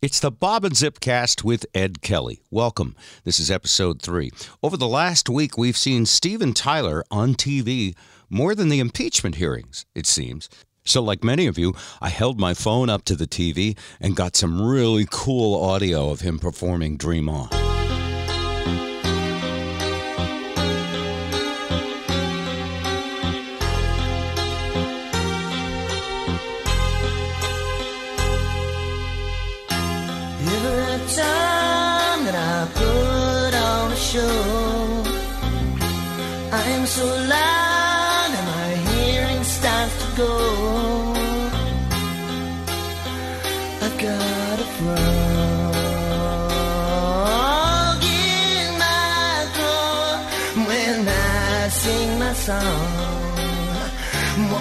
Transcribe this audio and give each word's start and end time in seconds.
It's 0.00 0.20
the 0.20 0.30
Bob 0.30 0.64
and 0.64 0.76
Zip 0.76 1.00
cast 1.00 1.42
with 1.42 1.66
Ed 1.74 2.02
Kelly. 2.02 2.40
Welcome. 2.52 2.94
This 3.24 3.40
is 3.40 3.50
episode 3.50 4.00
three. 4.00 4.30
Over 4.62 4.76
the 4.76 4.86
last 4.86 5.28
week, 5.28 5.58
we've 5.58 5.76
seen 5.76 6.06
Steven 6.06 6.54
Tyler 6.54 7.02
on 7.10 7.34
TV 7.34 7.96
more 8.30 8.54
than 8.54 8.68
the 8.68 8.78
impeachment 8.78 9.34
hearings, 9.34 9.86
it 9.96 10.06
seems. 10.06 10.48
So, 10.84 11.02
like 11.02 11.24
many 11.24 11.48
of 11.48 11.58
you, 11.58 11.74
I 12.00 12.10
held 12.10 12.38
my 12.38 12.54
phone 12.54 12.88
up 12.88 13.04
to 13.06 13.16
the 13.16 13.26
TV 13.26 13.76
and 14.00 14.14
got 14.14 14.36
some 14.36 14.62
really 14.62 15.08
cool 15.10 15.60
audio 15.60 16.10
of 16.10 16.20
him 16.20 16.38
performing 16.38 16.96
Dream 16.96 17.28
On. 17.28 17.67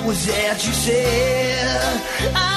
Was 0.08 0.26
that 0.26 0.66
you 0.66 0.72
said? 0.72 2.32
I 2.34 2.57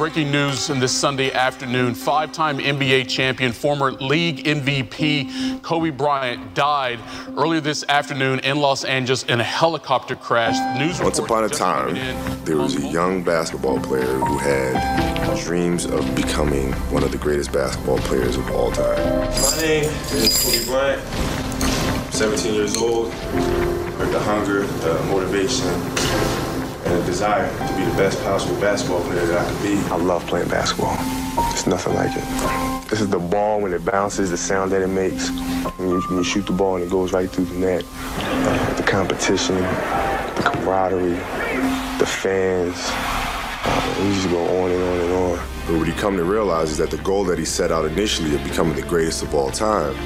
Breaking 0.00 0.32
news 0.32 0.70
in 0.70 0.80
this 0.80 0.92
Sunday 0.92 1.30
afternoon. 1.30 1.94
Five 1.94 2.32
time 2.32 2.56
NBA 2.56 3.06
champion, 3.06 3.52
former 3.52 3.92
league 3.92 4.44
MVP 4.44 5.60
Kobe 5.60 5.90
Bryant 5.90 6.54
died 6.54 6.98
earlier 7.36 7.60
this 7.60 7.84
afternoon 7.86 8.38
in 8.38 8.56
Los 8.56 8.84
Angeles 8.84 9.24
in 9.24 9.40
a 9.40 9.44
helicopter 9.44 10.16
crash. 10.16 10.56
News 10.78 11.02
Once 11.02 11.18
upon 11.18 11.44
a 11.44 11.50
time, 11.50 11.96
there 12.46 12.56
was 12.56 12.82
a 12.82 12.88
young 12.88 13.22
basketball 13.22 13.78
player 13.78 14.06
who 14.06 14.38
had 14.38 15.36
dreams 15.44 15.84
of 15.84 16.16
becoming 16.16 16.72
one 16.90 17.02
of 17.02 17.12
the 17.12 17.18
greatest 17.18 17.52
basketball 17.52 17.98
players 17.98 18.38
of 18.38 18.50
all 18.52 18.72
time. 18.72 18.96
My 19.42 19.60
name 19.60 19.84
is 20.12 20.42
Kobe 20.42 20.64
Bryant. 20.64 21.02
I'm 22.06 22.10
17 22.10 22.54
years 22.54 22.74
old. 22.74 23.08
With 23.98 24.12
the 24.12 24.20
hunger, 24.20 24.62
the 24.62 24.94
motivation, 25.10 25.68
and 27.00 27.06
desire 27.06 27.48
to 27.66 27.76
be 27.76 27.84
the 27.84 27.96
best 27.96 28.22
possible 28.22 28.58
basketball 28.60 29.02
player 29.02 29.24
that 29.26 29.46
I 29.46 29.50
could 29.50 29.62
be. 29.62 29.74
I 29.90 29.96
love 29.96 30.26
playing 30.26 30.48
basketball. 30.48 30.96
It's 31.50 31.66
nothing 31.66 31.94
like 31.94 32.10
it. 32.14 32.90
This 32.90 33.00
is 33.00 33.08
the 33.08 33.18
ball 33.18 33.60
when 33.60 33.72
it 33.72 33.84
bounces, 33.84 34.30
the 34.30 34.36
sound 34.36 34.70
that 34.72 34.82
it 34.82 34.88
makes. 34.88 35.30
When 35.78 35.88
you, 35.88 36.00
when 36.08 36.18
you 36.18 36.24
shoot 36.24 36.46
the 36.46 36.52
ball 36.52 36.76
and 36.76 36.84
it 36.84 36.90
goes 36.90 37.12
right 37.12 37.28
through 37.28 37.46
the 37.46 37.58
net. 37.58 37.84
Uh, 38.18 38.74
the 38.74 38.82
competition, 38.82 39.56
the 39.56 40.42
camaraderie, 40.44 41.14
the 41.98 42.06
fans. 42.06 42.76
Uh, 43.62 43.96
we 44.00 44.14
just 44.14 44.28
go 44.30 44.62
on 44.62 44.70
and 44.70 44.82
on 44.82 45.00
and 45.00 45.12
on. 45.12 45.46
But 45.66 45.78
what 45.78 45.88
he 45.88 45.94
come 45.94 46.16
to 46.16 46.24
realize 46.24 46.70
is 46.70 46.76
that 46.78 46.90
the 46.90 46.98
goal 46.98 47.24
that 47.24 47.38
he 47.38 47.44
set 47.44 47.72
out 47.72 47.86
initially 47.86 48.34
of 48.34 48.44
becoming 48.44 48.74
the 48.74 48.82
greatest 48.82 49.22
of 49.22 49.34
all 49.34 49.50
time 49.50 49.96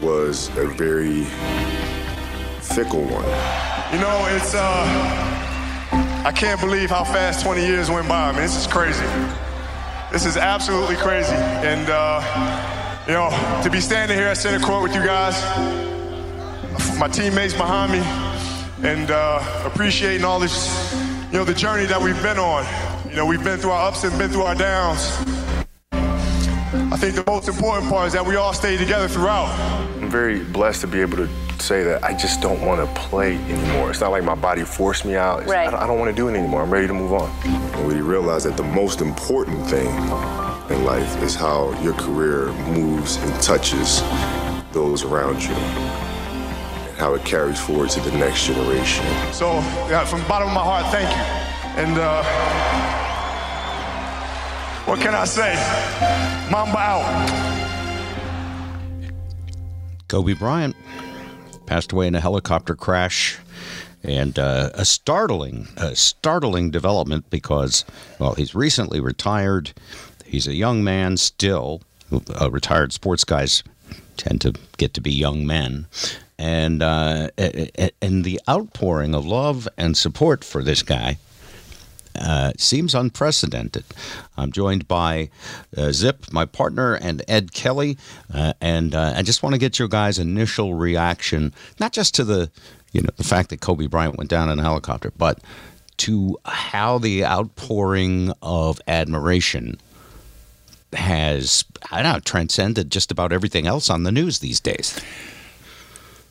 was 0.00 0.48
a 0.56 0.66
very 0.68 1.24
fickle 2.60 3.02
one. 3.02 3.24
You 3.92 4.00
know, 4.00 4.26
it's 4.30 4.54
uh 4.54 5.27
I 6.28 6.30
can't 6.30 6.60
believe 6.60 6.90
how 6.90 7.04
fast 7.04 7.42
20 7.42 7.64
years 7.64 7.90
went 7.90 8.06
by. 8.06 8.28
I 8.28 8.32
mean, 8.32 8.42
this 8.42 8.54
is 8.54 8.66
crazy. 8.66 9.06
This 10.12 10.26
is 10.26 10.36
absolutely 10.36 10.96
crazy. 10.96 11.32
And 11.32 11.88
uh, 11.88 12.20
you 13.06 13.14
know, 13.14 13.30
to 13.62 13.70
be 13.70 13.80
standing 13.80 14.14
here 14.14 14.26
at 14.26 14.36
center 14.36 14.62
court 14.62 14.82
with 14.82 14.94
you 14.94 15.02
guys, 15.02 15.40
my 16.98 17.08
teammates 17.08 17.54
behind 17.54 17.92
me, 17.92 18.00
and 18.86 19.10
uh, 19.10 19.42
appreciating 19.64 20.22
all 20.22 20.38
this, 20.38 20.92
you 21.32 21.38
know, 21.38 21.44
the 21.44 21.54
journey 21.54 21.86
that 21.86 21.98
we've 21.98 22.22
been 22.22 22.38
on. 22.38 22.66
You 23.08 23.16
know, 23.16 23.24
we've 23.24 23.42
been 23.42 23.58
through 23.58 23.70
our 23.70 23.88
ups 23.88 24.04
and 24.04 24.16
been 24.18 24.28
through 24.28 24.42
our 24.42 24.54
downs. 24.54 25.10
I 25.92 26.96
think 26.98 27.14
the 27.14 27.24
most 27.26 27.48
important 27.48 27.88
part 27.88 28.08
is 28.08 28.12
that 28.12 28.26
we 28.26 28.36
all 28.36 28.52
stayed 28.52 28.80
together 28.80 29.08
throughout. 29.08 29.48
I'm 30.08 30.12
very 30.12 30.42
blessed 30.42 30.80
to 30.80 30.86
be 30.86 31.02
able 31.02 31.18
to 31.18 31.28
say 31.58 31.82
that 31.84 32.02
I 32.02 32.16
just 32.16 32.40
don't 32.40 32.62
want 32.64 32.80
to 32.80 32.86
play 32.98 33.36
anymore. 33.36 33.90
It's 33.90 34.00
not 34.00 34.10
like 34.10 34.24
my 34.24 34.34
body 34.34 34.64
forced 34.64 35.04
me 35.04 35.16
out. 35.16 35.40
It's- 35.42 35.50
Right. 35.50 35.68
I 35.68 35.70
don't, 35.70 35.80
I 35.82 35.86
don't 35.86 35.98
want 35.98 36.08
to 36.10 36.16
do 36.16 36.28
it 36.28 36.34
anymore. 36.34 36.62
I'm 36.62 36.70
ready 36.70 36.86
to 36.86 36.94
move 36.94 37.12
on. 37.12 37.28
And 37.44 37.86
we 37.86 38.00
realize 38.00 38.44
that 38.44 38.56
the 38.56 38.62
most 38.62 39.02
important 39.02 39.66
thing 39.66 39.86
in 40.70 40.86
life 40.86 41.22
is 41.22 41.34
how 41.34 41.78
your 41.82 41.92
career 41.92 42.46
moves 42.72 43.16
and 43.16 43.42
touches 43.42 44.00
those 44.72 45.04
around 45.04 45.42
you 45.42 45.52
and 45.52 46.96
how 46.96 47.12
it 47.12 47.22
carries 47.26 47.60
forward 47.60 47.90
to 47.90 48.00
the 48.00 48.12
next 48.12 48.46
generation. 48.46 49.04
So, 49.34 49.56
yeah, 49.92 50.06
from 50.06 50.20
the 50.22 50.26
bottom 50.26 50.48
of 50.48 50.54
my 50.54 50.64
heart, 50.64 50.86
thank 50.90 51.10
you. 51.10 51.84
And 51.84 51.98
uh, 51.98 52.22
what 54.86 55.00
can 55.00 55.14
I 55.14 55.26
say? 55.26 55.52
Mamba 56.50 56.78
out. 56.78 57.57
Kobe 60.08 60.34
Bryant 60.34 60.74
passed 61.66 61.92
away 61.92 62.06
in 62.06 62.14
a 62.14 62.20
helicopter 62.20 62.74
crash. 62.74 63.38
And 64.04 64.38
uh, 64.38 64.70
a 64.74 64.84
startling, 64.84 65.68
a 65.76 65.96
startling 65.96 66.70
development 66.70 67.28
because, 67.30 67.84
well, 68.18 68.34
he's 68.34 68.54
recently 68.54 69.00
retired. 69.00 69.72
He's 70.24 70.46
a 70.46 70.54
young 70.54 70.84
man 70.84 71.16
still. 71.16 71.82
Uh, 72.40 72.50
retired 72.50 72.92
sports 72.92 73.24
guys 73.24 73.62
tend 74.16 74.40
to 74.42 74.54
get 74.76 74.94
to 74.94 75.00
be 75.00 75.12
young 75.12 75.46
men, 75.46 75.86
and 76.38 76.82
uh, 76.82 77.28
and 78.00 78.24
the 78.24 78.40
outpouring 78.48 79.14
of 79.14 79.26
love 79.26 79.68
and 79.76 79.94
support 79.96 80.42
for 80.42 80.62
this 80.62 80.82
guy 80.82 81.18
uh, 82.18 82.52
seems 82.56 82.94
unprecedented. 82.94 83.84
I'm 84.36 84.52
joined 84.52 84.88
by 84.88 85.30
uh, 85.76 85.92
Zip, 85.92 86.32
my 86.32 86.44
partner, 86.44 86.94
and 86.94 87.22
Ed 87.28 87.52
Kelly, 87.52 87.96
uh, 88.32 88.52
and 88.60 88.94
uh, 88.94 89.14
I 89.16 89.22
just 89.22 89.42
want 89.42 89.54
to 89.54 89.58
get 89.58 89.78
your 89.78 89.88
guys' 89.88 90.18
initial 90.18 90.74
reaction, 90.74 91.52
not 91.80 91.92
just 91.92 92.14
to 92.16 92.24
the, 92.24 92.50
you 92.92 93.00
know, 93.00 93.10
the 93.16 93.24
fact 93.24 93.50
that 93.50 93.60
Kobe 93.60 93.86
Bryant 93.86 94.16
went 94.16 94.30
down 94.30 94.50
in 94.50 94.58
a 94.58 94.62
helicopter, 94.62 95.12
but 95.16 95.40
to 95.98 96.38
how 96.44 96.98
the 96.98 97.24
outpouring 97.24 98.32
of 98.42 98.80
admiration 98.86 99.78
has, 100.92 101.64
I 101.90 102.02
don't 102.02 102.12
know, 102.12 102.20
transcended 102.20 102.90
just 102.90 103.10
about 103.10 103.32
everything 103.32 103.66
else 103.66 103.90
on 103.90 104.04
the 104.04 104.12
news 104.12 104.38
these 104.38 104.60
days. 104.60 104.98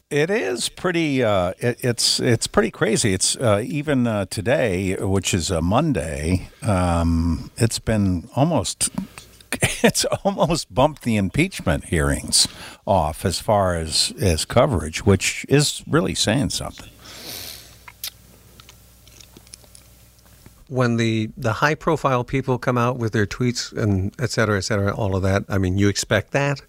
It 0.09 0.29
is 0.29 0.69
pretty. 0.69 1.21
Uh, 1.21 1.51
it, 1.59 1.83
it's 1.83 2.21
it's 2.21 2.47
pretty 2.47 2.71
crazy. 2.71 3.13
It's 3.13 3.35
uh, 3.35 3.61
even 3.65 4.07
uh, 4.07 4.25
today, 4.25 4.95
which 4.95 5.33
is 5.33 5.51
a 5.51 5.61
Monday. 5.61 6.49
Um, 6.61 7.51
it's 7.57 7.79
been 7.79 8.29
almost. 8.35 8.89
It's 9.83 10.05
almost 10.05 10.73
bumped 10.73 11.03
the 11.03 11.15
impeachment 11.17 11.85
hearings 11.85 12.47
off 12.85 13.25
as 13.25 13.39
far 13.39 13.75
as 13.75 14.13
as 14.19 14.43
coverage, 14.43 15.05
which 15.05 15.45
is 15.49 15.83
really 15.87 16.15
saying 16.15 16.49
something. 16.49 16.89
when 20.69 20.97
the 20.97 21.29
the 21.37 21.53
high 21.53 21.75
profile 21.75 22.23
people 22.23 22.57
come 22.57 22.77
out 22.77 22.97
with 22.97 23.13
their 23.13 23.25
tweets 23.25 23.71
and 23.71 24.13
et 24.19 24.29
cetera, 24.29 24.57
et 24.57 24.61
cetera, 24.61 24.93
all 24.93 25.15
of 25.15 25.23
that, 25.23 25.43
I 25.47 25.57
mean, 25.57 25.77
you 25.77 25.87
expect 25.87 26.31
that. 26.31 26.61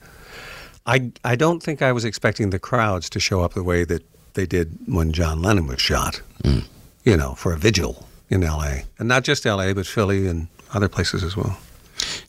I 0.89 1.13
I 1.23 1.37
don't 1.37 1.63
think 1.63 1.83
I 1.83 1.93
was 1.93 2.05
expecting 2.05 2.51
the 2.51 2.59
crowds 2.59 3.11
to 3.11 3.21
show 3.21 3.43
up 3.43 3.53
the 3.53 3.63
way 3.63 3.85
that 3.85 4.03
they 4.35 4.47
did 4.47 4.79
when 4.87 5.13
John 5.13 5.43
Lennon 5.43 5.67
was 5.67 5.81
shot. 5.81 6.23
Mm. 6.43 6.65
You 7.05 7.17
know, 7.17 7.35
for 7.35 7.53
a 7.53 7.57
vigil 7.59 8.07
in 8.29 8.43
L.A. 8.43 8.85
and 8.99 9.09
not 9.09 9.25
just 9.25 9.47
L.A. 9.47 9.73
but 9.75 9.87
Philly 9.87 10.27
and 10.27 10.49
other 10.75 10.89
places 10.89 11.23
as 11.23 11.37
well. 11.37 11.59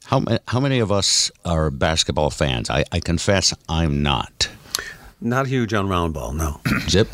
How 0.06 0.24
how 0.48 0.60
many 0.60 0.80
of 0.80 0.92
us 0.92 1.32
are 1.46 1.72
basketball 1.72 2.30
fans? 2.30 2.70
I, 2.70 2.84
I 2.92 3.00
confess 3.00 3.54
I'm 3.70 4.04
not. 4.04 4.50
Not 5.22 5.48
huge 5.48 5.74
on 5.74 5.90
round 5.90 6.14
ball, 6.14 6.34
no. 6.34 6.60
Zip. 6.90 7.08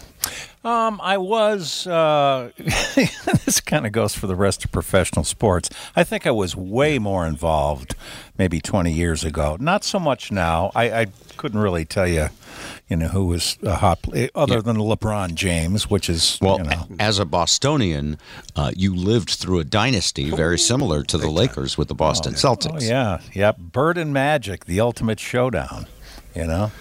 Um, 0.65 1.00
I 1.03 1.17
was. 1.19 1.85
Uh, 1.85 2.50
this 2.57 3.62
kind 3.62 3.85
of 3.85 3.91
goes 3.91 4.15
for 4.15 4.25
the 4.25 4.35
rest 4.35 4.65
of 4.65 4.71
professional 4.71 5.23
sports. 5.23 5.69
I 5.95 6.03
think 6.03 6.25
I 6.25 6.31
was 6.31 6.56
way 6.56 6.97
more 6.97 7.27
involved, 7.27 7.95
maybe 8.35 8.59
20 8.59 8.91
years 8.91 9.23
ago. 9.23 9.57
Not 9.59 9.83
so 9.83 10.00
much 10.00 10.31
now. 10.31 10.71
I, 10.73 11.01
I 11.01 11.06
couldn't 11.38 11.59
really 11.59 11.85
tell 11.85 12.07
you, 12.07 12.29
you 12.89 12.97
know, 12.97 13.09
who 13.09 13.25
was 13.27 13.59
a 13.62 13.75
hot 13.75 14.01
play, 14.01 14.31
other 14.33 14.59
than 14.59 14.77
LeBron 14.77 15.35
James, 15.35 15.88
which 15.88 16.09
is 16.09 16.39
Well, 16.41 16.57
you 16.57 16.63
know. 16.63 16.88
as 17.00 17.19
a 17.19 17.25
Bostonian, 17.25 18.18
uh, 18.56 18.71
you 18.75 18.95
lived 18.95 19.29
through 19.29 19.59
a 19.59 19.63
dynasty 19.63 20.31
very 20.31 20.57
similar 20.57 21.03
to 21.03 21.18
the 21.19 21.29
Lakers 21.29 21.77
with 21.77 21.89
the 21.89 21.95
Boston 21.95 22.33
Celtics. 22.33 22.81
Oh 22.81 22.85
yeah, 22.85 23.19
yep. 23.33 23.57
Bird 23.59 24.00
and 24.00 24.11
Magic, 24.11 24.65
the 24.65 24.79
ultimate 24.79 25.19
showdown. 25.19 25.85
You 26.33 26.47
know. 26.47 26.71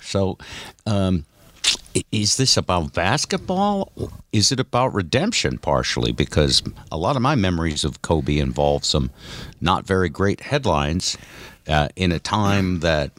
So, 0.00 0.38
um, 0.86 1.24
is 2.12 2.36
this 2.36 2.56
about 2.56 2.92
basketball? 2.92 3.92
Is 4.32 4.52
it 4.52 4.60
about 4.60 4.94
redemption 4.94 5.58
partially? 5.58 6.12
Because 6.12 6.62
a 6.92 6.96
lot 6.96 7.16
of 7.16 7.22
my 7.22 7.34
memories 7.34 7.84
of 7.84 8.02
Kobe 8.02 8.38
involve 8.38 8.84
some 8.84 9.10
not 9.60 9.86
very 9.86 10.08
great 10.08 10.40
headlines 10.40 11.16
uh, 11.68 11.88
in 11.96 12.12
a 12.12 12.18
time 12.18 12.80
that, 12.80 13.12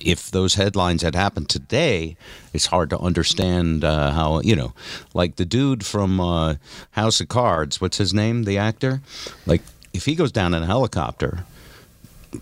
if 0.00 0.30
those 0.30 0.54
headlines 0.54 1.02
had 1.02 1.14
happened 1.14 1.48
today, 1.48 2.16
it's 2.52 2.66
hard 2.66 2.90
to 2.90 2.98
understand 2.98 3.84
uh, 3.84 4.10
how, 4.10 4.40
you 4.40 4.56
know, 4.56 4.72
like 5.14 5.36
the 5.36 5.44
dude 5.44 5.84
from 5.84 6.20
uh, 6.20 6.54
House 6.92 7.20
of 7.20 7.28
Cards, 7.28 7.80
what's 7.80 7.98
his 7.98 8.14
name, 8.14 8.44
the 8.44 8.58
actor? 8.58 9.02
Like, 9.46 9.62
if 9.92 10.06
he 10.06 10.14
goes 10.14 10.32
down 10.32 10.54
in 10.54 10.62
a 10.62 10.66
helicopter, 10.66 11.44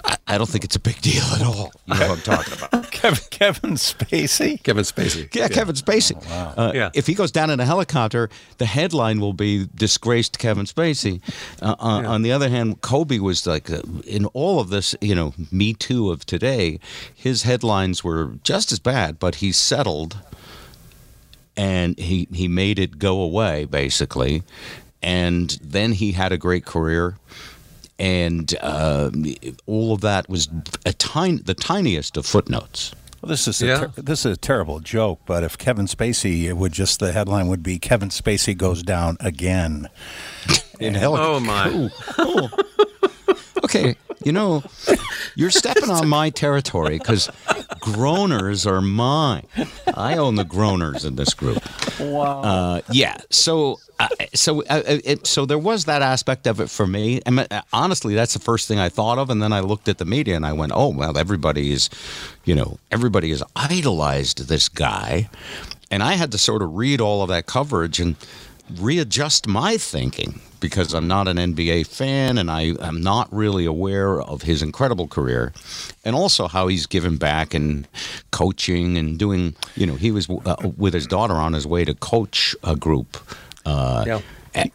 I, 0.05 0.17
I 0.29 0.39
don't 0.39 0.49
think 0.49 0.65
it's 0.65 0.77
a 0.77 0.81
big 0.81 1.01
deal 1.01 1.23
at 1.35 1.43
all. 1.43 1.73
You 1.87 1.95
know 1.99 2.09
what 2.09 2.19
I'm 2.19 2.23
talking 2.23 2.55
about. 2.63 2.91
Kevin, 3.01 3.19
Kevin 3.31 3.71
Spacey. 3.75 4.63
Kevin 4.63 4.85
Spacey. 4.85 5.35
Yeah, 5.35 5.49
Kevin 5.49 5.75
Spacey. 5.75 6.17
Uh, 6.31 6.73
Yeah. 6.75 6.91
If 6.95 7.07
he 7.07 7.15
goes 7.15 7.33
down 7.33 7.51
in 7.51 7.59
a 7.61 7.65
helicopter, 7.65 8.29
the 8.59 8.67
headline 8.67 9.21
will 9.21 9.33
be 9.33 9.67
"Disgraced 9.75 10.39
Kevin 10.39 10.67
Spacey." 10.67 11.21
Uh, 11.63 11.75
uh, 11.81 12.03
On 12.07 12.23
the 12.23 12.31
other 12.33 12.49
hand, 12.49 12.81
Kobe 12.83 13.19
was 13.19 13.47
like 13.47 13.71
uh, 13.71 13.81
in 14.07 14.27
all 14.27 14.61
of 14.61 14.69
this, 14.71 14.95
you 15.01 15.15
know, 15.15 15.35
Me 15.51 15.73
Too 15.75 16.11
of 16.11 16.25
today. 16.27 16.79
His 17.15 17.43
headlines 17.43 18.05
were 18.05 18.33
just 18.45 18.71
as 18.73 18.79
bad, 18.79 19.19
but 19.19 19.37
he 19.37 19.51
settled, 19.53 20.19
and 21.57 21.99
he 21.99 22.29
he 22.33 22.49
made 22.49 22.79
it 22.79 22.99
go 22.99 23.21
away 23.21 23.65
basically, 23.65 24.43
and 25.03 25.59
then 25.63 25.93
he 25.93 26.13
had 26.13 26.33
a 26.33 26.39
great 26.39 26.65
career. 26.65 27.17
And 28.01 28.55
uh, 28.63 29.11
all 29.67 29.93
of 29.93 30.01
that 30.01 30.29
was 30.29 30.49
a 30.87 30.93
tiny, 30.95 31.37
the 31.39 31.55
tiniest 31.55 32.17
of 32.17 32.25
footnotes. 32.27 32.93
Well, 33.21 33.29
this 33.29 33.47
is 33.47 33.61
a 33.61 33.67
Yeah. 33.67 33.79
ter- 33.81 34.03
this 34.03 34.25
is 34.25 34.33
a 34.33 34.37
terrible 34.39 34.81
joke, 34.81 35.21
but 35.27 35.45
if 35.45 35.59
Kevin 35.59 35.85
Spacey, 35.87 36.45
it 36.45 36.55
would 36.57 36.73
just 36.73 36.99
the 37.01 37.13
headline 37.13 37.49
would 37.49 37.63
be 37.63 37.79
Kevin 37.79 38.09
Spacey 38.09 38.57
goes 38.57 38.83
down 38.83 39.19
again. 39.21 39.89
in 40.81 40.95
helicopter. 40.95 41.91
Oh 42.19 42.49
my! 42.49 42.49
Okay, 43.63 43.95
you 44.25 44.33
know, 44.33 44.63
you're 45.35 45.51
stepping 45.51 45.91
on 45.91 46.09
my 46.09 46.31
territory 46.31 46.97
because 46.99 47.29
groaners 47.83 48.67
are 48.67 48.81
mine. 48.81 49.47
I 49.95 50.17
own 50.17 50.37
the 50.37 50.45
groaners 50.47 51.05
in 51.05 51.17
this 51.17 51.35
group. 51.35 51.63
Wow. 52.01 52.41
Uh, 52.41 52.81
yeah. 52.91 53.19
So, 53.29 53.79
so, 54.35 54.63
uh, 54.65 54.83
it, 54.87 55.27
so 55.27 55.47
there 55.47 55.59
was 55.59 55.85
that 55.87 56.03
aspect 56.03 56.47
of 56.47 56.61
it 56.61 56.71
for 56.71 56.87
me. 56.87 57.21
And 57.27 57.41
uh, 57.41 57.63
honestly, 57.73 58.15
that's 58.15 58.35
the 58.35 58.41
first 58.41 58.69
thing 58.69 58.79
I 58.79 58.89
thought 58.89 59.19
of. 59.19 59.31
And 59.31 59.43
then 59.43 59.53
I 59.53 59.61
looked 59.61 59.89
at 59.89 59.99
the 59.99 60.05
media 60.05 60.37
and 60.37 60.47
I 60.47 60.53
went, 60.53 60.73
"Oh 60.75 60.89
well, 60.89 61.17
everybody 61.19 61.73
is, 61.73 61.91
you 62.45 62.55
know, 62.55 62.79
everybody 62.91 63.31
has 63.31 63.43
idolized 63.57 64.49
this 64.49 64.69
guy," 64.69 65.29
and 65.91 66.03
I 66.03 66.15
had 66.15 66.33
to 66.33 66.39
sort 66.39 66.63
of 66.63 66.75
read 66.75 67.01
all 67.01 67.23
of 67.23 67.29
that 67.29 67.47
coverage 67.47 68.01
and 68.01 68.17
readjust 68.79 69.47
my 69.47 69.77
thinking 69.77 70.41
because 70.61 70.95
I'm 70.95 71.09
not 71.09 71.27
an 71.27 71.39
NBA 71.39 71.87
fan 71.87 72.39
and 72.39 72.51
I 72.51 72.75
am 72.81 73.01
not 73.01 73.33
really 73.33 73.65
aware 73.65 74.21
of 74.21 74.43
his 74.43 74.63
incredible 74.63 75.09
career 75.09 75.53
and 76.05 76.15
also 76.15 76.49
how 76.49 76.69
he's 76.69 76.87
given 76.87 77.17
back 77.17 77.55
and 77.55 77.89
coaching 78.31 78.97
and 78.97 79.19
doing, 79.19 79.57
you 79.75 79.87
know, 79.87 79.95
he 79.95 80.11
was 80.11 80.29
uh, 80.29 80.57
with 80.77 80.95
his 80.95 81.07
daughter 81.07 81.35
on 81.35 81.55
his 81.55 81.67
way 81.67 81.85
to 81.85 81.95
coach 81.95 82.55
a 82.63 82.77
group. 82.77 83.17
Uh, 83.67 84.05
Yeah. 84.07 84.21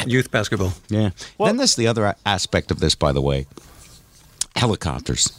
Youth 0.05 0.31
basketball. 0.31 0.73
yeah. 0.89 1.09
then 1.37 1.57
there's 1.57 1.75
the 1.75 1.87
other 1.87 2.15
aspect 2.25 2.71
of 2.71 2.79
this, 2.79 2.95
by 2.95 3.11
the 3.11 3.21
way 3.21 3.45
helicopters. 4.55 5.37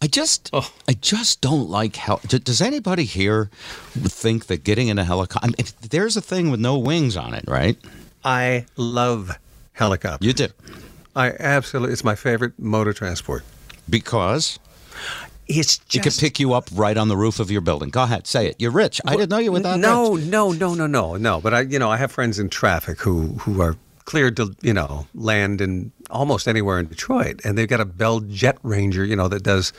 I 0.00 0.06
just, 0.06 0.50
I 0.52 0.92
just 1.00 1.40
don't 1.40 1.68
like 1.68 1.96
hel- 1.96 2.20
Does 2.26 2.60
anybody 2.60 3.04
here 3.04 3.50
think 3.94 4.46
that 4.46 4.62
getting 4.64 4.88
in 4.88 4.98
a 4.98 5.04
helicopter? 5.04 5.50
there's 5.90 6.16
a 6.16 6.20
thing 6.20 6.50
with 6.50 6.60
no 6.60 6.78
wings 6.78 7.16
on 7.16 7.34
it, 7.34 7.44
right? 7.48 7.76
I 8.24 8.66
love 8.76 9.38
helicopters. 9.72 10.26
You 10.26 10.32
do 10.32 10.48
I 11.16 11.32
absolutely. 11.40 11.92
It's 11.92 12.04
my 12.04 12.14
favorite 12.14 12.52
mode 12.58 12.86
of 12.88 12.94
transport. 12.96 13.42
because 13.90 14.58
It's 15.48 15.80
it 15.94 16.02
could 16.02 16.16
pick 16.18 16.38
you 16.38 16.52
up 16.52 16.68
right 16.72 16.96
on 16.96 17.08
the 17.08 17.16
roof 17.16 17.40
of 17.40 17.50
your 17.50 17.62
building. 17.62 17.88
Go 17.88 18.02
ahead, 18.02 18.26
say 18.26 18.46
it. 18.48 18.56
You're 18.58 18.70
rich. 18.70 19.00
I 19.06 19.16
didn't 19.16 19.30
know 19.30 19.38
you 19.38 19.52
were 19.52 19.60
that 19.60 19.78
no, 19.78 20.14
rich. 20.14 20.26
no, 20.26 20.52
no, 20.52 20.74
no, 20.74 20.86
no, 20.86 21.16
no. 21.16 21.40
But 21.40 21.54
I, 21.54 21.60
you 21.62 21.78
know, 21.78 21.90
I 21.90 21.96
have 21.96 22.12
friends 22.12 22.38
in 22.38 22.50
traffic 22.50 23.00
who 23.00 23.28
who 23.38 23.62
are 23.62 23.76
cleared 24.08 24.36
to, 24.38 24.56
you 24.62 24.72
know, 24.72 25.06
land 25.14 25.60
in 25.60 25.92
almost 26.10 26.48
anywhere 26.48 26.78
in 26.78 26.86
Detroit, 26.86 27.42
and 27.44 27.58
they've 27.58 27.68
got 27.68 27.80
a 27.80 27.84
Bell 27.84 28.20
Jet 28.20 28.56
Ranger, 28.62 29.04
you 29.04 29.14
know, 29.14 29.28
that 29.28 29.42
does. 29.42 29.72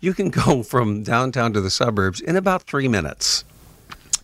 You 0.00 0.14
can 0.14 0.30
go 0.30 0.62
from 0.72 1.02
downtown 1.02 1.52
to 1.52 1.60
the 1.60 1.70
suburbs 1.70 2.20
in 2.20 2.36
about 2.36 2.62
three 2.62 2.88
minutes. 2.88 3.44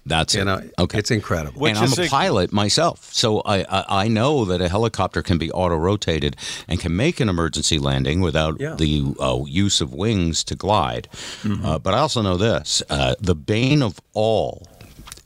That's 0.06 0.34
You 0.34 0.40
it. 0.42 0.44
know, 0.46 0.62
okay. 0.78 0.98
it's 0.98 1.10
incredible. 1.10 1.60
Which 1.60 1.76
and 1.76 1.78
I'm 1.92 1.98
a 1.98 2.02
a- 2.06 2.08
pilot 2.08 2.52
myself, 2.52 3.12
so 3.12 3.40
I, 3.42 3.58
I 3.64 4.04
I 4.04 4.08
know 4.08 4.44
that 4.46 4.60
a 4.62 4.68
helicopter 4.68 5.22
can 5.22 5.36
be 5.38 5.50
auto 5.52 5.76
rotated 5.76 6.36
and 6.68 6.80
can 6.80 6.96
make 6.96 7.20
an 7.20 7.28
emergency 7.28 7.78
landing 7.78 8.20
without 8.22 8.58
Yeah. 8.58 8.74
the 8.76 9.14
uh, 9.20 9.44
use 9.46 9.80
of 9.82 9.92
wings 9.92 10.42
to 10.44 10.54
glide. 10.54 11.06
Uh, 11.44 11.78
but 11.78 11.92
I 11.94 11.98
also 11.98 12.22
know 12.22 12.36
this: 12.38 12.82
uh, 12.88 13.14
the 13.20 13.34
bane 13.34 13.82
of 13.82 14.00
all, 14.14 14.66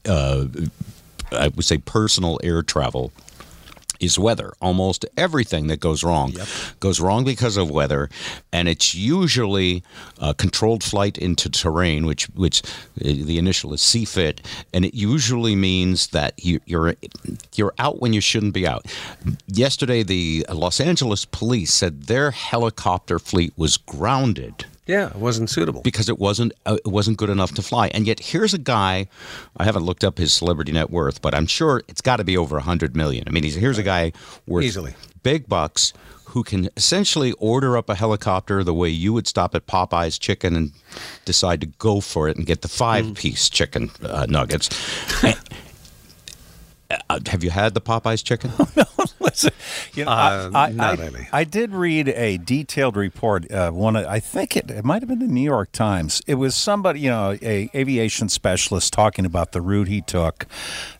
uh, 0.08 0.46
I 1.32 1.48
would 1.48 1.64
say, 1.64 1.78
personal 1.78 2.40
air 2.42 2.62
travel. 2.62 3.12
Is 4.00 4.18
weather. 4.18 4.52
Almost 4.60 5.06
everything 5.16 5.68
that 5.68 5.80
goes 5.80 6.02
wrong 6.02 6.34
goes 6.80 7.00
wrong 7.00 7.24
because 7.24 7.56
of 7.56 7.70
weather, 7.70 8.10
and 8.52 8.68
it's 8.68 8.94
usually 8.94 9.82
uh, 10.18 10.32
controlled 10.32 10.82
flight 10.82 11.16
into 11.18 11.48
terrain, 11.48 12.06
which 12.06 12.24
which 12.30 12.62
uh, 12.64 12.68
the 13.04 13.38
initial 13.38 13.72
is 13.72 13.80
CFIT, 13.80 14.44
and 14.72 14.84
it 14.84 14.94
usually 14.94 15.56
means 15.56 16.08
that 16.08 16.44
you, 16.44 16.60
you're 16.66 16.94
you're 17.54 17.74
out 17.78 18.00
when 18.00 18.12
you 18.12 18.20
shouldn't 18.20 18.54
be 18.54 18.66
out. 18.66 18.86
Yesterday, 19.46 20.02
the 20.02 20.46
Los 20.52 20.80
Angeles 20.80 21.24
police 21.24 21.72
said 21.72 22.04
their 22.04 22.30
helicopter 22.30 23.18
fleet 23.18 23.52
was 23.56 23.76
grounded 23.76 24.66
yeah, 24.86 25.08
it 25.08 25.16
wasn't 25.16 25.48
suitable. 25.50 25.82
because 25.82 26.08
it 26.08 26.18
wasn't 26.18 26.52
uh, 26.66 26.76
it 26.84 26.88
wasn't 26.90 27.16
good 27.16 27.30
enough 27.30 27.52
to 27.54 27.62
fly. 27.62 27.88
And 27.88 28.06
yet 28.06 28.20
here's 28.20 28.52
a 28.54 28.58
guy. 28.58 29.08
I 29.56 29.64
haven't 29.64 29.84
looked 29.84 30.04
up 30.04 30.18
his 30.18 30.32
celebrity 30.32 30.72
net 30.72 30.90
worth, 30.90 31.22
but 31.22 31.34
I'm 31.34 31.46
sure 31.46 31.82
it's 31.88 32.00
got 32.02 32.16
to 32.16 32.24
be 32.24 32.36
over 32.36 32.56
a 32.58 32.62
hundred 32.62 32.94
million. 32.96 33.24
I 33.26 33.30
mean, 33.30 33.42
he's, 33.44 33.54
here's 33.54 33.78
a 33.78 33.82
guy 33.82 34.12
worth 34.46 34.64
Easily. 34.64 34.94
big 35.22 35.48
bucks 35.48 35.92
who 36.26 36.42
can 36.42 36.68
essentially 36.76 37.30
order 37.38 37.76
up 37.76 37.88
a 37.88 37.94
helicopter 37.94 38.64
the 38.64 38.74
way 38.74 38.88
you 38.88 39.12
would 39.12 39.28
stop 39.28 39.54
at 39.54 39.66
Popeye's 39.68 40.18
Chicken 40.18 40.56
and 40.56 40.72
decide 41.24 41.60
to 41.60 41.66
go 41.78 42.00
for 42.00 42.28
it 42.28 42.36
and 42.36 42.44
get 42.44 42.62
the 42.62 42.68
five 42.68 43.04
Mm. 43.04 43.16
piece 43.16 43.48
chicken 43.48 43.90
uh, 44.02 44.26
nuggets. 44.28 44.68
Uh, 47.10 47.18
have 47.26 47.42
you 47.42 47.50
had 47.50 47.74
the 47.74 47.80
Popeye's 47.80 48.22
chicken? 48.22 48.52
Listen, 49.24 49.52
you 49.94 50.04
know, 50.04 50.10
Uh, 50.10 50.50
I, 50.54 50.74
I, 50.78 50.92
I- 50.92 51.28
I 51.32 51.44
did 51.44 51.72
read 51.72 52.08
a 52.10 52.36
detailed 52.38 52.96
report. 52.96 53.50
Uh, 53.50 53.70
one, 53.70 53.96
I 53.96 54.20
think 54.20 54.56
it, 54.56 54.70
it 54.70 54.84
might 54.84 55.02
have 55.02 55.08
been 55.08 55.18
the 55.18 55.26
New 55.26 55.40
York 55.42 55.72
Times. 55.72 56.22
It 56.26 56.34
was 56.34 56.54
somebody, 56.54 57.00
you 57.00 57.10
know, 57.10 57.36
a 57.42 57.70
aviation 57.74 58.28
specialist 58.28 58.92
talking 58.92 59.24
about 59.24 59.52
the 59.52 59.60
route 59.60 59.88
he 59.88 60.00
took, 60.02 60.46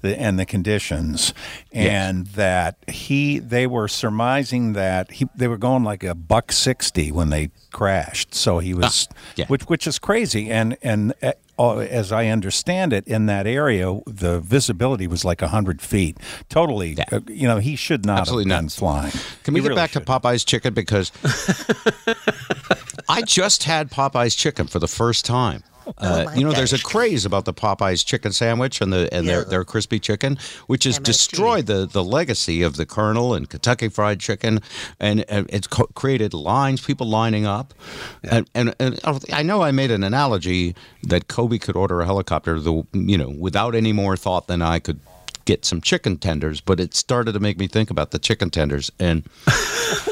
the, 0.00 0.18
and 0.18 0.38
the 0.38 0.46
conditions, 0.46 1.34
and 1.72 2.26
that 2.28 2.76
he 2.88 3.38
they 3.38 3.66
were 3.66 3.88
surmising 3.88 4.72
that 4.72 5.12
he 5.12 5.26
they 5.34 5.48
were 5.48 5.58
going 5.58 5.84
like 5.84 6.02
a 6.02 6.14
buck 6.14 6.50
sixty 6.52 7.12
when 7.12 7.30
they 7.30 7.50
crashed. 7.72 8.34
So 8.34 8.58
he 8.58 8.74
was, 8.74 9.08
yeah. 9.36 9.46
which 9.48 9.62
which 9.64 9.86
is 9.86 9.98
crazy, 9.98 10.50
and 10.50 10.76
and. 10.82 11.12
Uh, 11.58 11.78
as 11.78 12.10
I 12.10 12.26
understand 12.28 12.92
it, 12.92 13.06
in 13.06 13.26
that 13.26 13.46
area, 13.46 14.00
the 14.06 14.40
visibility 14.40 15.06
was 15.06 15.24
like 15.24 15.40
hundred 15.40 15.80
feet. 15.80 16.18
Totally, 16.48 16.96
uh, 17.12 17.20
you 17.28 17.46
know, 17.46 17.58
he 17.58 17.76
should 17.76 18.04
not 18.04 18.20
Absolutely 18.20 18.50
have 18.50 18.58
been 18.58 18.64
nuts. 18.66 18.76
flying. 18.78 19.12
Can 19.44 19.54
we 19.54 19.60
He 19.60 19.62
get 19.62 19.68
really 19.68 19.76
back 19.80 19.90
should. 19.90 20.04
to 20.06 20.12
Popeye's 20.12 20.44
chicken 20.44 20.74
because 20.74 21.12
I 23.08 23.22
just 23.22 23.64
had 23.64 23.90
Popeye's 23.90 24.34
chicken 24.34 24.66
for 24.66 24.78
the 24.78 24.88
first 24.88 25.24
time. 25.24 25.62
Uh, 25.98 26.26
you 26.34 26.44
know, 26.44 26.52
there's 26.52 26.72
a 26.72 26.82
craze 26.82 27.24
about 27.26 27.44
the 27.44 27.52
Popeyes 27.54 28.04
chicken 28.04 28.32
sandwich 28.32 28.80
and 28.80 28.92
the 28.92 29.08
and 29.12 29.28
their, 29.28 29.40
Yeah. 29.42 29.48
their 29.48 29.64
crispy 29.64 29.98
chicken, 29.98 30.38
which 30.66 30.84
has 30.84 30.98
MSG. 30.98 31.04
destroyed 31.04 31.66
the, 31.66 31.86
the 31.86 32.02
legacy 32.04 32.62
of 32.62 32.76
the 32.76 32.86
Colonel 32.86 33.34
and 33.34 33.48
Kentucky 33.50 33.88
Fried 33.88 34.20
Chicken, 34.20 34.60
and, 34.98 35.24
and 35.28 35.46
it's 35.50 35.66
co- 35.66 35.88
created 35.94 36.32
lines, 36.34 36.80
people 36.80 37.06
lining 37.08 37.46
up, 37.46 37.74
and, 38.22 38.48
and 38.54 38.74
and 38.78 38.98
I 39.32 39.42
know 39.42 39.62
I 39.62 39.70
made 39.72 39.90
an 39.90 40.02
analogy 40.04 40.74
that 41.02 41.28
Kobe 41.28 41.58
could 41.58 41.76
order 41.76 42.00
a 42.00 42.06
helicopter, 42.06 42.58
the 42.60 42.84
you 42.92 43.18
know, 43.18 43.30
without 43.30 43.74
any 43.74 43.92
more 43.92 44.16
thought 44.16 44.46
than 44.46 44.62
I 44.62 44.78
could 44.78 45.00
get 45.44 45.64
some 45.66 45.80
chicken 45.82 46.16
tenders, 46.16 46.60
but 46.62 46.80
it 46.80 46.94
started 46.94 47.32
to 47.32 47.40
make 47.40 47.58
me 47.58 47.66
think 47.68 47.90
about 47.90 48.10
the 48.10 48.18
chicken 48.18 48.50
tenders 48.50 48.90
and. 48.98 49.24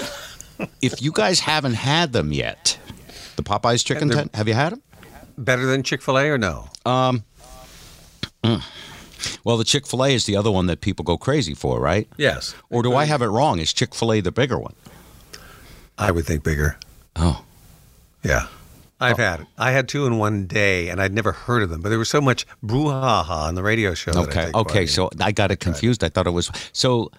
if 0.80 1.02
you 1.02 1.10
guys 1.12 1.40
haven't 1.40 1.74
had 1.74 2.12
them 2.12 2.32
yet, 2.32 2.78
the 3.36 3.42
Popeyes 3.42 3.84
chicken 3.84 4.08
they're- 4.08 4.28
have 4.34 4.48
you 4.48 4.54
had 4.54 4.72
them? 4.72 4.82
Better 5.38 5.66
than 5.66 5.82
Chick 5.82 6.02
Fil 6.02 6.18
A 6.18 6.28
or 6.28 6.38
no? 6.38 6.68
Um, 6.84 7.24
mm. 8.42 8.62
Well, 9.44 9.56
the 9.56 9.64
Chick 9.64 9.86
Fil 9.86 10.04
A 10.04 10.08
is 10.14 10.26
the 10.26 10.36
other 10.36 10.50
one 10.50 10.66
that 10.66 10.80
people 10.80 11.04
go 11.04 11.16
crazy 11.16 11.54
for, 11.54 11.80
right? 11.80 12.08
Yes. 12.16 12.54
Or 12.70 12.82
do 12.82 12.94
I 12.94 13.04
have 13.04 13.22
it 13.22 13.26
wrong? 13.28 13.58
Is 13.58 13.72
Chick 13.72 13.94
Fil 13.94 14.12
A 14.12 14.20
the 14.20 14.32
bigger 14.32 14.58
one? 14.58 14.74
I 15.98 16.10
would 16.10 16.24
think 16.26 16.42
bigger. 16.42 16.78
Oh, 17.16 17.44
Yeah. 18.22 18.46
I've 19.00 19.18
had 19.18 19.40
it. 19.40 19.46
I 19.58 19.72
had 19.72 19.88
two 19.88 20.06
in 20.06 20.18
one 20.18 20.46
day, 20.46 20.88
and 20.88 21.02
I'd 21.02 21.12
never 21.12 21.32
heard 21.32 21.64
of 21.64 21.70
them. 21.70 21.80
But 21.80 21.88
there 21.88 21.98
was 21.98 22.08
so 22.08 22.20
much 22.20 22.46
brouhaha 22.64 23.48
on 23.48 23.56
the 23.56 23.62
radio 23.64 23.94
show. 23.94 24.12
that 24.12 24.36
I 24.36 24.44
okay, 24.44 24.50
okay. 24.54 24.86
So 24.86 25.10
I 25.20 25.32
got 25.32 25.50
it 25.50 25.56
confused. 25.58 26.04
I 26.04 26.08
thought 26.08 26.28
it 26.28 26.30
was 26.30 26.52
so. 26.72 27.10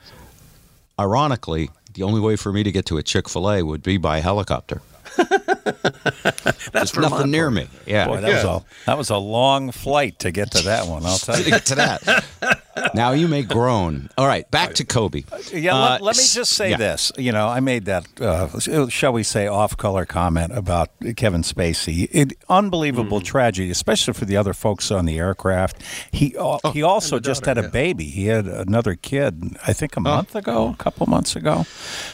Ironically, 0.97 1.69
the 1.93 2.03
only 2.03 2.21
way 2.21 2.37
for 2.37 2.53
me 2.53 2.63
to 2.63 2.71
get 2.71 2.85
to 2.85 2.97
a 2.97 3.03
Chick 3.03 3.27
Fil 3.27 3.51
A 3.51 3.63
would 3.63 3.83
be 3.83 3.97
by 3.97 4.21
helicopter. 4.21 4.81
that's 5.63 6.91
Vermont 6.91 7.13
nothing 7.13 7.31
near 7.31 7.49
me. 7.49 7.67
Yeah, 7.85 8.07
Boy, 8.07 8.21
that 8.21 8.33
was 8.33 8.43
a 8.43 8.65
that 8.85 8.97
was 8.97 9.09
a 9.09 9.17
long 9.17 9.71
flight 9.71 10.19
to 10.19 10.31
get 10.31 10.51
to 10.51 10.63
that 10.63 10.87
one. 10.87 11.05
I'll 11.05 11.17
tell 11.17 11.37
you 11.37 11.43
to 11.43 11.49
you. 11.49 11.55
get 11.55 11.65
to 11.67 11.75
that. 11.75 12.59
now 12.93 13.11
you 13.11 13.27
may 13.27 13.43
groan. 13.43 14.09
All 14.17 14.27
right, 14.27 14.49
back 14.51 14.73
to 14.75 14.85
Kobe. 14.85 15.23
Yeah, 15.51 15.75
Uh, 15.75 15.89
let, 15.91 16.01
let 16.01 16.17
me 16.17 16.23
just 16.23 16.53
say 16.53 16.71
yeah. 16.71 16.77
this. 16.77 17.11
You 17.17 17.31
know, 17.31 17.47
I 17.47 17.59
made 17.59 17.85
that, 17.85 18.05
uh, 18.21 18.59
shall 18.89 19.13
we 19.13 19.23
say, 19.23 19.47
off-color 19.47 20.05
comment 20.05 20.51
about 20.55 20.89
Kevin 21.15 21.41
Spacey. 21.43 22.07
It, 22.11 22.33
unbelievable 22.49 23.19
Mm-hmm. 23.19 23.25
tragedy, 23.25 23.71
especially 23.71 24.13
for 24.13 24.25
the 24.25 24.37
other 24.37 24.53
folks 24.53 24.91
on 24.91 25.05
the 25.05 25.17
aircraft. 25.17 25.81
He 26.11 26.35
uh, 26.37 26.57
he 26.71 26.81
also 26.83 27.17
and 27.17 27.25
just 27.25 27.43
daughter, 27.43 27.61
had 27.61 27.65
a 27.65 27.67
yeah. 27.67 27.83
baby. 27.83 28.05
He 28.05 28.25
had 28.25 28.45
another 28.47 28.95
kid, 28.95 29.57
I 29.67 29.73
think, 29.73 29.95
a 29.97 29.99
month 29.99 30.35
ago, 30.35 30.69
a 30.69 30.83
couple 30.83 31.05
months 31.07 31.35
ago. 31.35 31.65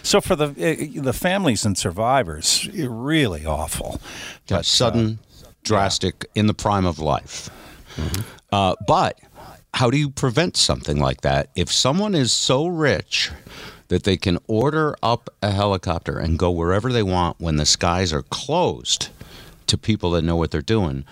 So 0.04 0.20
for 0.22 0.36
the 0.36 0.48
uh, 0.48 1.02
the 1.04 1.14
families 1.14 1.66
and 1.66 1.78
survivors, 1.78 2.68
really 2.74 3.46
awful. 3.46 4.00
Yeah, 4.48 4.62
sudden, 4.62 5.20
drastic, 5.64 6.26
in 6.36 6.48
the 6.48 6.54
prime 6.54 6.86
of 6.86 7.00
life. 7.00 7.50
Mm-hmm. 7.96 8.22
Uh, 8.52 8.76
but 8.88 9.20
how 9.80 9.90
do 9.90 9.98
you 9.98 10.10
prevent 10.10 10.58
something 10.58 11.00
like 11.00 11.22
that 11.22 11.50
if 11.56 11.72
someone 11.72 12.14
is 12.14 12.34
so 12.34 12.68
rich 12.68 13.32
that 13.88 14.04
they 14.04 14.18
can 14.18 14.38
order 14.46 14.94
up 15.02 15.30
a 15.42 15.52
helicopter 15.52 16.20
and 16.20 16.38
go 16.38 16.52
wherever 16.52 16.92
they 16.92 17.02
want 17.02 17.40
when 17.40 17.56
the 17.56 17.66
skies 17.66 18.12
are 18.12 18.24
closed 18.24 19.08
to 19.68 19.78
people 19.78 20.12
that 20.12 20.22
know 20.22 20.36
what 20.36 20.52
they're 20.52 20.62
doing? 20.62 21.06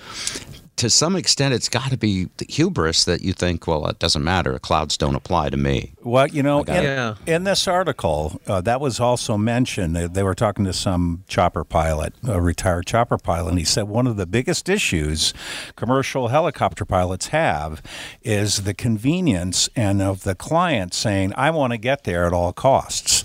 To 0.78 0.90
some 0.92 1.16
extent, 1.16 1.54
it's 1.56 1.70
got 1.70 1.90
to 1.90 1.98
be 1.98 2.30
the 2.38 2.46
hubris 2.48 3.04
that 3.06 3.22
you 3.22 3.34
think, 3.34 3.66
well, 3.66 3.88
it 3.88 3.98
doesn't 3.98 4.24
matter. 4.24 4.58
Clouds 4.60 4.96
don't 4.96 5.16
apply 5.16 5.50
to 5.50 5.58
me. 5.58 5.94
Well, 6.04 6.28
you 6.28 6.44
know, 6.44 6.62
in. 6.62 6.84
Yeah. 6.84 7.16
in 7.26 7.44
this 7.46 7.68
article, 7.68 8.40
uh, 8.48 8.62
that 8.62 8.80
was 8.80 9.00
also 9.00 9.38
mentioned. 9.38 9.96
They, 9.96 10.08
they 10.08 10.24
were 10.24 10.36
talking 10.36 10.66
to 10.66 10.74
some 10.74 11.24
chopper 11.28 11.64
pilot, 11.64 12.14
a 12.28 12.40
retired 12.40 12.86
chopper 12.86 13.18
pilot, 13.18 13.50
and 13.50 13.60
he 13.60 13.66
said 13.66 13.84
one 13.84 14.06
of 14.06 14.18
the 14.18 14.28
biggest 14.28 14.70
issues 14.70 15.34
commercial 15.76 16.28
helicopter 16.28 16.86
pilots 16.86 17.28
have 17.28 17.82
is 18.22 18.64
the 18.64 18.74
convenience 18.74 19.70
and 19.76 20.02
of 20.02 20.24
the 20.24 20.36
client 20.36 20.94
saying, 20.94 21.34
"I 21.36 21.50
want 21.50 21.74
to 21.74 21.78
get 21.78 22.04
there 22.04 22.26
at 22.28 22.34
all 22.34 22.54
costs." 22.54 23.24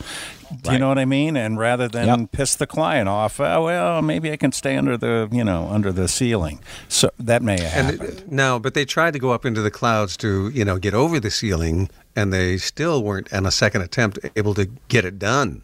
Do 0.63 0.73
you 0.73 0.79
know 0.79 0.89
what 0.89 0.99
I 0.99 1.05
mean? 1.05 1.37
And 1.37 1.59
rather 1.59 1.89
than 1.89 2.07
Yep. 2.07 2.33
piss 2.33 2.55
the 2.57 2.67
client 2.67 3.09
off, 3.09 3.41
oh, 3.41 3.65
well, 3.65 4.03
maybe 4.03 4.31
I 4.33 4.37
can 4.37 4.53
stay 4.53 4.77
under 4.77 4.97
the, 4.97 5.29
you 5.33 5.45
know, 5.45 5.69
under 5.71 5.93
the 5.93 6.09
ceiling. 6.09 6.61
So 6.89 7.11
that 7.19 7.43
may 7.43 7.61
have 7.61 7.73
And 7.89 7.99
happened. 8.01 8.19
it- 8.21 8.31
no, 8.33 8.59
but 8.59 8.75
they 8.75 8.85
tried 8.85 9.13
to 9.15 9.19
go 9.19 9.31
up 9.33 9.45
into 9.47 9.63
the 9.63 9.71
clouds 9.71 10.17
to, 10.19 10.51
you 10.55 10.65
know, 10.65 10.79
get 10.79 10.95
over 10.95 11.19
the 11.19 11.31
ceiling, 11.31 11.89
and 12.15 12.33
they 12.33 12.59
still 12.59 13.03
weren't, 13.03 13.33
on 13.33 13.47
a 13.47 13.51
second 13.51 13.83
attempt, 13.83 14.19
able 14.37 14.55
to 14.55 14.67
get 14.89 15.05
it 15.05 15.19
done. 15.19 15.63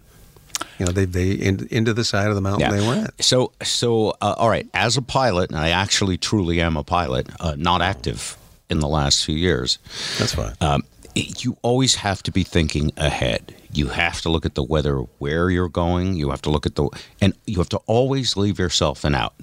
You 0.79 0.87
know, 0.87 0.93
they 0.93 1.05
they 1.05 1.31
in, 1.33 1.69
into 1.71 1.93
the 1.95 2.05
side 2.05 2.29
of 2.29 2.35
the 2.35 2.41
mountain 2.41 2.71
they 2.71 2.87
went. 2.87 3.11
So, 3.23 3.53
so 3.63 4.11
uh, 4.21 4.35
all 4.39 4.49
right. 4.49 4.67
As 4.75 4.97
a 4.97 5.03
pilot, 5.03 5.51
and 5.51 5.59
I 5.59 5.69
actually 5.71 6.17
truly 6.17 6.61
am 6.61 6.77
a 6.77 6.83
pilot, 6.83 7.29
uh, 7.41 7.55
not 7.57 7.81
active 7.83 8.37
in 8.71 8.81
the 8.81 8.89
last 8.89 9.25
few 9.25 9.37
years. 9.37 9.79
That's 10.19 10.35
fine. 10.35 10.55
Um, 10.61 10.83
you 11.15 11.57
always 11.63 11.97
have 11.97 12.23
to 12.25 12.33
be 12.33 12.45
thinking 12.45 12.93
ahead. 12.97 13.55
You 13.73 13.89
have 13.89 14.21
to 14.23 14.29
look 14.29 14.47
at 14.47 14.55
the 14.55 14.63
weather 14.63 14.99
where 15.19 15.51
you're 15.51 15.69
going. 15.69 16.15
You 16.15 16.31
have 16.31 16.43
to 16.43 16.51
look 16.51 16.67
at 16.67 16.75
the, 16.77 16.89
and 17.21 17.35
you 17.47 17.59
have 17.59 17.69
to 17.71 17.79
always 17.87 18.37
leave 18.37 18.59
yourself 18.59 19.05
an 19.05 19.15
out. 19.15 19.35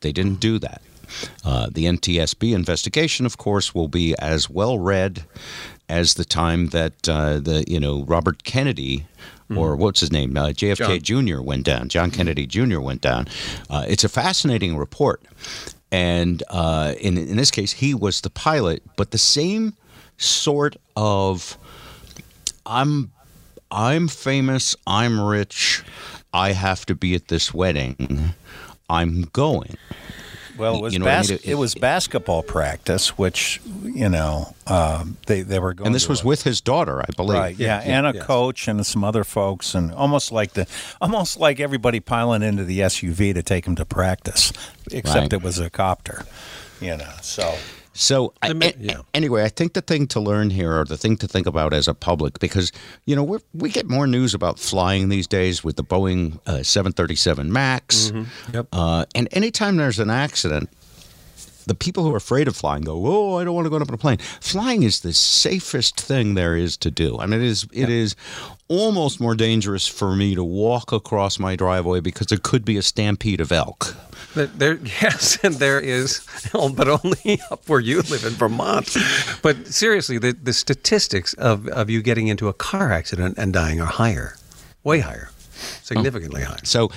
They 0.00 0.12
didn't 0.12 0.40
do 0.40 0.58
that. 0.58 0.82
Uh, 1.44 1.68
the 1.70 1.84
NTSB 1.84 2.54
investigation, 2.54 3.26
of 3.26 3.38
course, 3.38 3.74
will 3.74 3.88
be 3.88 4.14
as 4.18 4.48
well 4.48 4.78
read 4.78 5.24
as 5.88 6.14
the 6.14 6.24
time 6.24 6.68
that 6.68 7.08
uh, 7.08 7.38
the 7.38 7.64
you 7.68 7.78
know 7.78 8.04
Robert 8.04 8.44
Kennedy 8.44 9.06
or 9.54 9.76
what's 9.76 10.00
his 10.00 10.10
name 10.10 10.36
uh, 10.36 10.48
JFK 10.48 11.02
Jr. 11.02 11.42
went 11.42 11.64
down. 11.64 11.88
John 11.88 12.10
Kennedy 12.10 12.46
Jr. 12.46 12.80
went 12.80 13.02
down. 13.02 13.28
Uh, 13.68 13.84
it's 13.86 14.02
a 14.02 14.08
fascinating 14.08 14.76
report, 14.76 15.22
and 15.92 16.42
uh, 16.48 16.94
in 17.00 17.18
in 17.18 17.36
this 17.36 17.50
case, 17.50 17.72
he 17.72 17.94
was 17.94 18.22
the 18.22 18.30
pilot, 18.30 18.82
but 18.96 19.10
the 19.10 19.18
same 19.18 19.74
sort 20.16 20.76
of 20.96 21.58
I'm 22.66 23.10
I'm 23.70 24.08
famous, 24.08 24.76
I'm 24.86 25.20
rich, 25.20 25.82
I 26.32 26.52
have 26.52 26.86
to 26.86 26.94
be 26.94 27.14
at 27.14 27.28
this 27.28 27.52
wedding. 27.52 28.34
I'm 28.88 29.22
going. 29.32 29.76
Well, 30.56 30.76
it 30.76 30.82
was 30.82 30.92
You 30.92 31.00
know 31.00 31.06
what 31.06 31.26
I 31.26 31.28
mean? 31.30 31.38
it, 31.42 31.54
was 31.56 31.74
basketball 31.74 32.44
practice, 32.44 33.18
which 33.18 33.60
you 33.82 34.08
know 34.08 34.54
um, 34.68 35.16
they 35.26 35.42
they 35.42 35.58
were 35.58 35.74
going. 35.74 35.86
And 35.88 35.94
this 35.94 36.08
was 36.08 36.22
a- 36.22 36.26
with 36.26 36.44
his 36.44 36.60
daughter, 36.60 37.00
I 37.02 37.06
believe. 37.16 37.38
right, 37.38 37.56
yeah, 37.56 37.80
and 37.82 38.06
a 38.06 38.12
yes. 38.14 38.24
coach 38.24 38.68
and 38.68 38.86
some 38.86 39.02
other 39.02 39.24
folks, 39.24 39.74
and 39.74 39.90
almost 39.92 40.30
like 40.30 40.52
the 40.52 40.68
almost 41.00 41.38
like 41.40 41.58
everybody 41.58 41.98
piling 41.98 42.42
into 42.44 42.62
the 42.62 42.78
SUV 42.80 43.34
to 43.34 43.42
take 43.42 43.66
him 43.66 43.74
to 43.74 43.84
practice, 43.84 44.52
except 44.92 45.16
Right. 45.22 45.32
it 45.32 45.42
was 45.42 45.58
a 45.58 45.70
copter, 45.70 46.24
you 46.80 46.96
know. 46.96 47.10
So 47.20 47.56
So 47.96 48.34
I, 48.42 48.48
a- 48.50 48.72
yeah. 48.78 48.98
anyway, 49.14 49.44
I 49.44 49.48
think 49.48 49.72
the 49.74 49.80
thing 49.80 50.06
to 50.08 50.20
learn 50.20 50.50
here, 50.50 50.78
or 50.80 50.84
the 50.84 50.96
thing 50.96 51.16
to 51.18 51.28
think 51.28 51.46
about 51.46 51.72
as 51.72 51.86
a 51.88 51.94
public, 51.94 52.38
because 52.40 52.72
you 53.06 53.14
know 53.16 53.22
we 53.22 53.38
we 53.54 53.70
get 53.70 53.88
more 53.88 54.06
news 54.06 54.34
about 54.34 54.58
flying 54.58 55.08
these 55.08 55.26
days 55.28 55.62
with 55.64 55.76
the 55.76 55.84
Boeing 55.84 56.38
uh, 56.46 56.62
737 56.62 57.52
Max, 57.52 58.12
Yep. 58.52 58.66
uh, 58.72 59.04
and 59.14 59.28
anytime 59.32 59.76
there's 59.76 59.98
an 60.00 60.10
accident. 60.10 60.68
The 61.66 61.74
people 61.74 62.04
who 62.04 62.12
are 62.12 62.18
afraid 62.18 62.48
of 62.48 62.56
flying 62.56 62.82
go, 62.82 63.02
"Oh, 63.06 63.38
I 63.38 63.44
don't 63.44 63.54
want 63.54 63.66
to 63.66 63.70
go 63.70 63.76
up 63.76 63.88
in 63.88 63.94
a 63.94 63.98
plane." 63.98 64.18
Flying 64.40 64.82
is 64.82 65.00
the 65.00 65.12
safest 65.12 66.00
thing 66.00 66.34
there 66.34 66.56
is 66.56 66.76
to 66.78 66.90
do. 66.90 67.18
I 67.18 67.26
mean, 67.26 67.40
it 67.40 67.46
is 67.46 67.66
it 67.72 67.88
is 67.88 68.16
almost 68.68 69.20
more 69.20 69.34
dangerous 69.34 69.86
for 69.86 70.16
me 70.16 70.34
to 70.34 70.42
walk 70.42 70.92
across 70.92 71.38
my 71.38 71.56
driveway 71.56 72.00
because 72.00 72.28
there 72.28 72.38
could 72.38 72.64
be 72.64 72.76
a 72.76 72.82
stampede 72.82 73.40
of 73.40 73.52
elk. 73.52 73.96
There, 74.34 74.46
there, 74.46 74.74
yes, 75.02 75.38
and 75.42 75.54
there 75.54 75.80
is, 75.80 76.26
but 76.52 76.88
only 76.88 77.40
up 77.50 77.68
where 77.68 77.80
you 77.80 78.02
live 78.02 78.24
in 78.24 78.32
Vermont. 78.32 78.96
But 79.42 79.68
seriously, 79.68 80.18
the, 80.18 80.32
the 80.32 80.52
statistics 80.52 81.34
of, 81.34 81.68
of 81.68 81.90
you 81.90 82.02
getting 82.02 82.28
into 82.28 82.48
a 82.48 82.52
car 82.52 82.92
accident 82.92 83.38
and 83.38 83.52
dying 83.52 83.80
are 83.80 83.86
higher, 83.86 84.36
way 84.82 85.00
higher, 85.00 85.30
significantly 85.82 86.42
higher. 86.42 86.58
So, 86.64 86.90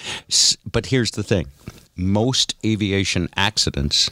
but 0.69 0.87
here's 0.87 1.11
the 1.11 1.23
thing 1.23 1.47
most 1.95 2.55
aviation 2.65 3.29
accidents, 3.35 4.09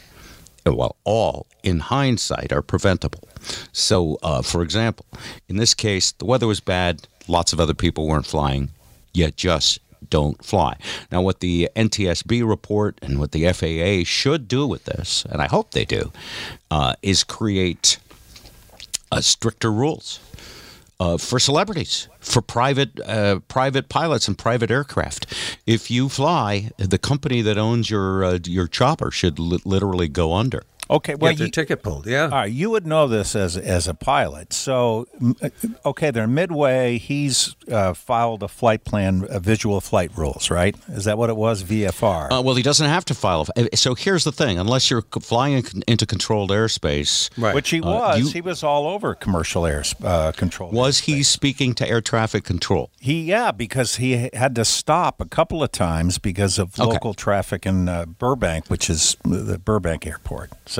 well, 0.74 0.96
all 1.04 1.46
in 1.62 1.80
hindsight, 1.80 2.52
are 2.52 2.62
preventable. 2.62 3.28
So, 3.72 4.18
uh, 4.22 4.42
for 4.42 4.62
example, 4.62 5.06
in 5.48 5.56
this 5.56 5.74
case, 5.74 6.12
the 6.12 6.24
weather 6.24 6.46
was 6.46 6.60
bad, 6.60 7.06
lots 7.28 7.52
of 7.52 7.60
other 7.60 7.74
people 7.74 8.06
weren't 8.06 8.26
flying, 8.26 8.70
you 9.12 9.30
just 9.30 9.80
don't 10.08 10.42
fly. 10.44 10.76
Now, 11.10 11.22
what 11.22 11.40
the 11.40 11.68
NTSB 11.74 12.46
report 12.46 12.98
and 13.02 13.18
what 13.18 13.32
the 13.32 13.52
FAA 13.52 14.04
should 14.04 14.48
do 14.48 14.66
with 14.66 14.84
this, 14.84 15.24
and 15.28 15.40
I 15.40 15.46
hope 15.46 15.72
they 15.72 15.84
do, 15.84 16.12
uh, 16.70 16.94
is 17.02 17.24
create 17.24 17.98
uh, 19.10 19.20
stricter 19.20 19.72
rules 19.72 20.20
uh, 20.98 21.18
for 21.18 21.38
celebrities, 21.38 22.08
for 22.20 22.40
private 22.40 22.98
uh, 23.00 23.40
private 23.48 23.88
pilots 23.88 24.28
and 24.28 24.38
private 24.38 24.70
aircraft. 24.70 25.26
If 25.66 25.90
you 25.90 26.08
fly, 26.08 26.70
the 26.78 26.98
company 26.98 27.42
that 27.42 27.58
owns 27.58 27.90
your 27.90 28.24
uh, 28.24 28.38
your 28.44 28.66
chopper 28.66 29.10
should 29.10 29.38
li- 29.38 29.60
literally 29.64 30.08
go 30.08 30.34
under. 30.34 30.62
Okay, 30.88 31.14
well, 31.14 31.32
get 31.32 31.38
their 31.38 31.46
you, 31.46 31.50
ticket 31.52 31.82
pulled. 31.82 32.06
Yeah. 32.06 32.24
all 32.24 32.30
right, 32.30 32.52
you 32.52 32.70
would 32.70 32.86
know 32.86 33.08
this 33.08 33.34
as 33.34 33.56
as 33.56 33.88
a 33.88 33.94
pilot. 33.94 34.52
So, 34.52 35.06
okay, 35.84 36.10
they're 36.10 36.26
midway. 36.26 36.98
He's 36.98 37.54
uh, 37.70 37.94
filed 37.94 38.42
a 38.42 38.48
flight 38.48 38.84
plan, 38.84 39.26
a 39.28 39.40
visual 39.40 39.80
flight 39.80 40.10
rules, 40.16 40.50
right? 40.50 40.76
Is 40.88 41.04
that 41.04 41.18
what 41.18 41.30
it 41.30 41.36
was? 41.36 41.62
VFR. 41.64 42.30
Uh, 42.32 42.42
well, 42.42 42.54
he 42.54 42.62
doesn't 42.62 42.88
have 42.88 43.04
to 43.06 43.14
file. 43.14 43.46
a- 43.56 43.76
So 43.76 43.94
here's 43.94 44.24
the 44.24 44.32
thing: 44.32 44.58
unless 44.58 44.90
you're 44.90 45.02
flying 45.20 45.64
into 45.88 46.06
controlled 46.06 46.50
airspace, 46.50 47.30
Right. 47.36 47.54
Which 47.54 47.70
he 47.70 47.80
Uh, 47.80 47.86
was. 47.90 48.18
you- 48.20 48.28
he 48.28 48.40
was 48.40 48.62
all 48.62 48.86
over 48.86 49.14
commercial 49.14 49.66
air 49.66 49.82
uh, 50.04 50.32
control. 50.32 50.70
was 50.70 51.00
he 51.00 51.22
speaking 51.22 51.74
to 51.74 51.88
air 51.88 52.00
traffic 52.00 52.44
control? 52.44 52.90
He 53.00 53.22
yeah, 53.24 53.50
because 53.50 53.96
he 53.96 54.30
had 54.34 54.54
to 54.56 54.64
stop 54.64 55.20
a 55.20 55.24
couple 55.26 55.62
of 55.62 55.72
times 55.72 56.18
because 56.18 56.58
of 56.58 56.78
Okay. 56.78 56.90
local 56.92 57.14
traffic 57.14 57.66
in 57.66 57.88
uh, 57.88 58.04
Burbank, 58.06 58.68
which 58.68 58.88
is 58.90 59.16
the 59.24 59.58
Burbank 59.58 60.06
airport. 60.06 60.50
So 60.66 60.75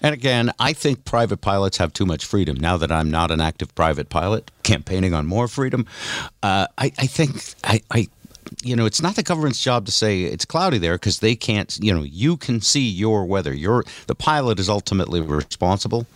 And 0.00 0.14
again, 0.14 0.52
I 0.58 0.72
think 0.72 1.04
private 1.04 1.40
pilots 1.40 1.76
have 1.78 1.92
too 1.92 2.06
much 2.06 2.24
freedom. 2.24 2.56
Now 2.56 2.76
that 2.76 2.90
I'm 2.90 3.10
not 3.10 3.30
an 3.30 3.40
active 3.40 3.74
private 3.74 4.08
pilot, 4.08 4.50
campaigning 4.62 5.14
on 5.14 5.26
more 5.26 5.48
freedom, 5.48 5.86
uh, 6.42 6.66
I, 6.78 6.92
I 6.98 7.06
think 7.06 7.54
I, 7.64 7.80
I, 7.90 8.08
you 8.62 8.76
know, 8.76 8.86
it's 8.86 9.02
not 9.02 9.16
the 9.16 9.22
government's 9.22 9.62
job 9.62 9.86
to 9.86 9.92
say 9.92 10.22
it's 10.22 10.44
cloudy 10.44 10.78
there 10.78 10.94
because 10.94 11.20
they 11.20 11.36
can't. 11.36 11.76
You 11.80 11.94
know, 11.94 12.02
you 12.02 12.36
can 12.36 12.60
see 12.60 12.88
your 12.88 13.24
weather. 13.24 13.54
Your 13.54 13.84
the 14.06 14.14
pilot 14.14 14.58
is 14.58 14.68
ultimately 14.68 15.20
responsible. 15.20 16.06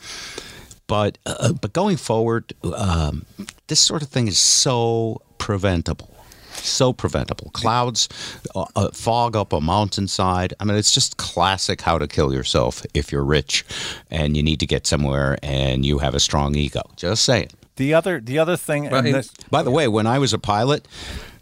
But 0.87 1.19
uh, 1.27 1.53
but 1.53 1.73
going 1.73 1.97
forward, 1.97 2.53
um, 2.75 3.25
this 3.69 3.81
sort 3.81 4.03
of 4.03 4.09
thing 4.09 4.29
is 4.29 4.39
so 4.39 5.23
preventable. 5.39 6.20
So 6.55 6.93
preventable. 6.93 7.51
Clouds 7.53 8.09
uh, 8.55 8.65
uh, 8.77 8.91
fog 8.93 9.37
up 9.37 9.53
a 9.53 9.61
mountainside. 9.61 10.55
I 10.61 10.65
mean, 10.65 10.77
it's 10.77 10.93
just 10.93 11.17
classic 11.17 11.81
how 11.81 11.99
to 11.99 12.07
kill 12.07 12.33
yourself 12.35 12.85
if 12.95 13.11
you're 13.13 13.25
rich 13.25 13.65
and 14.11 14.37
you 14.37 14.43
need 14.43 14.61
to 14.61 14.67
get 14.67 14.87
somewhere 14.87 15.39
and 15.43 15.85
you 15.87 15.99
have 15.99 16.15
a 16.15 16.21
strong 16.21 16.55
ego. 16.55 16.83
Just 16.97 17.25
saying. 17.25 17.49
the 17.77 17.95
other 17.95 18.21
the 18.21 18.39
other 18.39 18.57
thing, 18.57 18.85
Well, 18.91 18.97
and 18.99 19.07
in- 19.09 19.13
this- 19.15 19.31
By 19.51 19.63
the 19.63 19.71
way, 19.71 19.89
when 19.89 20.07
I 20.07 20.19
was 20.19 20.33
a 20.33 20.39
pilot, 20.39 20.87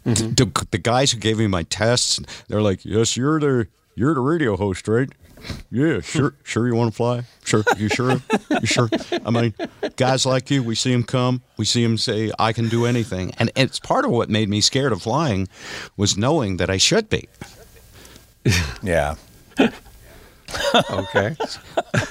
the, 0.05 0.65
the 0.71 0.77
guys 0.77 1.11
who 1.11 1.19
gave 1.19 1.37
me 1.37 1.47
my 1.47 1.63
tests, 1.63 2.19
they're 2.47 2.61
like, 2.61 2.85
"Yes, 2.85 3.17
you're 3.17 3.39
the 3.39 3.67
you're 3.95 4.13
the 4.13 4.21
radio 4.21 4.55
host, 4.55 4.87
right? 4.87 5.09
Yeah, 5.71 6.01
sure, 6.01 6.33
sure. 6.43 6.67
You 6.67 6.75
want 6.75 6.91
to 6.91 6.95
fly? 6.95 7.23
Sure, 7.45 7.63
you 7.77 7.89
sure? 7.89 8.21
You 8.49 8.65
sure? 8.65 8.89
I 9.25 9.29
mean, 9.31 9.53
guys 9.95 10.25
like 10.25 10.49
you, 10.51 10.63
we 10.63 10.75
see 10.75 10.91
them 10.91 11.03
come, 11.03 11.41
we 11.57 11.65
see 11.65 11.83
them 11.83 11.97
say, 11.97 12.31
"I 12.39 12.53
can 12.53 12.69
do 12.69 12.85
anything," 12.85 13.33
and 13.37 13.51
it's 13.55 13.79
part 13.79 14.05
of 14.05 14.11
what 14.11 14.29
made 14.29 14.49
me 14.49 14.61
scared 14.61 14.91
of 14.91 15.01
flying 15.01 15.47
was 15.97 16.17
knowing 16.17 16.57
that 16.57 16.69
I 16.69 16.77
should 16.77 17.09
be. 17.09 17.27
yeah. 18.83 19.15
Okay. 20.89 21.35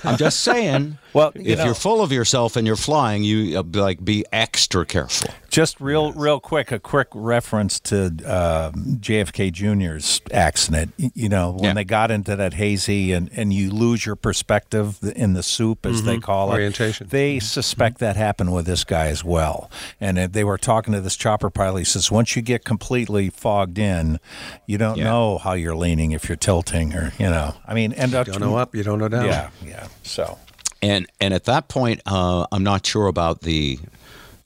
I'm 0.04 0.16
just 0.16 0.40
saying. 0.40 0.98
Well, 1.12 1.32
you 1.34 1.52
if 1.52 1.58
know- 1.58 1.64
you're 1.66 1.74
full 1.74 2.00
of 2.02 2.12
yourself 2.12 2.54
and 2.56 2.66
you're 2.66 2.76
flying, 2.76 3.24
you 3.24 3.58
uh, 3.58 3.62
like 3.72 4.04
be 4.04 4.24
extra 4.32 4.86
careful. 4.86 5.30
Just 5.50 5.80
real, 5.80 6.12
real 6.12 6.40
quick, 6.40 6.70
a 6.72 6.78
quick 6.78 7.08
reference 7.14 7.80
to 7.80 8.06
um 8.26 8.98
JFK 9.00 9.50
Jr.'s 9.50 10.20
accident. 10.30 10.92
You 10.98 11.30
know, 11.30 11.52
when 11.52 11.64
Yeah. 11.64 11.72
they 11.72 11.84
got 11.84 12.10
into 12.10 12.36
that 12.36 12.52
hazy 12.54 13.12
and, 13.12 13.30
and 13.34 13.52
you 13.52 13.70
lose 13.70 14.04
your 14.04 14.14
perspective 14.14 14.98
in 15.16 15.32
the 15.32 15.42
soup, 15.42 15.86
as 15.86 16.02
they 16.02 16.18
call 16.18 16.50
it. 16.50 16.56
Orientation. 16.56 17.08
They 17.08 17.38
suspect 17.40 17.98
that 17.98 18.14
happened 18.16 18.52
with 18.52 18.66
this 18.66 18.84
guy 18.84 19.06
as 19.06 19.24
well. 19.24 19.70
And 20.00 20.18
they 20.18 20.44
were 20.44 20.58
talking 20.58 20.92
to 20.92 21.00
this 21.00 21.16
chopper 21.16 21.48
pilot. 21.48 21.78
He 21.78 21.84
says, 21.86 22.10
once 22.10 22.36
you 22.36 22.42
get 22.42 22.64
completely 22.66 23.30
fogged 23.30 23.78
in, 23.78 24.20
you 24.66 24.76
don't 24.76 24.98
Yeah. 24.98 25.04
know 25.04 25.38
how 25.38 25.54
you're 25.54 25.74
leaning 25.76 26.12
if 26.12 26.28
you're 26.28 26.36
tilting 26.36 26.92
or, 26.94 27.14
you 27.18 27.30
know. 27.30 27.54
I 27.66 27.72
mean, 27.72 27.94
and 27.94 28.14
uh, 28.14 28.24
Don't 28.24 28.40
know 28.40 28.56
up, 28.56 28.74
you 28.74 28.82
don't 28.82 28.98
know 28.98 29.08
down. 29.08 29.24
Yeah, 29.24 29.48
yeah. 29.64 29.86
So. 30.02 30.36
And 30.82 31.06
and 31.20 31.32
at 31.34 31.44
that 31.44 31.68
point, 31.68 32.02
uh, 32.06 32.46
I'm 32.52 32.62
not 32.62 32.84
sure 32.86 33.06
about 33.08 33.40
the 33.40 33.78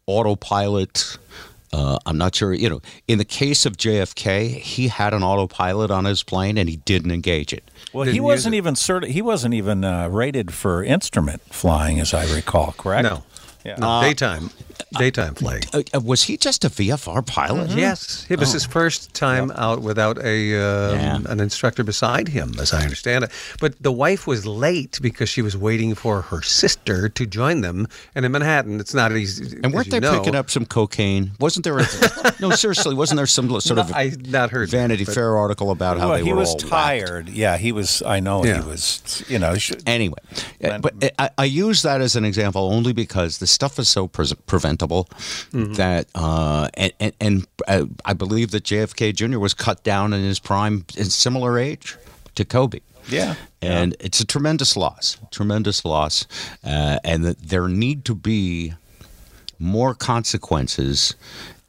autopilot. 0.07 1.19
Uh, 1.73 1.99
I'm 2.05 2.19
not 2.19 2.35
sure. 2.35 2.53
You 2.53 2.69
know, 2.69 2.81
in 3.09 3.17
the 3.19 3.25
case 3.25 3.65
of 3.65 3.77
JFK, 3.79 4.51
he 4.59 4.89
had 4.89 5.15
an 5.15 5.23
autopilot 5.23 5.91
on 5.91 6.05
his 6.05 6.23
plane 6.23 6.59
and 6.59 6.69
he 6.69 6.77
didn't 6.77 7.11
engage 7.11 7.53
it. 7.53 7.65
Well, 7.95 8.05
Didn't 8.05 8.15
he 8.15 8.21
wasn't 8.21 8.55
it. 8.55 8.59
even 8.59 8.75
certi- 8.75 9.07
he 9.09 9.23
wasn't 9.23 9.55
even 9.55 9.83
uh, 9.85 10.09
rated 10.09 10.53
for 10.53 10.85
instrument 10.85 11.41
flying, 11.51 11.99
as 11.99 12.13
I 12.13 12.33
recall. 12.35 12.73
Correct? 12.77 13.05
No. 13.05 13.23
Yeah. 13.65 13.77
No, 13.77 14.01
daytime. 14.03 14.51
Daytime 14.99 15.35
flight. 15.35 15.67
Uh, 15.75 15.83
uh, 15.95 16.01
was 16.01 16.23
he 16.25 16.37
just 16.37 16.65
a 16.65 16.69
VFR 16.69 17.25
pilot? 17.27 17.71
Yes, 17.71 18.27
it 18.29 18.39
was 18.39 18.53
his 18.53 18.65
first 18.65 19.15
time 19.15 19.51
out 19.53 19.81
without 19.83 20.19
a 20.19 20.55
um, 20.57 20.99
Yeah. 20.99 21.19
an 21.29 21.41
instructor 21.41 21.85
beside 21.85 22.29
him, 22.29 22.55
as 22.61 22.73
I 22.73 22.83
understand 22.83 23.25
it. 23.25 23.31
But 23.61 23.81
the 23.83 23.93
wife 23.93 24.27
was 24.27 24.47
late 24.47 24.99
because 25.03 25.29
she 25.29 25.43
was 25.43 25.57
waiting 25.57 25.95
for 25.95 26.23
her 26.23 26.43
sister 26.43 27.09
to 27.09 27.27
join 27.27 27.61
them. 27.63 27.87
And 28.15 28.25
in 28.25 28.33
Manhattan, 28.33 28.81
it's 28.81 28.95
not 28.95 29.13
easy. 29.13 29.59
And 29.63 29.73
weren't 29.73 29.87
as 29.89 29.93
they 29.93 30.01
know. 30.01 30.19
picking 30.19 30.35
up 30.35 30.51
some 30.51 30.67
cocaine? 30.67 31.33
Wasn't 31.41 31.65
there? 31.65 31.79
A, 31.79 31.87
no, 32.41 32.51
seriously, 32.51 32.95
wasn't 32.95 33.17
there 33.19 33.27
some 33.27 33.49
sort 33.61 33.77
No, 33.77 33.83
of 33.83 33.93
I 33.93 34.13
not 34.29 34.51
heard 34.51 34.69
Vanity 34.71 35.05
but- 35.05 35.15
Fair 35.15 35.37
article 35.37 35.71
about 35.71 35.99
how 35.99 36.09
well, 36.11 36.19
they 36.19 36.25
he 36.25 36.33
were 36.33 36.39
was 36.41 36.49
all 36.51 36.55
whacked? 36.57 36.69
tired. 36.69 37.29
Yeah, 37.29 37.57
he 37.57 37.71
was. 37.73 38.03
I 38.03 38.21
know 38.21 38.45
Yeah. 38.45 38.63
he 38.63 38.69
was. 38.69 39.25
You 39.29 39.39
know, 39.39 39.57
sh- 39.57 39.73
Anyway, 39.87 40.19
uh, 40.65 40.69
When- 40.69 40.81
but 40.81 41.13
I, 41.19 41.31
I 41.39 41.45
use 41.45 41.83
that 41.83 42.01
as 42.01 42.17
an 42.17 42.25
example 42.25 42.63
only 42.73 42.93
because 42.93 43.39
the 43.39 43.47
stuff 43.47 43.79
is 43.79 43.89
so 43.89 44.09
pre- 44.09 44.27
preventable 44.47 44.72
that, 45.75 46.07
uh, 46.15 46.69
and, 46.75 46.93
and, 47.01 47.13
and 47.21 47.47
uh, 47.67 47.87
I 48.05 48.13
believe 48.13 48.51
that 48.53 48.65
JFK 48.65 49.15
Jr. 49.15 49.39
was 49.39 49.55
cut 49.55 49.83
down 49.83 50.13
in 50.13 50.23
his 50.23 50.39
prime 50.39 50.85
in 50.97 51.07
similar 51.07 51.59
age 51.59 51.97
to 52.35 52.45
Kobe. 52.45 52.81
yeah. 53.09 53.35
And 53.61 53.95
it's 54.01 54.21
a 54.21 54.27
tremendous 54.27 54.77
loss, 54.77 55.19
tremendous 55.31 55.85
loss, 55.85 56.27
uh, 56.65 56.99
and 57.05 57.25
that 57.25 57.39
there 57.41 57.69
need 57.69 58.05
to 58.07 58.15
be 58.15 58.75
more 59.59 59.95
consequences 59.95 61.15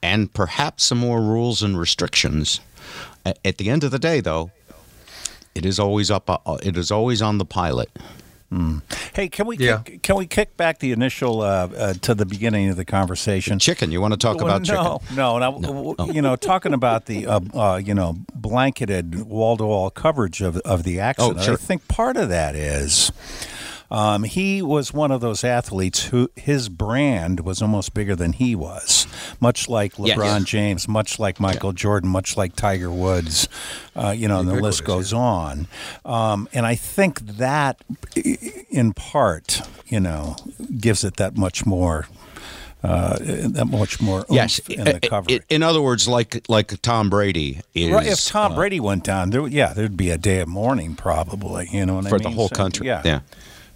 and 0.02 0.34
perhaps 0.34 0.84
some 0.84 0.98
more 0.98 1.22
rules 1.22 1.64
and 1.64 1.80
restrictions. 1.80 2.60
At 3.26 3.58
the 3.58 3.70
end 3.70 3.84
of 3.84 3.92
the 3.92 4.00
day, 4.00 4.20
though, 4.20 4.52
it 5.56 5.66
is 5.66 5.80
always 5.80 6.12
up. 6.12 6.30
Uh, 6.30 6.58
it 6.64 6.76
is 6.76 6.92
always 6.92 7.22
on 7.22 7.38
the 7.38 7.46
pilot. 7.46 7.90
Hey, 9.14 9.30
can 9.30 9.48
we 9.48 9.58
Yeah. 9.58 9.78
kick, 9.84 10.02
can 10.04 10.16
we 10.16 10.26
kick 10.28 10.58
back 10.58 10.80
the 10.80 10.92
initial 10.92 11.42
uh, 11.42 11.68
uh, 11.78 11.94
to 12.02 12.14
the 12.14 12.26
beginning 12.26 12.70
of 12.70 12.76
the 12.78 12.86
conversation? 12.86 13.60
Chicken. 13.60 13.92
You 13.92 14.02
want 14.02 14.14
to 14.14 14.18
talk 14.18 14.38
Well, 14.38 14.46
about 14.48 14.68
no, 14.68 15.00
chicken? 15.00 15.16
No, 15.18 15.38
no, 15.40 15.52
w- 15.96 16.14
You 16.14 16.22
know, 16.22 16.36
talking 16.36 16.74
about 16.74 17.06
the 17.06 17.26
uh, 17.28 17.40
uh, 17.54 17.78
you 17.84 17.94
know 17.94 18.16
blanketed 18.36 19.24
wall 19.26 19.58
to 19.58 19.66
wall 19.66 19.90
coverage 19.90 20.42
of 20.42 20.58
of 20.58 20.84
the 20.84 21.00
accident. 21.00 21.42
sure. 21.44 21.54
I 21.54 21.58
think 21.58 21.88
part 21.88 22.18
of 22.18 22.30
that 22.30 22.56
is. 22.56 23.12
Um, 23.94 24.24
he 24.24 24.62
was 24.64 24.92
one 24.92 25.12
of 25.12 25.22
those 25.22 25.44
athletes 25.44 26.06
who 26.06 26.30
his 26.36 26.68
brand 26.68 27.42
was 27.42 27.62
almost 27.62 27.94
bigger 27.94 28.16
than 28.16 28.34
he 28.34 28.56
was, 28.56 29.06
much 29.40 29.70
like. 29.70 29.94
LeBron. 29.94 30.46
James, 30.46 30.88
much 30.88 31.20
like 31.20 31.40
Michael 31.40 31.74
Jordan, 31.74 32.10
much 32.10 32.36
like 32.36 32.56
Tiger 32.56 32.90
Woods. 32.92 33.48
Uh, 33.96 34.10
you 34.10 34.28
know, 34.28 34.40
and 34.40 34.50
the 34.50 34.56
list 34.56 34.84
goes 34.84 35.14
on. 35.14 35.68
Um, 36.04 36.50
and 36.54 36.66
I 36.66 36.74
think 36.74 37.20
that, 37.38 37.80
in 38.72 38.94
part, 38.94 39.62
you 39.88 40.00
know, 40.00 40.36
gives 40.80 41.04
it 41.04 41.18
that 41.18 41.38
much 41.38 41.66
more. 41.66 42.08
Uh, 42.84 43.18
that 43.20 43.66
much 43.66 44.02
more 44.02 44.26
Yes. 44.30 44.60
in 44.68 44.84
the 44.84 45.00
coverage. 45.00 45.42
In 45.50 45.64
other 45.64 45.82
words, 45.82 46.06
like 46.08 46.44
like 46.50 46.82
Tom 46.82 47.10
Brady 47.10 47.62
is 47.74 47.90
Right, 47.92 48.08
if 48.08 48.26
Tom 48.26 48.52
uh, 48.52 48.56
Brady 48.56 48.82
went 48.82 49.06
down, 49.06 49.30
there, 49.30 49.48
yeah, 49.48 49.72
there'd 49.72 49.96
be 49.96 50.10
a 50.10 50.18
day 50.18 50.40
of 50.42 50.50
mourning 50.50 50.96
probably. 50.96 51.70
You 51.72 51.86
know 51.86 51.96
what 51.96 52.10
for 52.10 52.16
I 52.16 52.24
the 52.24 52.32
whole 52.32 52.50
So, 52.50 52.56
country. 52.56 52.88
Yeah. 52.88 53.02
yeah. 53.06 53.20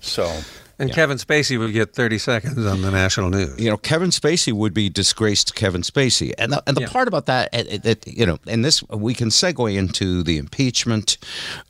So 0.08 0.32
And 0.80 0.94
Kevin 0.94 1.18
Spacey 1.18 1.58
would 1.58 1.74
get 1.74 1.94
30 1.94 2.20
seconds 2.20 2.64
on 2.66 2.82
the 2.84 2.92
national 2.92 3.30
news. 3.32 3.60
you 3.60 3.68
know, 3.70 3.78
Kevin 3.78 4.10
Spacey 4.12 4.54
would 4.54 4.74
be 4.76 4.90
disgraced 4.90 5.56
Kevin 5.56 5.82
Spacey. 5.82 6.34
And 6.38 6.54
the, 6.54 6.62
and 6.68 6.78
the 6.78 6.82
Yeah. 6.82 6.90
part 6.90 7.08
about 7.08 7.26
that, 7.26 7.50
uh, 7.52 7.58
uh, 7.58 7.78
that, 7.84 8.06
you 8.08 8.28
know, 8.28 8.38
and 8.46 8.64
this, 8.64 8.84
we 8.90 9.16
can 9.16 9.30
segue 9.30 9.76
into 9.76 10.22
the 10.22 10.38
impeachment 10.38 11.18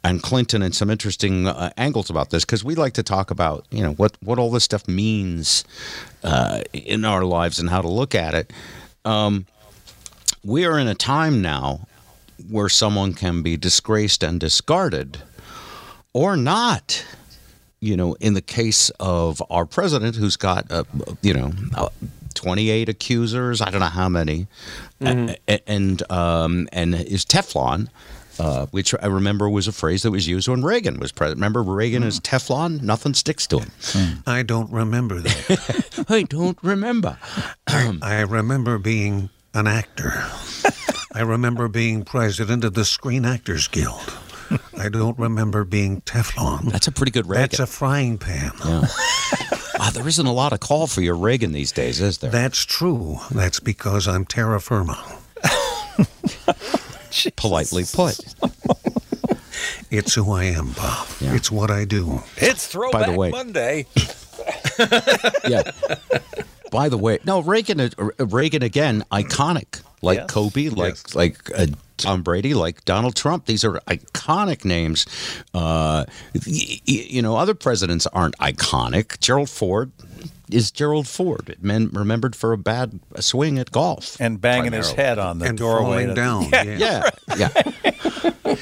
and 0.04 0.22
Clinton 0.22 0.62
and 0.62 0.76
some 0.76 0.90
interesting 0.90 1.48
uh, 1.48 1.70
angles 1.78 2.10
about 2.10 2.32
this 2.32 2.44
because 2.44 2.66
we 2.66 2.76
like 2.76 2.94
to 2.96 3.04
talk 3.04 3.32
about, 3.32 3.66
you 3.72 3.82
know, 3.82 3.94
what, 3.94 4.18
what 4.22 4.38
all 4.40 4.52
this 4.52 4.66
stuff 4.66 4.86
means 4.90 5.64
uh, 6.26 6.62
in 6.74 7.06
our 7.06 7.24
lives 7.24 7.60
and 7.60 7.70
how 7.70 7.82
to 7.82 7.88
look 7.90 8.14
at 8.14 8.34
it. 8.34 8.52
Um, 9.06 9.46
we 10.44 10.66
are 10.66 10.78
in 10.78 10.88
a 10.90 10.96
time 10.96 11.42
now 11.42 11.88
where 12.50 12.68
someone 12.70 13.14
can 13.14 13.42
be 13.42 13.56
disgraced 13.56 14.22
and 14.22 14.38
discarded 14.40 15.20
or 16.14 16.36
not 16.36 17.06
you 17.80 17.96
know, 17.98 18.16
in 18.20 18.34
the 18.34 18.42
case 18.42 18.90
of 19.00 19.42
our 19.50 19.66
president, 19.66 20.16
who's 20.16 20.36
got, 20.38 20.72
uh, 20.72 20.84
you 21.22 21.34
know, 21.34 21.52
uh, 21.76 21.90
28 22.34 22.90
accusers, 22.90 23.62
I 23.62 23.70
don't 23.72 23.80
know 23.82 23.88
how 23.88 24.10
many, 24.10 24.48
a- 25.02 25.38
a- 25.48 25.70
and 25.70 26.12
um, 26.12 26.68
and 26.72 26.94
is 26.96 27.26
Teflon, 27.26 27.88
uh, 28.40 28.68
which 28.68 28.94
I 29.02 29.08
remember 29.08 29.50
was 29.50 29.68
a 29.68 29.72
phrase 29.72 30.04
that 30.04 30.12
was 30.12 30.28
used 30.28 30.48
when 30.48 30.64
Reagan 30.64 31.00
was 31.00 31.12
president. 31.12 31.40
Remember, 31.40 31.64
Reagan 31.64 32.04
is 32.04 32.20
Teflon, 32.20 32.82
nothing 32.84 33.14
sticks 33.16 33.48
to 33.48 33.60
him. 33.60 33.72
I 34.28 34.44
don't 34.44 34.72
remember 34.72 35.20
that. 35.22 36.06
I 36.10 36.24
don't 36.24 36.58
remember. 36.62 37.18
I 37.68 38.22
remember 38.22 38.78
being 38.78 39.30
an 39.56 39.66
actor. 39.68 40.14
I 41.14 41.22
remember 41.22 41.68
being 41.68 42.04
president 42.06 42.64
of 42.64 42.76
the 42.76 42.86
Screen 42.86 43.26
Actors 43.26 43.68
Guild. 43.68 44.14
I 44.78 44.90
don't 44.90 45.18
remember 45.20 45.64
being 45.64 46.02
Teflon. 46.02 46.72
That's 46.72 46.88
a 46.88 46.92
pretty 46.92 47.12
good 47.12 47.28
Reagan. 47.28 47.42
That's 47.44 47.60
a 47.60 47.68
frying 47.68 48.18
pan. 48.18 48.52
Ah, 49.80 49.92
there 49.94 50.08
isn't 50.08 50.26
a 50.26 50.32
lot 50.34 50.54
of 50.54 50.60
call 50.60 50.88
for 50.88 51.02
your 51.02 51.16
Reagan 51.16 51.52
these 51.52 51.72
days, 51.72 52.02
is 52.02 52.18
there? 52.18 52.32
That's 52.32 52.66
true. 52.66 53.18
That's 53.30 53.60
because 53.60 54.08
I'm 54.08 54.26
terra 54.26 54.60
firma. 54.60 54.98
Politely 57.36 57.84
put. 57.94 58.18
It's 59.92 60.16
who 60.16 60.32
I 60.32 60.46
am, 60.46 60.72
Bob. 60.72 61.08
Yeah. 61.22 61.36
It's 61.36 61.52
what 61.52 61.70
I 61.70 61.86
do. 61.86 62.24
It's 62.38 62.66
Throwback 62.68 63.16
way- 63.16 63.30
Monday. 63.30 63.86
yeah. 65.48 65.62
By 66.72 66.90
the 66.90 66.98
way, 66.98 67.20
no 67.24 67.42
Reagan. 67.42 67.80
uh, 67.80 67.90
Reagan 68.18 68.64
again, 68.64 69.04
iconic. 69.12 69.82
Like 70.02 70.18
Yes. 70.20 70.30
Kobe, 70.32 70.70
like 70.70 70.96
Yes. 70.96 71.16
like 71.16 71.52
uh, 71.60 71.68
Tom 71.98 72.22
Brady, 72.22 72.54
like 72.54 72.86
Donald 72.86 73.16
Trump. 73.16 73.46
These 73.46 73.64
are 73.66 73.80
iconic 73.88 74.64
names. 74.66 75.06
Uh, 75.54 76.06
y- 76.34 76.42
y- 76.46 76.80
you 76.88 77.22
know, 77.22 77.36
other 77.36 77.54
presidents 77.56 78.08
aren't 78.08 78.38
iconic. 78.38 79.20
Gerald 79.20 79.50
Ford 79.50 79.92
is 80.50 80.72
Gerald 80.72 81.08
Ford. 81.08 81.58
Men 81.62 81.90
remembered 81.92 82.36
for 82.36 82.54
a 82.54 82.58
bad 82.58 83.00
swing 83.20 83.60
at 83.60 83.72
golf 83.72 84.16
And 84.22 84.40
banging 84.40 84.72
his 84.74 84.92
head 84.92 85.20
on 85.20 85.40
the 85.40 85.48
and 85.48 85.58
doorway. 85.58 86.06
falling 86.06 86.08
to- 86.10 86.16
down. 86.16 86.50
Yeah, 86.80 87.10
yeah. 87.38 88.44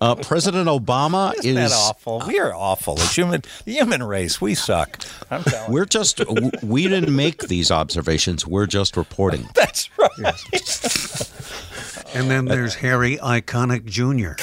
Uh, 0.00 0.14
President 0.14 0.68
Obama 0.68 1.34
Isn't 1.38 1.56
that 1.56 1.66
is. 1.66 1.72
awful? 1.72 2.22
We 2.26 2.38
are 2.38 2.54
awful. 2.54 2.94
The 2.94 3.06
human, 3.06 3.42
the 3.64 3.72
human 3.72 4.00
race, 4.04 4.40
we 4.40 4.54
suck. 4.54 5.02
I'm 5.28 5.42
telling 5.42 5.72
We're 5.72 5.86
just. 5.86 6.18
w- 6.18 6.52
We 6.62 6.86
didn't 6.86 7.14
make 7.14 7.48
these 7.48 7.72
observations. 7.72 8.46
We're 8.46 8.66
just 8.66 8.96
reporting. 8.96 9.48
That's 9.54 9.90
right. 9.98 11.97
And 12.14 12.30
then 12.30 12.46
there's 12.46 12.74
Harry 12.76 13.16
Iconic 13.18 13.84
Jr. 13.84 14.34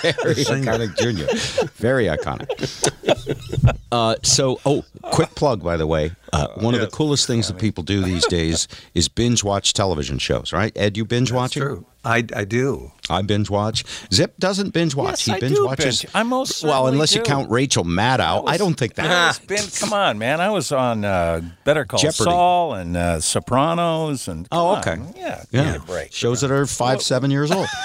Very 0.00 0.44
iconic 0.44 0.96
junior. 0.96 1.26
Very 1.76 2.06
iconic. 2.06 2.48
Uh, 3.90 4.14
so, 4.22 4.60
oh, 4.64 4.84
quick 5.02 5.34
plug, 5.34 5.62
by 5.62 5.76
the 5.76 5.86
way. 5.86 6.12
Uh, 6.32 6.48
one 6.56 6.74
of 6.74 6.80
the 6.80 6.86
coolest 6.86 7.26
things 7.26 7.48
that 7.48 7.58
people 7.58 7.82
do 7.82 8.02
these 8.02 8.26
days 8.26 8.68
is 8.94 9.08
binge 9.08 9.42
watch 9.42 9.72
television 9.72 10.18
shows, 10.18 10.52
right? 10.52 10.76
Ed, 10.76 10.96
you 10.96 11.04
binge 11.04 11.32
watching? 11.32 11.62
True. 11.62 11.86
I, 12.02 12.24
I 12.34 12.44
do. 12.44 12.92
I 13.10 13.20
binge 13.22 13.50
watch. 13.50 13.84
Zip 14.12 14.34
doesn't 14.38 14.70
binge 14.72 14.94
watch. 14.94 15.10
Yes, 15.10 15.24
he 15.26 15.32
I 15.32 15.40
binge 15.40 15.54
do 15.56 15.66
watches. 15.66 16.02
binge. 16.02 16.14
I 16.14 16.22
most 16.22 16.62
well, 16.62 16.72
certainly 16.72 16.92
unless 16.92 17.14
you 17.14 17.20
count 17.22 17.50
Rachel 17.50 17.84
Maddow. 17.84 18.44
I 18.46 18.56
don't 18.56 18.74
think 18.74 18.94
that. 18.94 19.10
I 19.10 19.26
was 19.28 19.38
been, 19.46 19.66
come 19.78 19.92
on, 19.92 20.16
man. 20.18 20.40
I 20.40 20.48
was 20.50 20.72
on 20.72 21.04
uh, 21.04 21.42
Better 21.64 21.84
Call 21.84 21.98
Jeopardy. 22.00 22.24
Saul 22.24 22.74
and 22.74 22.96
uh, 22.96 23.20
Sopranos 23.20 24.28
and. 24.28 24.48
Oh, 24.50 24.76
okay. 24.78 24.92
on. 24.92 25.12
Yeah, 25.16 25.44
give 25.52 25.64
Yeah, 25.66 25.78
break. 25.84 26.12
shows 26.12 26.40
that 26.40 26.50
are 26.50 26.64
five, 26.66 27.02
seven 27.02 27.30
years 27.30 27.50
old. 27.50 27.66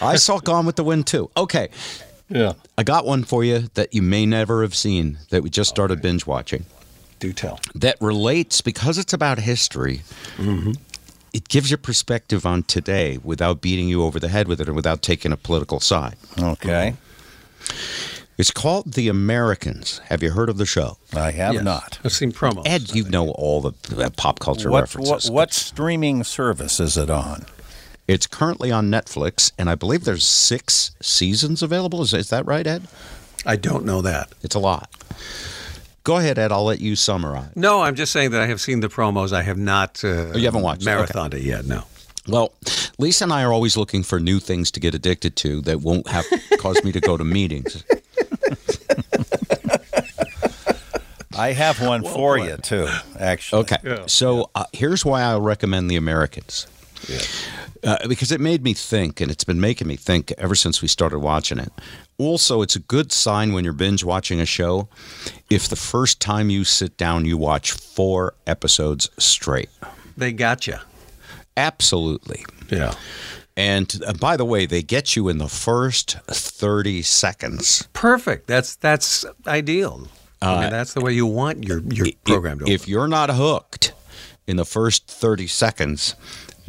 I 0.00 0.16
saw 0.16 0.38
Gone 0.38 0.66
with 0.66 0.76
the 0.76 0.84
Wind 0.84 1.06
too. 1.06 1.30
Okay, 1.36 1.68
Yeah. 2.28 2.52
I 2.78 2.82
got 2.84 3.04
one 3.06 3.24
for 3.24 3.42
you 3.44 3.68
that 3.74 3.92
you 3.94 4.02
may 4.02 4.24
never 4.26 4.62
have 4.62 4.74
seen 4.74 5.18
that 5.30 5.42
we 5.42 5.50
just 5.50 5.70
started 5.70 6.00
binge 6.02 6.26
watching. 6.26 6.64
Do 7.18 7.32
tell. 7.32 7.58
that 7.74 7.96
relates 8.00 8.60
because 8.60 8.98
it's 8.98 9.12
about 9.12 9.38
history. 9.38 10.02
It 11.32 11.48
gives 11.48 11.70
you 11.70 11.76
perspective 11.76 12.46
on 12.46 12.62
today 12.62 13.18
without 13.22 13.60
beating 13.60 13.88
you 13.88 14.02
over 14.02 14.18
the 14.18 14.28
head 14.28 14.48
with 14.48 14.60
it 14.60 14.68
or 14.68 14.72
without 14.72 15.02
taking 15.02 15.32
a 15.32 15.36
political 15.36 15.80
side. 15.80 16.16
Okay. 16.38 16.94
It's 18.38 18.50
called 18.50 18.92
The 18.92 19.08
Americans. 19.08 19.98
Have 20.06 20.22
you 20.22 20.30
heard 20.30 20.48
of 20.50 20.58
the 20.58 20.66
show? 20.66 20.98
I 21.14 21.30
have 21.30 21.54
Yes. 21.54 21.64
not. 21.64 21.98
I've 22.04 22.12
seen 22.12 22.32
promos. 22.32 22.62
Ed, 22.66 22.94
you 22.94 23.04
know 23.04 23.30
all 23.30 23.60
the 23.62 23.72
uh, 24.04 24.10
pop 24.16 24.38
culture 24.40 24.70
What, 24.70 24.80
references. 24.82 25.30
what 25.30 25.34
what 25.34 25.52
streaming 25.54 26.22
service 26.24 26.78
is 26.80 26.96
it 26.98 27.08
on? 27.10 27.46
It's 28.06 28.26
currently 28.26 28.70
on 28.70 28.90
Netflix, 28.90 29.52
and 29.58 29.68
I 29.70 29.74
believe 29.74 30.04
there's 30.04 30.24
six 30.26 30.92
seasons 31.00 31.62
available. 31.62 32.02
Is, 32.02 32.12
is 32.14 32.28
that 32.30 32.46
right, 32.46 32.66
Ed? 32.66 32.86
I 33.46 33.56
don't 33.56 33.84
know 33.84 34.00
that. 34.02 34.32
It's 34.42 34.54
a 34.54 34.58
lot. 34.60 34.90
Go 36.06 36.18
ahead, 36.18 36.38
Ed. 36.38 36.52
I'll 36.52 36.62
let 36.64 36.80
you 36.80 36.94
summarize. 36.94 37.50
No, 37.56 37.82
I'm 37.82 37.96
just 37.96 38.12
saying 38.12 38.30
that 38.30 38.40
I 38.40 38.46
have 38.46 38.60
seen 38.60 38.78
the 38.78 38.86
promos. 38.88 39.32
I 39.32 39.42
have 39.42 39.58
not. 39.58 40.04
Uh, 40.04 40.30
Oh, 40.34 40.36
you 40.36 40.44
haven't 40.44 40.62
watched 40.62 40.86
it? 40.86 40.88
Okay. 40.88 41.38
it 41.38 41.42
yet. 41.42 41.64
No. 41.66 41.82
Well, 42.28 42.52
Lisa 42.96 43.24
and 43.24 43.32
I 43.32 43.42
are 43.42 43.52
always 43.52 43.76
looking 43.76 44.04
for 44.04 44.20
new 44.20 44.38
things 44.38 44.70
to 44.70 44.78
get 44.78 44.94
addicted 44.94 45.34
to 45.38 45.60
that 45.62 45.80
won't 45.80 46.06
have 46.06 46.24
cause 46.60 46.84
me 46.84 46.92
to 46.92 47.00
go 47.00 47.16
to 47.16 47.24
meetings. 47.24 47.82
I 51.36 51.52
have 51.52 51.82
one 51.82 52.04
for 52.04 52.38
you 52.38 52.56
too. 52.58 52.86
Actually. 53.18 53.62
Okay. 53.62 54.04
So 54.06 54.48
uh, 54.54 54.66
here's 54.72 55.04
why 55.04 55.22
I 55.22 55.36
recommend 55.38 55.90
The 55.90 55.96
Americans. 55.96 56.68
Uh, 57.86 57.96
because 58.08 58.32
it 58.32 58.40
made 58.40 58.64
me 58.64 58.74
think, 58.74 59.20
and 59.20 59.30
it's 59.30 59.44
been 59.44 59.60
making 59.60 59.86
me 59.86 59.94
think 59.94 60.32
ever 60.38 60.56
since 60.56 60.82
we 60.82 60.88
started 60.88 61.20
watching 61.20 61.58
it. 61.58 61.72
Also, 62.18 62.60
it's 62.60 62.74
a 62.74 62.80
good 62.80 63.12
sign 63.12 63.52
when 63.52 63.62
you're 63.62 63.72
binge 63.72 64.02
watching 64.02 64.40
a 64.40 64.46
show 64.46 64.88
if 65.50 65.68
the 65.68 65.76
first 65.76 66.20
time 66.20 66.50
you 66.50 66.64
sit 66.64 66.96
down, 66.96 67.24
you 67.24 67.38
watch 67.38 67.70
four 67.70 68.34
episodes 68.46 69.08
straight. 69.18 69.70
They 70.16 70.32
got 70.32 70.66
you. 70.66 70.76
Absolutely. 71.56 72.44
Yeah. 72.70 72.94
And 73.56 74.00
uh, 74.06 74.12
by 74.14 74.36
the 74.36 74.44
way, 74.44 74.66
they 74.66 74.82
get 74.82 75.16
you 75.16 75.28
in 75.28 75.38
the 75.38 75.48
first 75.48 76.18
30 76.26 77.02
seconds. 77.02 77.88
Perfect. 77.92 78.46
That's 78.46 78.76
that's 78.76 79.24
ideal. 79.46 80.08
I 80.42 80.60
mean, 80.62 80.70
that's 80.70 80.92
the 80.92 81.00
way 81.00 81.12
you 81.12 81.26
want 81.26 81.64
your 81.64 81.80
your 81.80 82.08
program 82.24 82.58
to. 82.58 82.64
Uh, 82.64 82.68
If, 82.68 82.82
if 82.82 82.88
you're 82.88 83.08
not 83.08 83.30
hooked 83.30 83.94
in 84.46 84.56
the 84.56 84.64
first 84.66 85.06
30 85.08 85.46
seconds, 85.46 86.14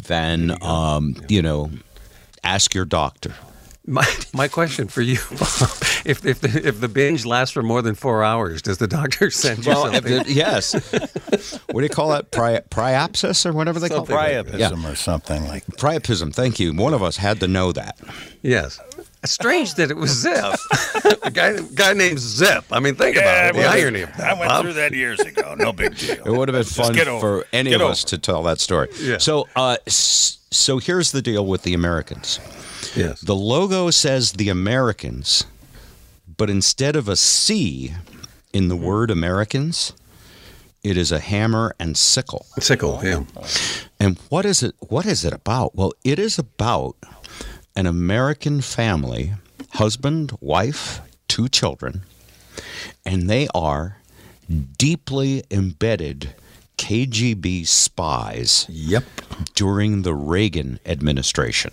then, 0.08 0.56
um, 0.62 1.16
you 1.30 1.42
know, 1.42 1.72
ask 2.44 2.74
your 2.74 2.86
doctor. 2.86 3.34
My, 3.90 4.06
my 4.34 4.50
question 4.50 4.90
for 4.90 5.02
you, 5.02 5.16
Bob, 5.30 5.40
if 6.06 6.26
if 6.26 6.42
the, 6.42 6.62
if 6.66 6.82
the 6.82 6.90
binge 6.90 7.26
lasts 7.26 7.54
for 7.54 7.64
more 7.64 7.82
than 7.82 7.96
four 7.96 8.22
hours, 8.22 8.62
does 8.62 8.80
the 8.80 8.88
doctor 8.88 9.32
send 9.44 9.66
you 9.66 9.72
Well, 9.72 9.94
something? 9.94 10.12
it- 10.12 10.28
yes. 10.28 10.74
what 11.72 11.80
do 11.80 11.84
you 11.84 11.90
call 11.90 12.10
that? 12.10 12.30
Pri- 12.32 12.60
priapsis 12.70 13.46
or 13.46 13.54
whatever 13.54 13.80
they 13.80 13.88
Something 13.88 14.14
call 14.14 14.26
it? 14.26 14.46
like 14.48 14.56
Priapism 14.58 14.92
or 14.92 14.96
something 14.96 15.46
like 15.48 15.66
that. 15.68 15.78
Priapism. 15.78 16.34
Thank 16.34 16.60
you. 16.60 16.74
One 16.74 16.94
of 16.94 17.02
us 17.02 17.16
had 17.16 17.40
to 17.40 17.48
know 17.48 17.72
that. 17.72 17.98
yes. 18.42 18.78
Strange 19.30 19.76
that 19.76 19.92
it 19.92 19.98
was 19.98 20.12
Zip, 20.12 20.56
a 21.24 21.32
guy 21.32 21.58
guy 21.74 21.94
named 21.94 22.20
Zip. 22.20 22.66
I 22.72 22.80
mean, 22.80 22.96
think 22.96 23.16
about 23.18 23.50
it. 23.50 23.56
The 23.56 23.66
irony 23.66 24.02
of 24.02 24.16
that. 24.18 24.28
I 24.28 24.34
went 24.40 24.50
Bob. 24.50 24.64
through 24.64 24.74
that 24.74 24.94
years 24.94 25.20
ago. 25.20 25.56
No 25.56 25.72
big 25.74 25.98
deal. 25.98 26.16
It 26.26 26.32
would 26.32 26.48
have 26.50 26.56
been 26.56 26.64
fun 26.64 27.00
over 27.08 27.20
for 27.20 27.46
any 27.54 27.70
Get 27.72 27.78
of 27.78 27.82
over 27.84 27.92
us 27.92 28.04
to 28.06 28.18
tell 28.18 28.44
that 28.44 28.60
story. 28.60 28.90
Yeah. 29.00 29.18
So, 29.20 29.48
uh, 29.56 29.78
so 29.88 30.78
here's 30.80 31.12
the 31.12 31.22
deal 31.22 31.46
with 31.46 31.64
the 31.64 31.74
Americans. 31.74 32.40
Yes. 32.96 33.22
The 33.22 33.36
logo 33.36 33.90
says 33.92 34.34
the 34.34 34.50
Americans, 34.50 35.46
but 36.38 36.50
instead 36.50 36.96
of 36.96 37.08
a 37.08 37.16
C 37.16 37.94
in 38.54 38.68
the 38.70 38.76
Mm-hmm. 38.76 38.86
word 38.86 39.12
Americans, 39.12 39.94
it 40.84 40.96
is 40.98 41.12
a 41.12 41.20
hammer 41.20 41.76
and 41.80 41.98
sickle. 41.98 42.46
Sickle. 42.60 43.02
Yeah. 43.04 43.24
And 44.00 44.18
what 44.30 44.46
is 44.46 44.64
it? 44.64 44.76
What 44.80 45.06
is 45.06 45.26
it 45.26 45.34
about? 45.34 45.76
Well, 45.76 45.92
it 46.04 46.18
is 46.20 46.40
about 46.40 46.96
an 47.78 47.86
American 47.86 48.60
family, 48.60 49.34
husband, 49.74 50.32
wife, 50.42 51.00
two 51.28 51.48
children, 51.48 52.02
and 53.06 53.30
they 53.30 53.48
are 53.54 53.98
deeply 54.80 55.44
embedded 55.52 56.34
KGB 56.80 57.68
spies 57.68 58.66
Yep. 58.68 59.04
during 59.54 60.02
the 60.02 60.16
Reagan 60.16 60.80
administration. 60.88 61.72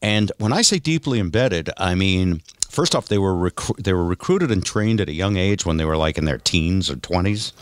And 0.00 0.30
when 0.38 0.52
I 0.52 0.62
say 0.62 0.78
deeply 0.78 1.18
embedded, 1.18 1.70
I 1.76 1.94
mean 1.96 2.42
first 2.68 2.94
off 2.94 3.08
they 3.08 3.18
were 3.18 3.34
recru- 3.34 3.82
they 3.82 3.92
were 3.92 4.04
recruited 4.04 4.50
and 4.52 4.64
trained 4.64 5.00
at 5.00 5.08
a 5.08 5.12
young 5.12 5.36
age 5.36 5.64
when 5.66 5.78
they 5.78 5.84
were 5.84 5.96
like 5.96 6.16
in 6.18 6.26
their 6.26 6.38
teens 6.38 6.88
or 6.90 6.94
20s. 6.96 7.52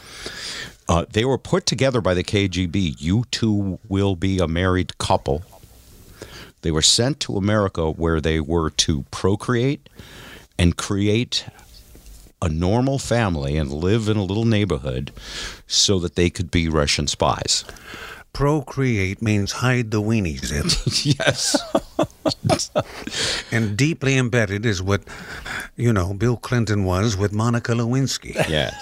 Uh, 0.89 1.05
they 1.11 1.25
were 1.25 1.39
put 1.39 1.65
together 1.65 2.01
by 2.01 2.13
the 2.15 2.25
KGB. 2.25 2.97
You 3.01 3.25
two 3.31 3.79
will 3.89 4.17
be 4.17 4.39
a 4.41 4.49
married 4.49 4.99
couple. 4.99 5.43
They 6.63 6.71
were 6.71 6.83
sent 6.83 7.21
to 7.21 7.37
America 7.37 7.91
where 7.91 8.21
they 8.21 8.41
were 8.41 8.71
to 8.71 9.05
procreate 9.11 9.89
and 10.59 10.77
create 10.77 11.45
a 12.41 12.49
normal 12.49 12.99
family 12.99 13.57
and 13.57 13.71
live 13.73 14.09
in 14.09 14.17
a 14.17 14.25
little 14.25 14.45
neighborhood 14.45 15.13
so 15.67 15.99
that 16.01 16.17
they 16.17 16.31
could 16.31 16.51
be 16.51 16.69
Russian 16.69 17.07
spies. 17.07 17.65
Procreate 18.33 19.21
means 19.21 19.53
hide 19.53 19.91
the 19.91 20.01
weenie 20.01 20.39
zip. 20.45 20.65
yes. 21.19 21.57
and 23.53 23.77
deeply 23.77 24.17
embedded 24.17 24.65
is 24.65 24.83
what, 24.83 25.03
you 25.77 25.93
know, 25.93 26.15
Bill 26.15 26.37
Clinton 26.39 26.85
was 26.85 27.17
with 27.17 27.33
Monica 27.33 27.73
Lewinsky. 27.73 28.35
Yes. 28.49 28.75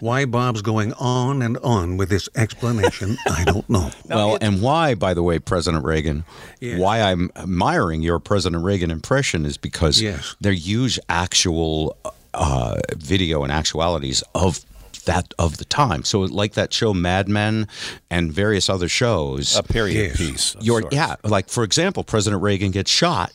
Why 0.00 0.24
Bob's 0.24 0.62
going 0.62 0.94
on 0.94 1.42
and 1.42 1.58
on 1.58 1.96
with 1.98 2.08
this 2.08 2.28
explanation, 2.34 3.16
I 3.26 3.44
don't 3.44 3.68
know. 3.68 3.90
well, 4.08 4.38
and 4.40 4.62
why, 4.62 4.94
by 4.94 5.12
the 5.12 5.22
way, 5.22 5.38
President 5.38 5.84
Reagan, 5.84 6.24
Yes. 6.60 6.78
why 6.80 7.02
I'm 7.02 7.30
admiring 7.36 8.00
your 8.02 8.18
President 8.18 8.64
Reagan 8.64 8.90
impression 8.90 9.44
is 9.44 9.58
because 9.58 10.00
Yes. 10.00 10.34
they 10.40 10.52
use 10.52 10.98
actual 11.10 11.96
uh, 12.32 12.80
video 12.96 13.42
and 13.44 13.52
actualities 13.52 14.22
of 14.34 14.64
that 15.04 15.32
of 15.38 15.56
the 15.58 15.64
time. 15.64 16.04
So 16.04 16.20
like 16.20 16.52
that 16.54 16.72
show 16.72 16.92
Mad 16.94 17.28
Men 17.28 17.68
and 18.10 18.32
various 18.32 18.68
other 18.68 18.88
shows. 18.88 19.56
A 19.56 19.62
period 19.62 20.08
Yes. 20.10 20.16
piece. 20.16 20.54
of 20.54 20.62
You're, 20.64 20.80
sorts. 20.82 20.94
yeah, 20.96 21.16
like 21.24 21.48
for 21.48 21.64
example, 21.64 22.04
President 22.04 22.42
Reagan 22.42 22.70
gets 22.70 22.90
shot, 22.90 23.34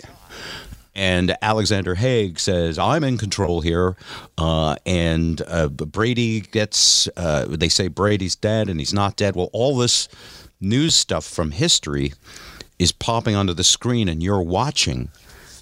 and 0.95 1.35
Alexander 1.41 1.95
Haig 1.95 2.39
says, 2.39 2.77
"I'm 2.77 3.03
in 3.03 3.17
control 3.17 3.61
here," 3.61 3.95
uh, 4.37 4.75
and 4.85 5.41
uh, 5.47 5.67
Brady 5.69 6.41
gets. 6.41 7.07
Uh, 7.15 7.45
they 7.49 7.69
say 7.69 7.87
Brady's 7.87 8.35
dead, 8.35 8.69
and 8.69 8.79
he's 8.79 8.93
not 8.93 9.15
dead. 9.15 9.35
Well, 9.35 9.49
all 9.53 9.77
this 9.77 10.07
news 10.59 10.95
stuff 10.95 11.25
from 11.25 11.51
history 11.51 12.13
is 12.79 12.91
popping 12.91 13.35
onto 13.35 13.53
the 13.53 13.63
screen, 13.63 14.07
and 14.09 14.21
you're 14.23 14.41
watching 14.41 15.09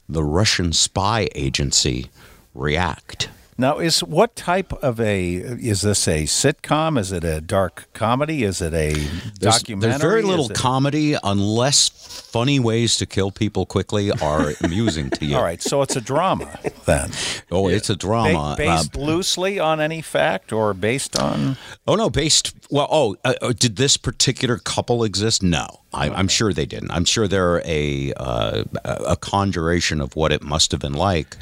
the 0.09 0.23
Russian 0.23 0.71
spy 0.73 1.27
agency 1.35 2.09
react. 2.55 3.29
Now, 3.59 3.79
is 3.79 4.03
what 4.03 4.35
type 4.35 4.71
of 4.83 4.99
a 4.99 5.33
is 5.33 5.81
this 5.81 6.07
a 6.07 6.25
sitcom? 6.25 6.99
Is 6.99 7.11
it 7.11 7.23
a 7.23 7.41
dark 7.41 7.87
comedy? 7.93 8.43
Is 8.43 8.61
it 8.61 8.71
a 8.75 8.93
There's, 8.93 9.55
documentary? 9.57 9.89
there's 9.89 10.01
very 10.01 10.21
little 10.21 10.51
it- 10.51 10.55
comedy 10.55 11.15
unless 11.23 11.89
funny 11.89 12.59
ways 12.59 12.97
to 12.97 13.07
kill 13.07 13.31
people 13.31 13.65
quickly 13.65 14.11
are 14.11 14.53
amusing 14.63 15.09
to 15.09 15.25
you. 15.25 15.35
All 15.37 15.41
right, 15.41 15.59
so 15.61 15.81
it's 15.81 15.95
a 15.95 16.01
drama 16.01 16.59
then, 16.85 17.09
Oh, 17.49 17.67
it's 17.67 17.89
a 17.89 17.95
drama. 17.95 18.53
based 18.57 18.95
Uh, 18.95 18.99
loosely 18.99 19.57
on 19.59 19.81
any 19.81 20.03
fact 20.03 20.51
or 20.53 20.75
based 20.75 21.17
on. 21.17 21.57
oh 21.87 21.95
no, 21.95 22.11
based. 22.11 22.53
Well, 22.69 22.87
oh, 22.91 23.15
uh, 23.25 23.33
uh, 23.41 23.53
did 23.57 23.77
this 23.77 23.97
particular 23.97 24.57
couple 24.57 25.03
exist? 25.03 25.41
No, 25.41 25.65
I, 25.93 26.09
I'm 26.11 26.27
sure 26.27 26.53
they 26.53 26.65
didn't. 26.67 26.91
I'm 26.91 27.05
sure 27.05 27.27
they're 27.27 27.61
a 27.65 28.13
uh, 28.17 28.65
a 28.85 29.15
conjuration 29.15 29.99
of 29.99 30.15
what 30.15 30.31
it 30.31 30.43
must 30.43 30.71
have 30.73 30.81
been 30.81 30.93
like. 30.93 31.37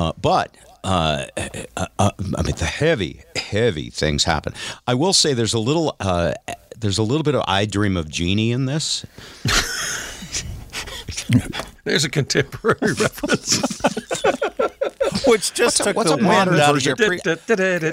Uh, 0.00 0.12
but 0.20 0.54
uh, 0.84 1.26
uh, 1.76 1.86
uh, 1.98 2.10
I 2.18 2.42
mean, 2.42 2.56
the 2.56 2.64
heavy, 2.64 3.22
heavy 3.36 3.90
things 3.90 4.24
happen. 4.24 4.54
I 4.86 4.94
will 4.94 5.12
say 5.12 5.34
there's 5.34 5.54
a 5.54 5.58
little. 5.58 5.96
Uh, 6.00 6.34
there's 6.78 6.98
a 6.98 7.02
little 7.04 7.22
bit 7.22 7.36
of 7.36 7.44
I 7.46 7.64
Dream 7.64 7.96
of 7.96 8.08
Jeannie 8.08 8.50
in 8.50 8.66
this. 8.66 9.06
There's 11.84 12.04
a 12.04 12.10
contemporary 12.10 12.92
reference. 12.98 13.80
Which 15.26 15.54
just 15.54 15.78
took 15.82 15.96
what's 15.96 16.10
the 16.10 16.16
a 16.16 16.22
modern 16.22 16.54
out 16.60 16.70
of 16.70 16.76
version? 16.76 16.96
your 16.98 17.08
pre- 17.08 17.20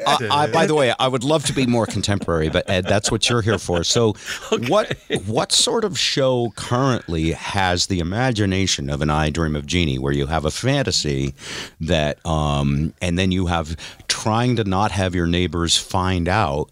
I, 0.07 0.43
I, 0.43 0.51
by 0.51 0.65
the 0.65 0.75
way, 0.75 0.93
I 0.99 1.07
would 1.07 1.23
love 1.23 1.45
to 1.45 1.53
be 1.53 1.65
more 1.65 1.85
contemporary, 1.85 2.49
but 2.49 2.69
Ed, 2.69 2.85
that's 2.85 3.11
what 3.11 3.29
you're 3.29 3.41
here 3.41 3.59
for. 3.59 3.83
So, 3.83 4.13
what 4.67 4.97
what 5.25 5.51
sort 5.51 5.83
of 5.83 5.97
show 5.97 6.51
currently 6.55 7.31
has 7.31 7.87
the 7.87 7.99
imagination 7.99 8.89
of 8.89 9.01
an 9.01 9.09
I 9.09 9.29
Dream 9.29 9.55
of 9.55 9.65
Jeannie, 9.65 9.99
where 9.99 10.13
you 10.13 10.27
have 10.27 10.45
a 10.45 10.51
fantasy 10.51 11.33
that, 11.81 12.23
um, 12.25 12.93
and 13.01 13.17
then 13.17 13.31
you 13.31 13.47
have 13.47 13.75
trying 14.07 14.55
to 14.57 14.63
not 14.63 14.91
have 14.91 15.15
your 15.15 15.27
neighbors 15.27 15.77
find 15.77 16.27
out. 16.27 16.69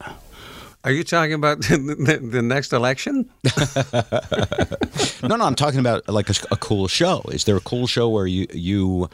Are 0.84 0.92
you 0.92 1.04
talking 1.04 1.34
about 1.34 1.60
the, 1.62 2.20
the 2.22 2.42
next 2.42 2.72
election? 2.74 3.30
No, 5.24 5.36
no, 5.36 5.46
I'm 5.46 5.56
talking 5.56 5.80
about 5.80 6.08
like 6.08 6.30
a, 6.30 6.34
a 6.52 6.56
cool 6.58 6.88
show. 6.88 7.22
Is 7.32 7.46
there 7.46 7.58
a 7.58 7.60
cool 7.62 7.88
show 7.88 8.08
where 8.08 8.28
you 8.28 8.46
you 8.54 9.10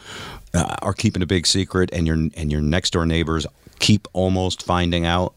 uh, 0.54 0.76
are 0.82 0.93
keeping 0.93 1.21
a 1.23 1.26
big 1.26 1.47
secret 1.47 1.89
and 1.93 2.06
your 2.06 2.15
and 2.36 2.52
your 2.52 2.62
next 2.62 2.91
door 2.91 3.06
neighbors 3.06 3.47
keep 3.80 4.08
almost 4.13 4.63
finding 4.63 5.06
out? 5.06 5.34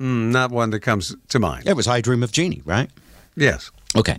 Mm, 0.00 0.30
Not 0.32 0.50
one 0.50 0.70
that 0.70 0.80
comes 0.80 1.14
to 1.28 1.38
mind. 1.38 1.66
It 1.68 1.74
was 1.76 1.86
I 1.86 2.00
Dream 2.00 2.22
of 2.22 2.32
Jeannie, 2.32 2.62
right? 2.64 2.90
Yes. 3.36 3.70
Okay. 3.94 4.18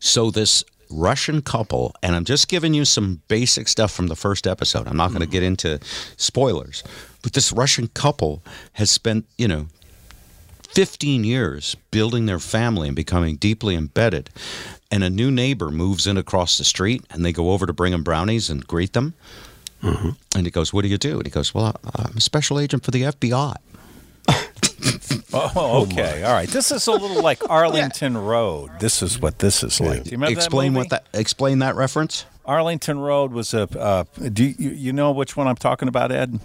So 0.00 0.30
this 0.32 0.64
Russian 0.90 1.42
couple, 1.42 1.94
and 2.02 2.16
I'm 2.16 2.24
just 2.24 2.48
giving 2.48 2.74
you 2.74 2.84
some 2.84 3.22
basic 3.28 3.68
stuff 3.68 3.92
from 3.92 4.08
the 4.08 4.16
first 4.16 4.46
episode. 4.46 4.88
I'm 4.88 4.96
not 4.96 5.10
going 5.10 5.20
to 5.22 5.26
get 5.28 5.44
into 5.44 5.78
spoilers, 6.16 6.82
but 7.22 7.32
this 7.34 7.52
Russian 7.52 7.86
couple 7.88 8.42
has 8.72 8.90
spent, 8.90 9.26
you 9.38 9.46
know, 9.46 9.68
15 10.72 11.24
years 11.24 11.76
building 11.90 12.26
their 12.26 12.38
family 12.38 12.88
and 12.88 12.96
becoming 12.96 13.36
deeply 13.36 13.74
embedded. 13.74 14.30
And 14.90 15.04
a 15.04 15.10
new 15.10 15.30
neighbor 15.30 15.70
moves 15.70 16.06
in 16.06 16.16
across 16.16 16.58
the 16.58 16.64
street, 16.64 17.04
and 17.10 17.24
they 17.24 17.32
go 17.32 17.50
over 17.50 17.66
to 17.66 17.72
bring 17.72 17.92
him 17.92 18.02
brownies 18.02 18.50
and 18.50 18.66
greet 18.66 18.92
them. 18.92 19.14
And 19.82 20.16
he 20.46 20.50
goes, 20.50 20.72
"What 20.72 20.82
do 20.82 20.88
you 20.88 20.98
do?" 20.98 21.16
And 21.18 21.26
he 21.26 21.30
goes, 21.30 21.54
"Well, 21.54 21.74
I'm 21.94 22.16
a 22.16 22.20
special 22.20 22.58
agent 22.58 22.84
for 22.84 22.90
the 22.90 23.02
FBI." 23.02 23.56
Oh, 25.32 25.82
okay, 25.82 26.22
all 26.24 26.32
right. 26.32 26.48
This 26.48 26.70
is 26.70 26.86
a 26.86 26.92
little 26.92 27.22
like 27.22 27.38
Arlington 27.50 28.16
Road. 28.16 28.70
This 28.80 29.02
is 29.02 29.20
what 29.20 29.38
this 29.38 29.62
is 29.62 29.80
like. 29.80 30.04
Do 30.04 30.10
you 30.10 30.16
remember 30.16 30.32
explain 30.32 30.72
that 30.72 30.78
what 30.78 30.90
that 30.90 31.06
explain 31.14 31.60
that 31.60 31.76
reference. 31.76 32.24
Arlington 32.44 32.98
Road 32.98 33.32
was 33.32 33.54
a. 33.54 33.62
Uh, 33.78 34.04
do 34.32 34.44
you, 34.44 34.70
you 34.70 34.92
know 34.92 35.12
which 35.12 35.36
one 35.36 35.46
I'm 35.46 35.56
talking 35.56 35.88
about, 35.88 36.10
Ed? 36.10 36.40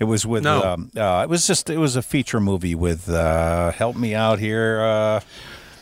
It 0.00 0.04
was 0.04 0.24
with. 0.26 0.44
No. 0.44 0.62
Um, 0.62 0.90
uh, 0.96 1.22
it 1.24 1.28
was 1.28 1.46
just. 1.46 1.68
It 1.70 1.78
was 1.78 1.96
a 1.96 2.02
feature 2.02 2.40
movie 2.40 2.74
with. 2.74 3.08
Uh, 3.08 3.72
help 3.72 3.96
me 3.96 4.14
out 4.14 4.38
here. 4.38 4.80
Uh, 4.80 5.20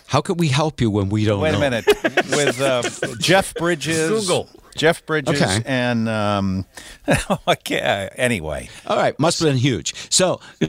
How 0.09 0.21
could 0.21 0.39
we 0.41 0.49
help 0.49 0.81
you 0.81 0.91
when 0.91 1.09
we 1.09 1.25
don't? 1.25 1.41
wait 1.41 1.55
a 1.55 1.59
minute. 1.59 1.85
with 2.31 2.61
uh, 2.61 2.83
Jeff 3.21 3.55
Bridges. 3.55 4.09
Google. 4.09 4.49
Jeff 4.77 5.05
Bridges 5.07 5.41
Okay. 5.43 5.63
and 5.67 6.09
um, 6.09 6.65
okay. 7.49 8.09
Anyway, 8.17 8.69
All 8.87 8.97
right, 8.97 9.19
must 9.19 9.41
have 9.41 9.49
been 9.49 9.57
huge. 9.59 9.95
So, 10.11 10.41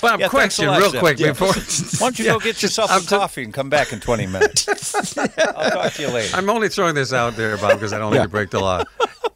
Bob, 0.00 0.20
Yeah, 0.20 0.28
thanks 0.28 0.30
question 0.30 0.66
lot, 0.66 0.78
real 0.80 0.92
Jeff. 0.92 1.00
quick 1.00 1.18
Yeah. 1.18 1.28
before. 1.32 1.48
why 2.00 2.06
don't 2.10 2.18
you 2.18 2.24
go 2.26 2.38
get 2.38 2.62
yourself 2.62 2.90
I'm 2.92 3.00
some 3.00 3.06
just- 3.08 3.20
coffee 3.20 3.42
and 3.44 3.52
come 3.52 3.68
back 3.70 3.92
in 3.92 4.00
20 4.00 4.26
minutes? 4.26 5.16
I'll 5.18 5.70
talk 5.70 5.92
to 5.94 6.02
you 6.02 6.08
later. 6.08 6.36
I'm 6.36 6.48
only 6.50 6.68
throwing 6.68 6.94
this 6.94 7.12
out 7.12 7.36
there, 7.36 7.56
Bob, 7.56 7.72
because 7.74 7.92
I 7.92 7.98
don't 7.98 8.12
need 8.12 8.22
to 8.22 8.28
break 8.28 8.50
the 8.50 8.60
law. 8.60 8.84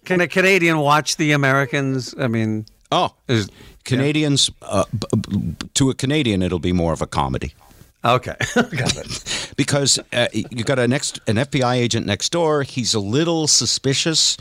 Can 0.04 0.20
a 0.20 0.28
Canadian 0.28 0.78
watch 0.78 1.16
the 1.16 1.32
Americans? 1.32 2.14
I 2.18 2.26
mean, 2.28 2.66
oh, 2.90 3.14
is 3.28 3.48
Canadians 3.84 4.50
uh, 4.62 4.84
b- 4.92 5.06
b- 5.28 5.54
to 5.74 5.90
a 5.90 5.94
Canadian, 5.94 6.42
it'll 6.42 6.58
be 6.58 6.72
more 6.72 6.92
of 6.92 7.02
a 7.02 7.06
comedy 7.06 7.54
okay. 8.16 8.34
Got 8.54 8.96
it. 8.96 9.52
because 9.56 9.98
uh, 10.12 10.26
you 10.32 10.64
got 10.64 10.78
a 10.78 10.88
next 10.88 11.20
an 11.28 11.36
FBI 11.36 11.76
agent 11.76 12.04
next 12.06 12.30
door. 12.32 12.62
He's 12.62 12.94
a 12.94 13.00
little 13.00 13.46
suspicious 13.46 14.36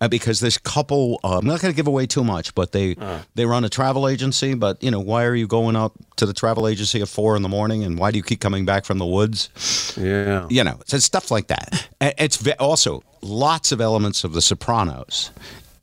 uh, 0.00 0.08
because 0.08 0.40
this 0.40 0.58
couple. 0.58 1.18
Uh, 1.24 1.38
I'm 1.38 1.46
not 1.46 1.60
going 1.60 1.72
to 1.72 1.76
give 1.76 1.86
away 1.88 2.06
too 2.06 2.22
much, 2.24 2.54
but 2.54 2.72
they 2.72 2.96
they 3.34 3.46
run 3.46 3.64
a 3.64 3.68
travel 3.68 4.06
agency. 4.08 4.54
But 4.54 4.82
you 4.82 4.90
know, 4.90 5.00
why 5.00 5.24
are 5.24 5.34
you 5.34 5.46
going 5.46 5.76
out 5.76 5.92
to 6.16 6.26
the 6.26 6.32
travel 6.34 6.68
agency 6.68 7.00
at 7.02 7.08
four 7.08 7.36
in 7.36 7.42
the 7.42 7.48
morning, 7.48 7.82
and 7.84 7.98
why 7.98 8.10
do 8.10 8.16
you 8.18 8.22
keep 8.22 8.40
coming 8.40 8.64
back 8.64 8.84
from 8.84 8.98
the 8.98 9.06
woods? 9.06 9.50
Yeah. 9.96 10.46
you 10.48 10.62
know, 10.62 10.78
it's 10.80 11.04
stuff 11.04 11.30
like 11.30 11.48
that. 11.48 11.88
It's 12.00 12.36
ve- 12.36 12.52
also 12.60 13.02
lots 13.22 13.72
of 13.72 13.80
elements 13.80 14.22
of 14.24 14.32
The 14.32 14.40
Sopranos, 14.42 15.30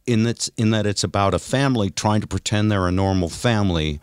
in 0.05 0.23
that 0.23 0.47
in 0.57 0.71
that 0.71 0.85
it's 0.85 1.03
about 1.03 1.33
a 1.33 1.39
family 1.39 1.89
trying 1.89 2.21
to 2.21 2.27
pretend 2.27 2.71
they're 2.71 2.87
a 2.87 2.91
normal 2.91 3.29
family, 3.29 3.99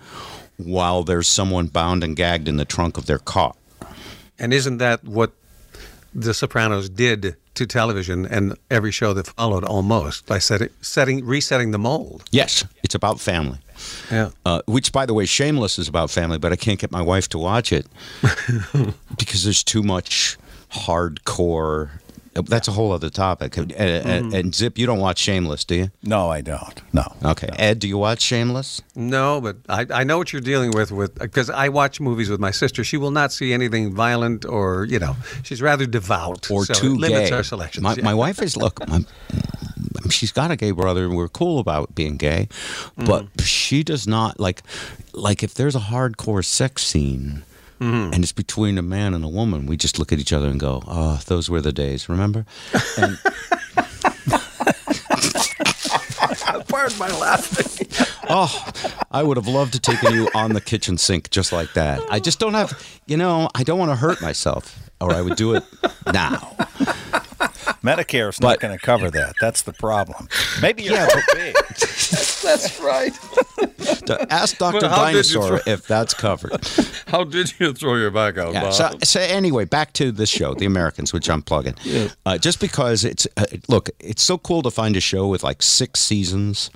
while 0.57 1.03
there's 1.03 1.29
someone 1.29 1.67
bound 1.67 2.05
and 2.05 2.17
gagged 2.17 2.49
in 2.49 2.57
the 2.57 2.65
trunk 2.65 2.97
of 2.97 3.07
their 3.07 3.19
car. 3.19 3.55
And 4.39 4.53
isn't 4.53 4.79
that 4.79 5.05
what 5.05 5.33
The 6.15 6.35
Sopranos 6.35 6.89
did 6.89 7.37
to 7.55 7.67
television 7.67 8.27
and 8.27 8.57
every 8.71 8.91
show 8.91 9.13
that 9.15 9.29
followed 9.29 9.65
almost 9.65 10.27
by 10.27 10.39
setting, 10.39 10.71
setting 10.81 11.25
resetting 11.25 11.71
the 11.71 11.79
mold? 11.79 12.25
Yes, 12.33 12.65
it's 12.83 12.95
about 12.95 13.21
family. 13.21 13.59
Yeah. 14.11 14.31
Uh, 14.45 14.63
which, 14.67 14.93
by 14.93 15.07
the 15.07 15.15
way, 15.15 15.25
Shameless 15.25 15.79
is 15.79 15.89
about 15.89 16.11
family, 16.11 16.39
but 16.39 16.53
I 16.53 16.57
can't 16.57 16.79
get 16.79 16.91
my 16.91 17.03
wife 17.03 17.29
to 17.31 17.39
watch 17.39 17.73
it 17.73 17.87
because 19.19 19.45
there's 19.45 19.65
too 19.65 19.83
much 19.83 20.37
hardcore. 20.71 21.91
That's 22.35 22.69
a 22.69 22.73
whole 22.73 22.93
other 22.93 23.11
topic. 23.11 23.57
And, 23.57 23.71
and- 23.73 24.35
and 24.35 24.55
Zip, 24.55 24.77
you 24.79 24.87
don't 24.87 24.99
watch 25.01 25.19
Shameless, 25.19 25.65
do 25.65 25.75
you? 25.77 25.91
No, 26.03 26.31
I 26.31 26.41
don't. 26.41 26.83
No. 26.93 27.05
Okay. 27.25 27.49
Ed, 27.59 27.79
do 27.79 27.87
you 27.89 27.97
watch 27.99 28.21
Shameless? 28.23 28.83
No, 28.97 29.41
but 29.41 29.57
I, 29.69 29.87
I 29.91 30.05
know 30.05 30.19
what 30.19 30.33
you're 30.33 30.43
dealing 30.43 30.73
with 30.73 30.91
with 30.93 31.15
because 31.19 31.49
I 31.51 31.69
watch 31.69 32.01
movies 32.01 32.29
with 32.31 32.41
my 32.41 32.51
sister. 32.51 32.83
She 32.85 32.97
will 32.97 33.11
not 33.13 33.33
see 33.33 33.53
anything 33.53 33.95
violent 33.95 34.45
or 34.45 34.85
you 34.85 34.99
know 34.99 35.17
she's 35.43 35.63
rather 35.63 35.87
devout 35.87 36.51
or 36.51 36.65
so 36.65 36.75
too 36.75 36.95
it 36.95 36.99
limits 37.01 37.31
gay. 37.31 37.37
our 37.37 37.43
selections. 37.45 37.83
My, 37.83 37.95
yeah. 37.95 38.03
my 38.05 38.15
wife 38.15 38.43
is 38.43 38.57
look. 38.57 38.87
My, 38.89 39.01
she's 40.11 40.33
got 40.33 40.51
a 40.51 40.57
gay 40.57 40.71
brother, 40.73 41.05
and 41.05 41.17
we're 41.17 41.29
cool 41.29 41.59
about 41.59 41.95
being 41.95 42.17
gay, 42.17 42.49
but 42.97 43.25
Mm-hmm. 43.25 43.43
she 43.45 43.83
does 43.83 44.07
not 44.07 44.39
like 44.41 44.63
like 45.13 45.43
if 45.43 45.55
there's 45.55 45.75
a 45.77 45.81
hardcore 45.81 46.45
sex 46.45 46.83
scene. 46.85 47.43
Mm-hmm. 47.85 48.15
And 48.15 48.23
it's 48.23 48.33
between 48.33 48.79
a 48.79 48.83
man 48.83 49.13
and 49.13 49.25
a 49.25 49.29
woman. 49.29 49.67
We 49.67 49.77
just 49.77 49.99
look 49.99 50.11
at 50.11 50.19
each 50.19 50.33
other 50.33 50.49
and 50.49 50.59
go, 50.59 50.83
"Oh, 50.87 51.21
those 51.27 51.51
were 51.51 51.61
the 51.61 51.73
days." 51.73 52.09
Remember? 52.09 52.47
And, 52.97 53.19
Pardon 56.69 56.99
my 56.99 57.09
laughing. 57.19 57.87
oh, 58.29 58.71
I 59.11 59.23
would 59.23 59.37
have 59.37 59.47
loved 59.47 59.75
to 59.75 59.81
taken 59.81 60.15
you 60.15 60.29
on 60.35 60.55
the 60.55 60.61
kitchen 60.61 60.97
sink 60.99 61.31
just 61.31 61.53
like 61.53 61.75
that. 61.75 62.03
I 62.11 62.21
just 62.21 62.39
don't 62.39 62.55
have, 62.55 62.73
you 63.07 63.17
know, 63.17 63.49
I 63.55 63.63
don't 63.65 63.79
want 63.79 63.91
to 63.91 63.97
hurt 63.97 64.21
myself, 64.23 64.91
or 65.01 65.13
I 65.13 65.21
would 65.21 65.37
do 65.37 65.55
it 65.55 65.65
now. 66.13 66.57
Medicare's 67.85 68.37
is 68.37 68.41
not 68.41 68.61
going 68.61 68.77
to 68.77 68.85
cover 68.85 69.11
that. 69.11 69.35
That's 69.41 69.63
the 69.63 69.73
problem. 69.73 70.29
Maybe 70.63 70.85
you're 70.85 70.95
Yeah, 70.95 71.07
too 71.07 71.21
big. 71.35 71.55
That's 72.43 72.81
right. 72.81 73.13
To 74.07 74.27
Ask 74.33 74.59
Doctor 74.59 74.81
Well, 74.83 74.91
how 74.91 75.07
did 75.13 75.29
you 75.31 75.35
Dinosaur 75.41 75.59
throw- 75.61 75.73
if 75.73 75.87
that's 75.87 76.15
covered. 76.15 76.67
How 77.07 77.25
did 77.25 77.59
you 77.59 77.73
throw 77.73 77.97
your 77.97 78.11
back 78.11 78.37
out, 78.39 78.53
Yeah. 78.53 78.63
Bob? 78.63 78.73
So, 78.75 78.91
so 79.03 79.21
anyway, 79.21 79.65
back 79.67 79.93
to 79.95 80.11
this 80.13 80.29
show, 80.29 80.53
The 80.55 80.65
Americans, 80.67 81.13
which 81.13 81.29
I'm 81.31 81.43
plugging. 81.43 81.75
Uh, 82.27 82.37
just 82.39 82.61
because 82.61 83.05
it's 83.05 83.27
uh, 83.37 83.45
look, 83.69 83.91
it's 84.01 84.23
so 84.23 84.37
cool 84.39 84.63
to 84.63 84.71
find 84.71 84.97
a 84.97 85.01
show 85.01 85.27
with 85.29 85.43
like 85.43 85.63
six 85.63 86.01
seasons, 86.01 86.71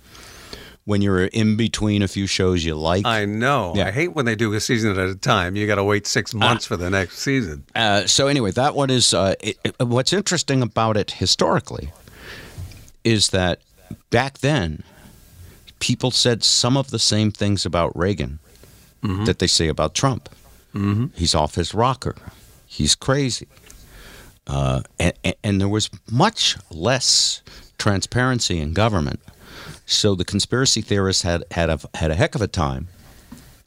when 0.89 1.03
you're 1.03 1.27
in 1.27 1.55
between 1.55 2.01
a 2.01 2.09
few 2.09 2.27
shows 2.27 2.65
you 2.65 2.75
like. 2.75 3.05
I 3.05 3.27
know. 3.27 3.75
Yeah. 3.77 3.89
I 3.89 3.91
hate 3.91 4.15
when 4.15 4.25
they 4.25 4.35
do 4.35 4.55
a 4.55 4.61
season 4.61 4.99
at 4.99 5.09
a 5.09 5.15
time. 5.15 5.55
You 5.55 5.67
got 5.67 5.75
to 5.75 5.85
wait 5.85 6.07
six 6.07 6.33
months 6.33 6.65
for 6.65 6.79
the 6.79 6.89
next 6.89 7.19
season. 7.19 7.65
Uh, 7.75 8.07
so 8.07 8.27
anyway, 8.27 8.53
that 8.53 8.75
one 8.75 8.89
is 8.89 9.13
uh, 9.13 9.35
it, 9.41 9.59
it- 9.65 9.77
what's 9.87 10.15
interesting 10.15 10.63
about 10.63 10.97
it 10.97 11.11
historically 11.11 11.93
is 13.05 13.29
that 13.29 13.61
back 14.09 14.39
then 14.39 14.83
people 15.79 16.11
said 16.11 16.43
some 16.43 16.75
of 16.75 16.91
the 16.91 16.99
same 16.99 17.31
things 17.31 17.67
about 17.67 17.95
Reagan 17.95 18.39
that 19.27 19.39
they 19.41 19.47
say 19.47 19.69
about 19.69 19.95
Trump. 19.95 20.29
Mm-hmm. 20.75 21.07
He's 21.15 21.35
off 21.35 21.55
his 21.55 21.75
rocker. 21.75 22.17
He's 22.67 22.95
crazy. 22.95 23.47
Uh, 24.47 24.81
and- 24.99 25.13
and 25.45 25.61
there 25.61 25.69
was 25.69 25.91
much 26.11 26.57
less 26.71 27.43
transparency 27.79 28.59
in 28.59 28.73
government. 28.73 29.21
So 29.89 30.15
the 30.15 30.25
conspiracy 30.25 30.83
theorists 30.83 31.23
had 31.23 31.45
had 31.51 31.71
a, 31.71 31.81
had 31.95 32.11
a 32.11 32.15
heck 32.15 32.35
of 32.35 32.43
a 32.43 32.47
time 32.47 32.89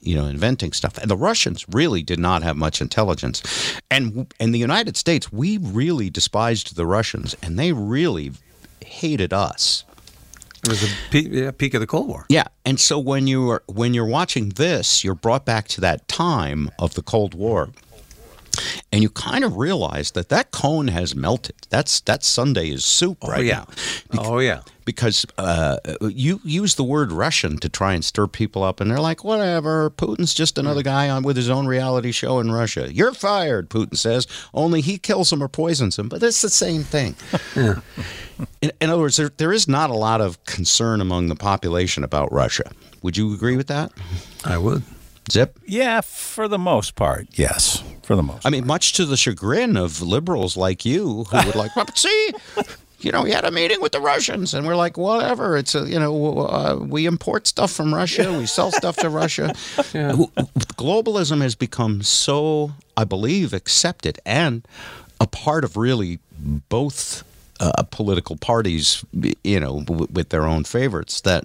you 0.02 0.16
know, 0.16 0.26
inventing 0.26 0.74
stuff. 0.74 0.98
And 0.98 1.10
the 1.10 1.16
Russians 1.16 1.66
really 1.70 2.02
did 2.02 2.20
not 2.20 2.44
have 2.44 2.58
much 2.58 2.82
intelligence. 2.82 3.44
And 3.90 4.34
in 4.40 4.52
the 4.52 4.60
United 4.60 4.98
States, 4.98 5.32
we 5.32 5.58
really 5.58 6.10
despised 6.10 6.76
the 6.76 6.86
Russians, 6.86 7.36
and 7.42 7.58
they 7.58 7.72
really 7.72 8.32
hated 8.84 9.32
us. 9.32 9.84
It 10.64 10.70
was 10.70 10.82
the 10.82 10.90
peak, 11.10 11.28
yeah, 11.32 11.52
peak 11.52 11.74
of 11.74 11.82
the 11.82 11.88
Cold 11.88 12.08
War. 12.08 12.26
Yeah, 12.30 12.46
and 12.66 12.80
so 12.80 13.00
when 13.00 13.26
you 13.26 13.50
are 13.50 13.64
when 13.68 13.94
you're 13.96 14.06
watching 14.06 14.50
this, 14.50 15.04
you're 15.04 15.16
brought 15.16 15.44
back 15.44 15.68
to 15.70 15.82
that 15.82 16.08
time 16.08 16.70
of 16.78 16.94
the 16.94 17.02
Cold 17.02 17.34
War. 17.34 17.70
And 18.92 19.04
you 19.04 19.10
kind 19.10 19.44
of 19.44 19.58
realize 19.58 20.12
that 20.12 20.30
that 20.30 20.52
cone 20.52 20.88
has 20.90 21.16
melted. 21.16 21.56
That's 21.70 22.02
that 22.02 22.24
Sunday 22.24 22.70
is 22.70 22.84
soup 22.84 23.18
Oh 23.22 23.30
right 23.30 23.46
yeah. 23.46 23.66
now 24.14 24.24
oh 24.24 24.40
yeah. 24.40 24.62
because 24.86 25.26
uh, 25.38 25.78
you 26.02 26.40
use 26.44 26.76
the 26.76 26.84
word 26.84 27.12
Russian 27.12 27.58
to 27.58 27.70
try 27.70 27.94
and 27.94 28.04
stir 28.04 28.28
people 28.28 28.64
up, 28.64 28.80
and 28.80 28.90
they're 28.90 29.00
like, 29.00 29.24
whatever. 29.24 29.90
Putin's 29.92 30.34
just 30.34 30.58
another 30.58 30.84
guy 30.84 31.10
on 31.10 31.24
with 31.24 31.36
his 31.36 31.50
own 31.50 31.68
reality 31.68 32.12
show 32.12 32.40
in 32.40 32.52
Russia. 32.52 32.92
You're 32.92 33.14
fired, 33.14 33.70
Putin 33.70 33.98
says. 33.98 34.28
Only 34.54 34.82
he 34.82 34.98
kills 34.98 35.32
him 35.32 35.44
or 35.44 35.48
poisons 35.48 35.98
him, 35.98 36.10
but 36.10 36.24
it's 36.24 36.42
the 36.42 36.50
same 36.50 36.84
thing. 36.84 37.16
in, 38.62 38.72
in 38.80 38.90
other 38.90 39.02
words, 39.02 39.18
there, 39.18 39.32
there 39.38 39.54
is 39.54 39.68
not 39.68 39.90
a 39.90 39.96
lot 39.96 40.22
of 40.22 40.44
concern 40.46 41.02
among 41.02 41.28
the 41.28 41.36
population 41.36 42.04
about 42.04 42.32
Russia. 42.32 42.72
Would 43.02 43.18
you 43.18 43.34
agree 43.34 43.58
with 43.58 43.68
that, 43.68 43.92
I 44.46 44.58
would. 44.58 44.84
Zip? 45.32 45.58
Yeah, 45.66 46.02
for 46.02 46.48
the 46.48 46.60
most 46.60 46.96
part, 46.96 47.28
yes. 47.34 47.84
For 48.12 48.18
the 48.18 48.24
most. 48.24 48.46
I 48.46 48.50
mean, 48.50 48.68
much 48.68 48.92
to 48.94 49.06
the 49.06 49.16
chagrin 49.16 49.78
of 49.78 50.02
liberals 50.02 50.58
like 50.58 50.84
you 50.84 51.24
who 51.24 51.46
would 51.46 51.56
like, 51.56 51.72
"But 51.74 51.98
see, 51.98 52.34
you 53.00 53.10
know, 53.10 53.24
we 53.24 53.32
had 53.32 53.46
a 53.46 53.52
meeting 53.52 53.80
with 53.80 53.94
the 53.94 54.02
Russians, 54.02 54.54
and 54.54 54.68
we're 54.68 54.76
like, 54.76 54.98
whatever. 54.98 55.56
It's 55.56 55.76
a, 55.76 55.88
you 55.88 55.98
know, 55.98 56.40
uh, 56.40 56.76
we 56.76 57.06
import 57.06 57.48
stuff 57.48 57.72
from 57.72 57.94
Russia, 57.94 58.38
we 58.38 58.46
sell 58.46 58.70
stuff 58.70 58.98
to 58.98 59.10
Russia. 59.10 59.54
Globalism 59.78 61.42
has 61.42 61.56
become 61.56 62.02
so, 62.02 62.74
I 62.98 63.06
believe, 63.06 63.54
accepted 63.54 64.20
and 64.26 64.68
a 65.22 65.28
part 65.28 65.64
of 65.64 65.78
really 65.78 66.20
both. 66.68 67.24
Uh, 67.64 67.84
political 67.92 68.36
parties, 68.38 69.06
you 69.44 69.60
know, 69.60 69.82
w- 69.84 70.08
with 70.12 70.30
their 70.30 70.46
own 70.48 70.64
favorites, 70.64 71.22
that 71.22 71.44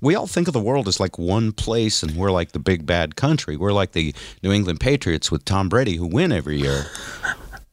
we 0.00 0.14
all 0.14 0.26
think 0.26 0.48
of 0.48 0.54
the 0.54 0.60
world 0.60 0.88
as 0.88 0.98
like 0.98 1.18
one 1.18 1.52
place 1.52 2.02
and 2.02 2.16
we're 2.16 2.30
like 2.30 2.52
the 2.52 2.58
big 2.58 2.86
bad 2.86 3.14
country. 3.14 3.58
We're 3.58 3.74
like 3.74 3.92
the 3.92 4.14
New 4.42 4.52
England 4.52 4.80
Patriots 4.80 5.30
with 5.30 5.44
Tom 5.44 5.68
Brady 5.68 5.96
who 5.96 6.06
win 6.06 6.32
every 6.32 6.58
year. 6.58 6.86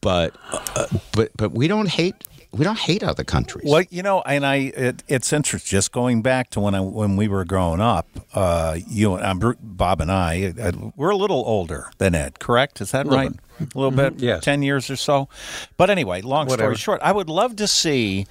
But 0.02 0.36
uh, 0.52 0.88
but 1.14 1.32
but 1.38 1.54
we 1.54 1.70
don't 1.70 1.88
hate 1.90 2.16
we 2.52 2.64
don't 2.66 2.80
hate 2.80 3.04
other 3.04 3.24
countries. 3.24 3.70
Well, 3.70 3.84
you 3.90 4.04
know, 4.04 4.22
and 4.22 4.46
I 4.46 4.56
it, 4.76 5.04
it's 5.08 5.32
interesting. 5.32 5.70
Just 5.70 5.92
going 5.92 6.22
back 6.22 6.50
to 6.52 6.60
when 6.60 6.76
I 6.76 6.82
when 6.82 7.16
we 7.16 7.28
were 7.28 7.46
growing 7.46 7.80
up, 7.80 8.08
uh, 8.34 8.78
you 8.88 9.16
and 9.16 9.44
um, 9.44 9.56
Bob 9.62 10.02
and 10.02 10.12
I, 10.12 10.54
uh, 10.60 10.72
we're 10.96 11.10
a 11.12 11.18
little 11.18 11.44
older 11.46 11.90
than 12.00 12.16
Ed. 12.16 12.40
Correct? 12.40 12.82
Is 12.82 12.92
that 12.92 13.06
right? 13.08 13.32
A 13.60 13.64
little 13.78 13.92
bit, 13.92 14.20
Yes. 14.20 14.44
ten 14.44 14.62
years 14.64 14.90
or 14.90 14.96
so. 14.96 15.28
But 15.78 15.90
anyway, 15.90 16.22
long 16.22 16.48
Whatever. 16.48 16.76
story 16.76 16.98
short, 16.98 17.02
I 17.04 17.12
would 17.12 17.30
love 17.30 17.56
to 17.58 17.68
see 17.68 18.28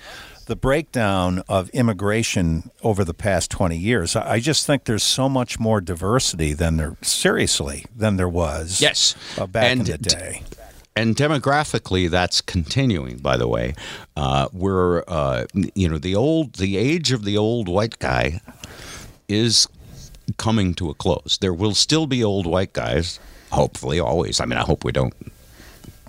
the 0.46 0.54
breakdown 0.56 1.42
of 1.48 1.68
immigration 1.70 2.70
over 2.82 3.02
the 3.04 3.12
past 3.14 3.50
20 3.50 3.76
years. 3.76 4.14
I 4.14 4.38
just 4.38 4.64
think 4.64 4.84
there's 4.84 5.02
so 5.02 5.28
much 5.28 5.58
more 5.58 5.80
diversity 5.80 6.52
than 6.52 6.76
there 6.76 6.96
seriously 7.02 7.84
than 7.96 8.16
there 8.16 8.28
was 8.28 8.80
Yes. 8.80 9.16
uh, 9.36 9.46
back 9.46 9.64
And 9.64 9.80
in 9.80 9.86
the 9.86 9.98
d- 9.98 10.08
day. 10.16 10.42
and 10.94 11.16
demographically, 11.16 12.08
that's 12.08 12.40
continuing. 12.40 13.16
By 13.16 13.36
the 13.36 13.48
way, 13.48 13.74
uh, 14.16 14.46
we're 14.52 15.02
uh, 15.08 15.46
you 15.74 15.88
know 15.88 15.98
the 15.98 16.14
old 16.14 16.54
the 16.54 16.76
age 16.76 17.10
of 17.10 17.24
the 17.24 17.36
old 17.36 17.66
white 17.68 17.98
guy 17.98 18.40
is 19.28 19.66
coming 20.36 20.74
to 20.74 20.90
a 20.90 20.94
close. 20.94 21.38
There 21.40 21.52
will 21.54 21.74
still 21.74 22.06
be 22.06 22.22
old 22.22 22.46
white 22.46 22.72
guys, 22.72 23.18
hopefully, 23.56 23.98
always. 24.00 24.40
I 24.40 24.44
mean, 24.44 24.58
I 24.58 24.62
hope 24.62 24.84
we 24.84 24.92
don't 24.92 25.14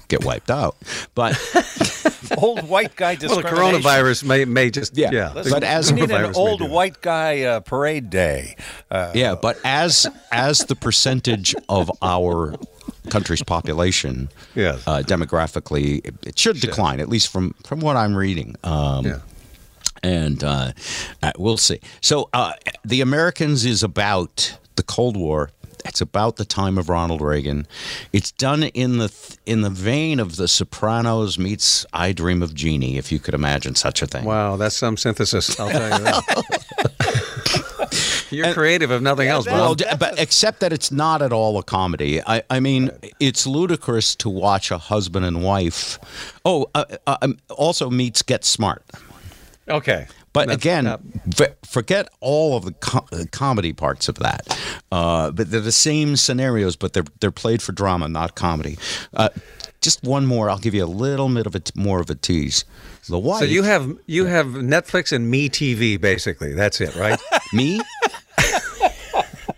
get 0.07 0.23
wiped 0.23 0.51
out, 0.51 0.75
but. 1.15 1.33
Old 2.37 2.67
white 2.67 2.95
guy 2.95 3.17
Well, 3.21 3.37
the 3.37 3.43
coronavirus 3.43 4.23
may 4.25 4.43
may 4.45 4.69
just 4.69 4.97
Yeah. 4.97 5.11
yeah. 5.11 5.31
But 5.49 5.63
as- 5.63 5.91
we 5.93 6.01
need 6.01 6.11
an 6.11 6.35
old 6.35 6.61
white 6.69 7.01
guy 7.01 7.43
uh, 7.43 7.61
parade 7.61 8.09
day. 8.09 8.55
Uh, 8.91 9.11
Yeah, 9.15 9.35
but 9.35 9.57
as 9.63 10.05
as 10.31 10.59
the 10.59 10.75
percentage 10.75 11.55
of 11.69 11.89
our 12.01 12.55
country's 13.09 13.41
population, 13.43 14.29
Yes. 14.55 14.83
uh, 14.85 15.03
demographically, 15.05 16.05
it, 16.05 16.15
it 16.27 16.37
should 16.39 16.59
decline. 16.59 16.99
At 16.99 17.07
least 17.09 17.31
from 17.31 17.55
from 17.65 17.79
what 17.79 17.95
I'm 17.95 18.13
reading. 18.15 18.55
Um, 18.63 19.05
Yeah. 19.05 19.19
And 20.03 20.43
uh, 20.43 20.73
uh, 21.23 21.31
we'll 21.39 21.57
see. 21.57 21.79
So, 22.01 22.29
uh, 22.33 22.53
the 22.85 23.01
Americans 23.01 23.65
is 23.65 23.83
about 23.83 24.57
the 24.75 24.83
Cold 24.83 25.15
War. 25.17 25.49
It's 25.87 26.01
about 26.01 26.35
the 26.35 26.45
time 26.45 26.77
of 26.77 26.89
Ronald 26.89 27.21
Reagan. 27.21 27.67
It's 28.13 28.31
done 28.31 28.63
in 28.63 28.97
the 28.97 29.09
th- 29.09 29.39
in 29.45 29.61
the 29.61 29.69
vein 29.69 30.19
of 30.19 30.35
The 30.35 30.47
Sopranos 30.47 31.39
meets 31.39 31.85
I 31.93 32.11
Dream 32.11 32.43
of 32.43 32.53
Jeannie, 32.53 32.97
if 32.97 33.11
you 33.11 33.19
could 33.19 33.33
imagine 33.33 33.75
such 33.75 34.01
a 34.01 34.07
thing. 34.07 34.25
Wow, 34.25 34.57
that's 34.57 34.75
some 34.75 34.97
synthesis. 34.97 35.59
I'll 35.59 35.69
tell 35.69 35.97
you 35.99 36.03
that. 36.05 37.27
You're 38.29 38.53
creative 38.53 38.91
if 38.91 39.01
nothing 39.01 39.29
else, 39.29 39.45
Bob. 39.45 39.77
d- 39.77 39.85
but 39.97 40.19
except 40.19 40.59
that 40.59 40.73
it's 40.73 40.91
not 40.91 41.21
at 41.21 41.31
all 41.31 41.57
a 41.57 41.63
comedy. 41.63 42.21
I, 42.21 42.43
I 42.49 42.59
mean, 42.59 42.91
it's 43.21 43.47
ludicrous 43.47 44.15
to 44.17 44.29
watch 44.29 44.69
a 44.69 44.77
husband 44.77 45.25
and 45.25 45.43
wife. 45.43 45.97
Oh, 46.43 46.67
uh, 46.75 46.83
uh, 47.07 47.17
um, 47.21 47.37
also 47.49 47.89
meets 47.89 48.21
Get 48.21 48.43
Smart. 48.43 48.83
Okay. 49.69 50.07
But 50.37 50.49
That's 50.49 50.63
again, 50.63 50.97
forget 51.65 52.09
all 52.19 52.57
of 52.57 52.65
the 52.65 52.73
co- 52.73 53.07
comedy 53.31 53.73
parts 53.73 54.07
of 54.07 54.15
that. 54.15 54.57
Uh, 54.91 55.31
but 55.31 55.49
they're 55.49 55.59
the 55.61 55.71
same 55.71 56.15
scenarios, 56.15 56.75
but 56.75 56.93
they're 56.93 57.05
they're 57.19 57.31
played 57.31 57.61
for 57.61 57.71
drama, 57.71 58.07
not 58.07 58.35
comedy. 58.35 58.77
Uh, 59.13 59.29
just 59.81 60.03
one 60.03 60.25
more. 60.25 60.49
I'll 60.49 60.57
give 60.57 60.73
you 60.73 60.83
a 60.83 60.85
little 60.85 61.29
bit 61.29 61.47
of 61.47 61.55
a 61.55 61.59
t- 61.59 61.71
more 61.79 61.99
of 61.99 62.09
a 62.09 62.15
tease. 62.15 62.65
The 63.09 63.17
wife. 63.17 63.39
so 63.39 63.45
you 63.45 63.63
have 63.63 63.97
you 64.05 64.25
have 64.25 64.47
Netflix 64.47 65.11
and 65.11 65.29
Me 65.31 65.49
TV 65.49 65.99
basically. 65.99 66.53
That's 66.53 66.81
it, 66.81 66.95
right? 66.95 67.19
me. 67.53 67.79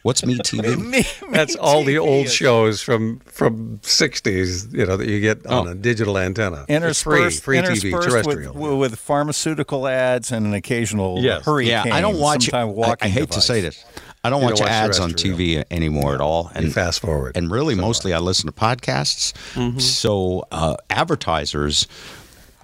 What's 0.09 0.25
me 0.25 0.35
TV? 0.39 1.31
That's 1.31 1.55
all 1.55 1.83
the 1.83 1.99
old 1.99 2.29
shows 2.29 2.81
from 2.81 3.19
from 3.25 3.77
'60s, 3.83 4.73
you 4.73 4.83
know, 4.87 4.97
that 4.97 5.07
you 5.07 5.19
get 5.19 5.45
on 5.45 5.67
Oh. 5.67 5.71
a 5.71 5.75
digital 5.75 6.17
antenna. 6.17 6.65
It's 6.67 7.03
free, 7.03 7.17
interspersed, 7.19 7.43
free 7.43 7.57
TV, 7.59 7.61
interspersed 7.91 8.09
terrestrial. 8.09 8.53
with, 8.55 8.91
with 8.91 8.99
pharmaceutical 8.99 9.87
ads 9.87 10.31
and 10.31 10.47
an 10.47 10.55
occasional 10.55 11.19
Yes. 11.21 11.45
hurricane. 11.45 11.85
Yeah, 11.85 11.93
I 11.95 12.01
don't 12.01 12.17
watch. 12.19 12.45
sometime 12.45 12.69
I, 12.69 12.71
walking 12.71 13.05
I 13.05 13.09
hate 13.09 13.19
device. 13.29 13.35
to 13.35 13.41
say 13.41 13.61
this. 13.61 13.85
I 14.23 14.31
don't 14.31 14.41
You 14.41 14.47
watch 14.47 14.55
don't 14.57 14.65
watch 14.65 14.71
ads 14.71 14.99
on 14.99 15.09
terrestrial. 15.11 15.37
TV 15.37 15.63
anymore 15.69 16.15
at 16.15 16.21
all. 16.21 16.51
You 16.59 16.71
fast 16.71 17.01
forward. 17.01 17.37
And 17.37 17.51
really, 17.51 17.75
So 17.75 17.81
mostly 17.81 18.11
I 18.15 18.17
listen 18.17 18.47
to 18.47 18.51
podcasts. 18.51 19.33
Mm-hmm. 19.53 19.77
So 19.77 20.43
uh, 20.51 20.75
advertisers, 20.89 21.85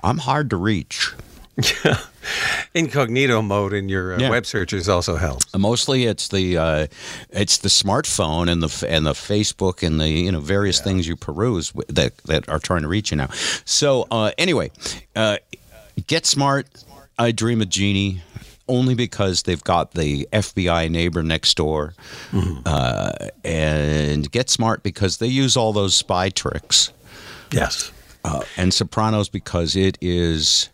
I'm 0.04 0.18
hard 0.18 0.50
to 0.50 0.58
reach. 0.58 1.12
Incognito 2.74 3.42
mode 3.42 3.74
in 3.74 3.88
your 3.90 4.16
uh, 4.16 4.20
Yeah. 4.20 4.30
web 4.30 4.46
searches 4.46 4.90
also 4.90 5.16
helps. 5.16 5.46
Mostly, 5.56 6.06
it's 6.06 6.28
the 6.28 6.58
uh, 6.58 6.88
it's 7.30 7.60
the 7.60 7.70
smartphone 7.70 8.50
and 8.52 8.62
the 8.62 8.88
and 8.90 9.06
the 9.06 9.14
Facebook 9.14 9.86
and 9.86 10.00
the 10.00 10.10
you 10.10 10.32
know 10.32 10.40
various 10.42 10.82
things 10.82 11.08
you 11.08 11.16
peruse 11.16 11.72
that 11.88 12.18
that 12.26 12.50
are 12.50 12.60
trying 12.60 12.82
to 12.82 12.88
reach 12.88 13.12
you 13.12 13.18
now. 13.18 13.30
So 13.66 14.08
uh, 14.12 14.32
anyway, 14.38 14.72
uh, 15.16 15.38
get 16.08 16.26
smart. 16.26 16.68
I 17.18 17.32
dream 17.32 17.62
of 17.62 17.70
Jeannie. 17.70 18.22
Only 18.68 18.96
because 18.96 19.44
they've 19.44 19.64
got 19.64 19.92
the 19.92 20.28
FBI 20.34 20.90
neighbor 20.90 21.22
next 21.22 21.56
door, 21.56 21.94
uh, 22.66 23.12
and 23.44 24.32
get 24.32 24.50
smart 24.50 24.82
because 24.82 25.18
they 25.20 25.28
use 25.28 25.56
all 25.56 25.72
those 25.72 25.94
spy 25.94 26.30
tricks. 26.30 26.92
Yes. 27.52 27.92
uh, 28.24 28.42
and 28.58 28.74
Sopranos 28.74 29.30
because 29.30 29.76
it 29.76 30.00
is 30.02 30.70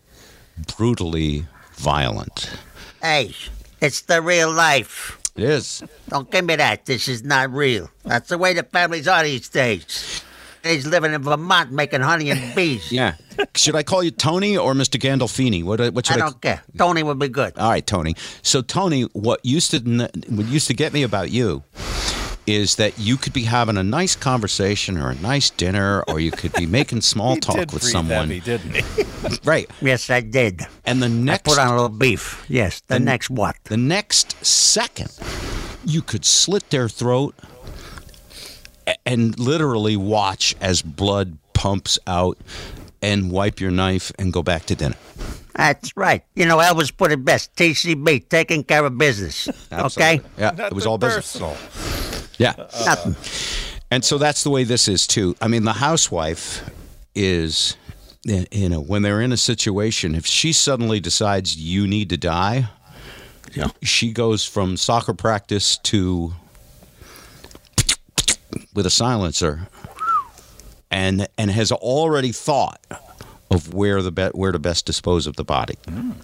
brutally 0.76 1.46
violent. 1.74 2.50
Hey, 3.00 3.34
it's 3.80 4.02
the 4.02 4.22
real 4.22 4.52
life. 4.52 5.18
It 5.36 5.44
is. 5.44 5.82
Don't 6.08 6.30
give 6.30 6.44
me 6.44 6.56
that. 6.56 6.86
This 6.86 7.08
is 7.08 7.24
not 7.24 7.52
real. 7.52 7.90
That's 8.04 8.28
the 8.28 8.38
way 8.38 8.52
the 8.52 8.62
families 8.62 9.08
are 9.08 9.22
these 9.24 9.48
days. 9.48 10.22
He's 10.62 10.86
living 10.86 11.12
in 11.12 11.22
Vermont 11.22 11.72
making 11.72 12.02
honey 12.02 12.30
and 12.30 12.54
bees. 12.54 12.92
Yeah. 12.92 13.16
Should 13.56 13.74
I 13.74 13.82
call 13.82 14.04
you 14.04 14.12
Tony 14.12 14.56
or 14.56 14.74
Mr. 14.74 15.00
Gandolfini? 15.00 15.64
What, 15.64 15.80
uh, 15.80 15.90
what 15.90 16.08
I 16.08 16.14
should 16.14 16.22
I, 16.22 16.26
don't 16.26 16.40
care. 16.40 16.62
Tony 16.78 17.02
would 17.02 17.18
be 17.18 17.28
good. 17.28 17.58
All 17.58 17.70
right, 17.70 17.84
Tony. 17.84 18.14
So, 18.42 18.62
Tony, 18.62 19.02
what 19.12 19.44
used 19.44 19.72
to 19.72 19.80
what 20.28 20.46
used 20.46 20.68
to 20.68 20.74
get 20.74 20.92
me 20.92 21.02
about 21.02 21.30
you 21.30 21.64
is 22.46 22.76
that 22.76 22.98
you 22.98 23.16
could 23.16 23.32
be 23.32 23.44
having 23.44 23.76
a 23.76 23.82
nice 23.84 24.16
conversation 24.16 24.96
or 24.98 25.10
a 25.10 25.14
nice 25.16 25.50
dinner, 25.50 26.02
or 26.08 26.18
you 26.20 26.30
could 26.30 26.52
be 26.54 26.66
making 26.66 27.00
small 27.12 27.34
He 27.34 27.40
talk 27.40 27.56
did 27.56 27.72
with 27.72 27.82
someone, 27.82 28.28
heavy, 28.28 28.40
didn't 28.40 28.74
he? 28.76 28.82
right? 29.44 29.70
Yes, 29.80 30.10
I 30.10 30.20
did. 30.20 30.62
And 30.84 31.02
the 31.02 31.08
next. 31.08 31.22
I 31.22 31.32
next 31.32 31.48
put 31.48 31.58
on 31.58 31.68
a 31.68 31.72
little 31.74 31.88
beef. 31.88 32.44
Yes, 32.48 32.80
the 32.88 32.96
And- 32.96 33.04
next 33.04 33.30
what? 33.30 33.56
the 33.64 33.76
next 33.76 34.44
second, 34.44 35.10
you 35.84 36.02
could 36.02 36.24
slit 36.24 36.68
their 36.70 36.88
throat 36.88 37.34
and 39.06 39.38
literally 39.38 39.96
watch 39.96 40.56
as 40.60 40.82
blood 40.82 41.38
pumps 41.52 41.98
out 42.06 42.38
and 43.00 43.30
wipe 43.30 43.60
your 43.60 43.70
knife 43.70 44.10
and 44.18 44.32
go 44.32 44.42
back 44.42 44.66
to 44.66 44.74
dinner. 44.74 44.96
That's 45.54 45.96
right. 45.96 46.24
You 46.34 46.46
know, 46.46 46.58
Elvis 46.58 46.96
put 46.96 47.12
it 47.12 47.24
best. 47.24 47.54
TCB, 47.56 48.28
taking 48.28 48.64
care 48.64 48.84
of 48.84 48.96
business. 48.96 49.48
Okay? 49.48 49.54
Absolutely. 49.72 50.20
Yeah, 50.38 50.66
it 50.66 50.72
was 50.72 50.86
all 50.86 50.98
business. 50.98 51.32
personal. 51.38 51.56
Yeah. 52.38 52.54
Uh, 52.58 52.84
Nothing. 52.86 53.16
And 53.90 54.04
so 54.04 54.16
that's 54.18 54.42
the 54.42 54.50
way 54.50 54.64
this 54.64 54.88
is 54.88 55.06
too. 55.06 55.36
I 55.40 55.48
mean, 55.48 55.64
the 55.64 55.74
housewife 55.74 56.68
is, 57.14 57.76
you 58.24 58.68
know, 58.68 58.80
when 58.80 59.02
they're 59.02 59.20
in 59.20 59.32
a 59.32 59.36
situation, 59.36 60.14
if 60.14 60.24
she 60.26 60.52
suddenly 60.52 60.98
decides 61.00 61.56
you 61.56 61.86
need 61.86 62.08
to 62.10 62.16
die, 62.16 62.68
Yeah. 63.54 63.68
she 63.82 64.12
goes 64.12 64.44
from 64.46 64.76
soccer 64.78 65.12
practice 65.12 65.76
to 65.78 66.32
with 68.74 68.86
a 68.86 68.90
silencer, 68.90 69.68
and 70.90 71.26
and 71.38 71.50
has 71.50 71.70
already 71.72 72.32
thought 72.32 72.80
of 73.50 73.74
where 73.74 74.00
the 74.02 74.12
be- 74.12 74.30
where 74.32 74.52
to 74.52 74.58
best 74.58 74.86
dispose 74.86 75.26
of 75.26 75.36
the 75.36 75.44
body. 75.44 75.76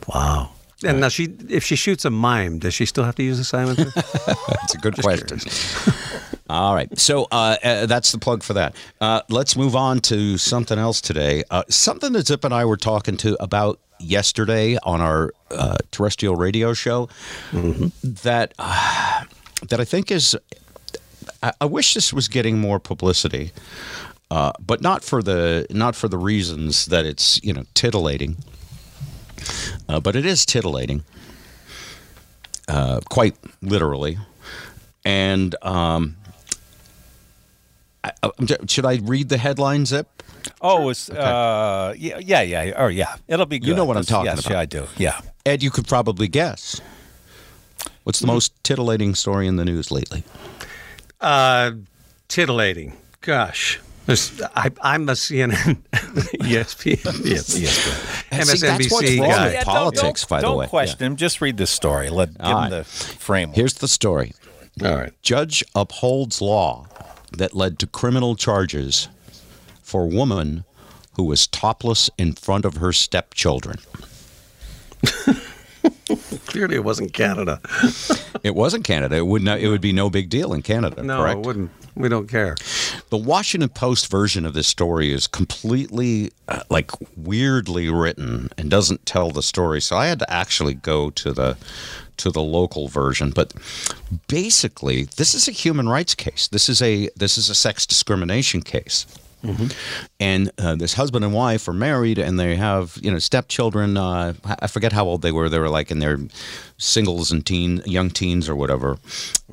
Wow. 0.07 0.51
And 0.85 1.01
now 1.01 1.09
she, 1.09 1.35
if 1.49 1.65
she 1.65 1.75
shoots 1.75 2.05
a 2.05 2.11
mime, 2.11 2.61
does 2.61 2.73
she 2.73 2.87
still 2.87 3.05
have 3.05 3.17
to 3.17 3.23
use 3.23 3.39
a 3.39 3.45
silencer? 3.45 3.91
That's 3.95 4.75
a 4.75 4.79
good 4.79 4.95
question. 4.97 5.41
All 6.51 6.75
right. 6.75 6.97
So 6.99 7.27
uh, 7.31 7.57
uh, 7.63 7.87
that's 7.87 8.11
the 8.11 8.17
plug 8.19 8.43
for 8.43 8.55
that. 8.55 8.75
Uh, 9.03 9.21
let's 9.29 9.55
move 9.55 9.77
on 9.77 10.01
to 10.01 10.39
something 10.39 10.79
else 10.79 11.03
today. 11.03 11.45
Uh, 11.51 11.65
something 11.69 12.15
that 12.15 12.27
Zip 12.27 12.43
and 12.43 12.55
I 12.55 12.65
were 12.65 12.79
talking 12.79 13.19
to 13.19 13.37
about 13.43 13.79
yesterday 14.01 14.79
on 14.83 15.03
our 15.03 15.33
uh, 15.51 15.77
terrestrial 15.91 16.37
radio 16.37 16.73
show 16.73 17.11
that 17.53 18.55
uh, 18.59 19.25
that 19.69 19.79
I 19.79 19.85
think 19.85 20.11
is. 20.11 20.37
I, 21.43 21.53
I 21.61 21.67
wish 21.67 21.93
this 21.93 22.15
was 22.15 22.29
getting 22.29 22.59
more 22.59 22.79
publicity, 22.79 23.53
uh, 24.31 24.53
but 24.59 24.81
not 24.81 25.05
for 25.05 25.23
the 25.23 25.67
not 25.69 25.95
for 25.97 26.09
the 26.09 26.19
reasons 26.19 26.87
that 26.87 27.05
it's 27.05 27.43
you 27.45 27.53
know 27.53 27.65
titillating. 27.75 28.37
Uh, 29.89 30.01
but 30.01 30.17
it 30.17 30.27
is 30.27 30.45
titillating, 30.45 31.05
uh, 32.69 33.01
quite 33.09 33.37
literally. 33.63 34.19
And 35.05 35.55
um, 35.63 36.17
I, 38.05 38.13
should 38.67 38.85
I 38.85 39.01
read 39.03 39.29
the 39.29 39.39
headline, 39.39 39.87
Zip? 39.87 40.07
Oh, 40.61 40.89
it's 40.89 41.11
uh, 41.11 41.95
yeah, 41.97 42.19
yeah, 42.19 42.43
yeah. 42.43 42.73
Oh, 42.77 42.89
yeah. 42.89 43.17
It'll 43.27 43.47
be 43.47 43.59
good. 43.59 43.69
You 43.69 43.75
know 43.75 43.85
what 43.85 43.97
I'm 43.97 44.05
talking 44.05 44.27
yes, 44.27 44.41
about. 44.41 44.53
Yeah, 44.53 44.61
I 44.61 44.65
do. 44.67 44.87
Yeah. 44.97 45.21
Ed, 45.47 45.63
you 45.63 45.71
could 45.71 45.87
probably 45.87 46.29
guess. 46.29 46.81
What's 48.05 48.21
the 48.21 48.27
most 48.27 48.53
titillating 48.65 49.15
story 49.15 49.47
in 49.47 49.57
the 49.57 49.65
news 49.65 49.91
lately? 49.91 50.25
uh, 51.21 51.73
titillating. 52.29 52.97
Gosh. 53.21 53.81
There's, 54.07 54.41
I, 54.57 54.71
I'm 54.81 55.09
a 55.09 55.13
CNN, 55.13 55.83
ESPN, 55.93 57.27
yes, 57.27 57.59
ESPN, 57.59 58.18
And 58.31 58.47
see, 58.47 58.67
that's 58.67 58.91
what's 58.91 59.09
MSNBC 59.09 59.21
wrong 59.21 59.31
guy. 59.31 59.45
with 59.47 59.55
Yeah, 59.55 59.65
politics, 59.65 60.21
don't, 60.23 60.29
by 60.31 60.41
the 60.41 60.47
way. 60.47 60.51
don't 60.51 60.59
way. 60.59 60.67
question 60.69 60.99
him. 61.07 61.17
Just 61.17 61.41
read 61.41 61.57
the 61.57 61.67
story. 61.67 62.11
Let 62.11 62.33
give 62.37 62.41
All 62.47 62.63
him 62.65 62.71
the 62.71 62.85
framework. 62.85 63.57
Here's 63.57 63.75
the 63.75 63.89
story. 63.89 64.33
All 64.85 64.95
right. 64.97 65.13
Judge 65.23 65.65
upholds 65.75 66.41
law 66.43 66.87
that 67.37 67.55
led 67.55 67.79
to 67.81 67.87
criminal 67.87 68.37
charges 68.37 69.09
for 69.83 70.07
woman 70.07 70.65
who 71.15 71.25
was 71.25 71.47
topless 71.47 72.11
in 72.19 72.33
front 72.35 72.65
of 72.65 72.77
her 72.77 72.93
stepchildren. 72.93 73.79
Clearly, 76.47 76.77
it 76.77 76.85
wasn't 76.85 77.13
Canada. 77.13 77.61
It 78.43 78.55
wasn't 78.55 78.85
Canada. 78.85 79.17
It 79.17 79.27
would 79.27 79.43
not, 79.43 79.61
it 79.61 79.69
would 79.69 79.81
be 79.81 79.93
no 79.93 80.11
big 80.11 80.29
deal 80.31 80.53
in 80.53 80.63
Canada, 80.63 81.03
No, 81.03 81.19
correct? 81.19 81.39
it 81.41 81.47
wouldn't. 81.47 81.71
We 81.99 82.09
don't 82.09 82.29
care. 82.29 82.57
The 83.11 83.17
Washington 83.17 83.71
Post 83.71 84.09
version 84.09 84.47
of 84.47 84.55
this 84.55 84.69
story 84.69 85.13
is 85.13 85.27
completely, 85.27 86.31
uh, 86.47 86.63
like, 86.71 86.93
weirdly 87.17 87.91
written 87.91 88.51
and 88.57 88.71
doesn't 88.71 89.05
tell 89.05 89.33
the 89.33 89.43
story. 89.43 89.81
So 89.81 89.97
I 89.97 90.07
had 90.07 90.21
to 90.21 90.33
actually 90.33 90.75
go 90.75 91.11
to 91.11 91.33
the 91.33 91.57
to 92.19 92.31
the 92.31 92.43
local 92.43 92.89
version. 92.89 93.31
But 93.31 93.53
basically, 94.29 95.05
this 95.17 95.35
is 95.35 95.49
a 95.49 95.53
human 95.53 95.89
rights 95.89 96.15
case. 96.15 96.49
This 96.49 96.69
is 96.69 96.81
a 96.83 97.11
this 97.17 97.37
is 97.37 97.49
a 97.49 97.55
sex 97.55 97.85
discrimination 97.85 98.63
case. 98.63 99.07
And 100.21 100.51
uh, 100.59 100.75
this 100.77 100.95
husband 100.95 101.25
and 101.25 101.35
wife 101.35 101.69
are 101.69 101.73
married, 101.73 102.19
and 102.19 102.39
they 102.39 102.57
have 102.57 102.99
you 103.03 103.11
know 103.11 103.19
stepchildren. 103.19 103.97
Uh, 103.97 104.35
I 104.45 104.67
forget 104.67 104.93
how 104.93 105.05
old 105.05 105.23
they 105.23 105.33
were. 105.33 105.49
They 105.49 105.59
were 105.59 105.69
like 105.69 105.91
in 105.91 105.99
their 105.99 106.19
singles 106.77 107.31
and 107.31 107.45
teen, 107.45 107.83
young 107.87 108.11
teens 108.11 108.49
or 108.49 108.57
whatever. 108.57 108.99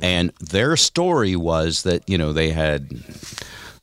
And 0.02 0.32
their 0.40 0.76
story 0.78 1.36
was 1.36 1.84
that 1.84 2.08
you 2.10 2.18
know 2.18 2.34
they 2.34 2.52
had 2.52 2.90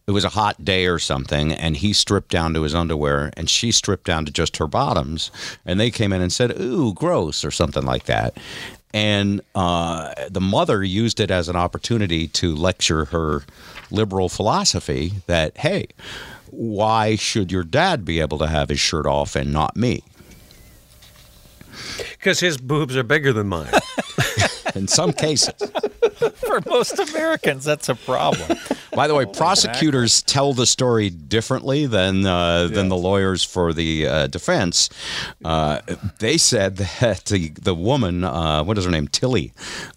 it 0.06 0.10
was 0.10 0.24
a 0.24 0.30
hot 0.30 0.64
day 0.64 0.86
or 0.86 0.98
something, 0.98 1.52
and 1.52 1.76
he 1.76 1.92
stripped 1.92 2.30
down 2.30 2.54
to 2.54 2.62
his 2.62 2.74
underwear, 2.74 3.30
and 3.36 3.48
she 3.48 3.70
stripped 3.70 4.04
down 4.04 4.24
to 4.24 4.32
just 4.32 4.56
her 4.56 4.66
bottoms, 4.66 5.30
and 5.64 5.78
they 5.78 5.90
came 5.90 6.12
in 6.12 6.20
and 6.20 6.32
said, 6.32 6.58
"Ooh, 6.60 6.92
gross," 6.92 7.44
or 7.44 7.50
something 7.50 7.84
like 7.84 8.04
that. 8.04 8.36
And 8.94 9.40
uh, 9.54 10.12
the 10.28 10.40
mother 10.40 10.84
used 10.84 11.18
it 11.18 11.30
as 11.30 11.48
an 11.48 11.56
opportunity 11.56 12.28
to 12.28 12.54
lecture 12.54 13.06
her 13.06 13.42
liberal 13.90 14.28
philosophy 14.28 15.14
that, 15.26 15.56
hey, 15.58 15.88
why 16.50 17.16
should 17.16 17.50
your 17.50 17.64
dad 17.64 18.04
be 18.04 18.20
able 18.20 18.38
to 18.38 18.46
have 18.46 18.68
his 18.68 18.80
shirt 18.80 19.06
off 19.06 19.34
and 19.34 19.52
not 19.52 19.76
me? 19.76 20.02
Because 22.10 22.40
his 22.40 22.58
boobs 22.58 22.96
are 22.96 23.02
bigger 23.02 23.32
than 23.32 23.48
mine. 23.48 23.72
In 24.74 24.88
some 24.88 25.12
cases. 25.12 25.54
For 26.34 26.60
most 26.66 26.98
Americans, 26.98 27.64
that's 27.64 27.88
a 27.88 27.94
problem. 27.94 28.58
By 28.94 29.08
the 29.08 29.14
way, 29.14 29.24
prosecutors 29.24 30.22
tell 30.22 30.52
the 30.52 30.66
story 30.66 31.08
differently 31.10 31.86
than 31.86 32.26
uh, 32.26 32.68
than 32.68 32.88
the 32.88 32.96
lawyers 32.96 33.42
for 33.42 33.72
the 33.72 34.06
uh, 34.06 34.26
defense. 34.26 34.90
Uh, 35.44 35.80
they 36.18 36.36
said 36.36 36.76
that 36.76 37.24
the 37.26 37.48
the 37.50 37.74
woman, 37.74 38.24
uh, 38.24 38.62
what 38.62 38.78
is 38.78 38.84
her 38.84 38.90
name, 38.90 39.08
Tilly, 39.08 39.52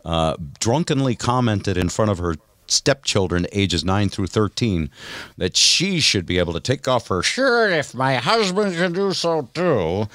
uh, 0.06 0.36
drunkenly 0.60 1.16
commented 1.16 1.78
in 1.78 1.90
front 1.90 2.12
of 2.12 2.18
her 2.20 2.36
stepchildren 2.68 3.46
ages 3.52 3.86
9 3.86 4.10
through 4.10 4.26
13 4.26 4.90
that 5.38 5.56
she 5.56 6.00
should 6.00 6.26
be 6.26 6.40
able 6.40 6.52
to 6.54 6.60
take 6.60 6.88
off 6.88 7.10
her 7.10 7.22
shirt 7.22 7.72
if 7.72 7.94
my 7.94 8.16
husband 8.16 8.74
can 8.74 8.92
do 8.92 9.14
so 9.14 9.48
too 9.54 10.08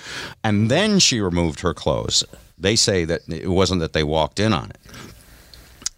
and 0.43 0.69
then 0.69 0.99
she 0.99 1.21
removed 1.21 1.61
her 1.61 1.73
clothes 1.73 2.25
they 2.61 2.77
say 2.77 3.05
that 3.05 3.23
it 3.29 3.49
wasn't 3.49 3.81
that 3.81 3.93
they 3.93 4.05
walked 4.05 4.39
in 4.39 4.53
on 4.53 4.71
it 4.71 4.79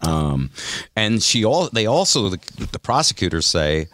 um, 0.03 0.49
and 0.95 1.21
she 1.23 1.45
all 1.45 1.69
they 1.69 1.85
also 1.85 2.29
the, 2.29 2.67
the 2.71 2.79
prosecutors 2.79 3.45
say 3.45 3.87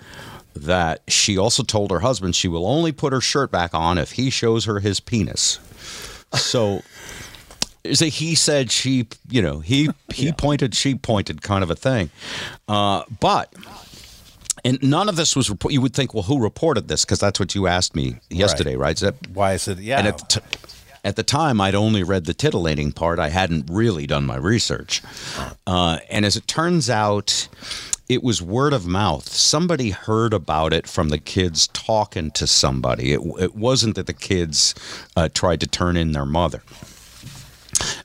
that 0.55 1.01
she 1.07 1.37
also 1.37 1.63
told 1.63 1.91
her 1.91 1.99
husband 1.99 2.35
she 2.35 2.47
will 2.47 2.65
only 2.65 2.91
put 2.91 3.13
her 3.13 3.21
shirt 3.21 3.51
back 3.51 3.73
on 3.73 3.97
if 3.97 4.13
he 4.13 4.29
shows 4.29 4.65
her 4.65 4.79
his 4.79 4.99
penis. 4.99 5.59
So 6.33 6.81
is 7.83 8.01
a 8.01 8.07
he 8.07 8.35
said 8.35 8.71
she 8.71 9.07
you 9.29 9.41
know 9.41 9.59
he 9.59 9.89
he 10.13 10.31
pointed 10.31 10.75
she 10.75 10.95
pointed 10.95 11.41
kind 11.41 11.63
of 11.63 11.69
a 11.69 11.75
thing, 11.75 12.09
uh, 12.67 13.03
but. 13.19 13.53
And 14.65 14.77
none 14.83 15.07
of 15.07 15.15
this 15.15 15.37
was 15.37 15.49
report. 15.49 15.73
You 15.73 15.79
would 15.79 15.93
think, 15.93 16.13
well, 16.13 16.23
who 16.23 16.43
reported 16.43 16.89
this? 16.89 17.05
Because 17.05 17.19
that's 17.19 17.39
what 17.39 17.55
you 17.55 17.67
asked 17.67 17.95
me 17.95 18.17
yesterday, 18.29 18.75
right? 18.75 18.93
Is 18.93 18.99
that 18.99 19.15
Why 19.33 19.53
is 19.53 19.69
it? 19.69 19.79
Yeah. 19.79 19.99
and 19.99 20.07
at 20.09 20.17
the, 20.17 20.25
t- 20.25 20.69
at 21.03 21.15
the 21.15 21.23
time, 21.23 21.61
I'd 21.61 21.75
only 21.75 22.03
read 22.03 22.25
the 22.25 22.33
titillating 22.33 22.91
part. 22.91 23.19
I 23.19 23.29
hadn't 23.29 23.67
really 23.69 24.05
done 24.05 24.25
my 24.25 24.35
research. 24.35 25.01
Uh, 25.65 25.99
and 26.09 26.25
as 26.25 26.35
it 26.35 26.47
turns 26.47 26.89
out, 26.89 27.47
it 28.09 28.23
was 28.23 28.41
word 28.41 28.73
of 28.73 28.87
mouth. 28.87 29.27
Somebody 29.29 29.91
heard 29.91 30.33
about 30.33 30.73
it 30.73 30.87
from 30.87 31.09
the 31.09 31.19
kids 31.19 31.67
talking 31.67 32.31
to 32.31 32.47
somebody. 32.47 33.13
It, 33.13 33.21
it 33.39 33.55
wasn't 33.55 33.95
that 33.95 34.07
the 34.07 34.13
kids 34.13 34.73
uh, 35.15 35.29
tried 35.31 35.61
to 35.61 35.67
turn 35.67 35.95
in 35.95 36.11
their 36.11 36.25
mother. 36.25 36.63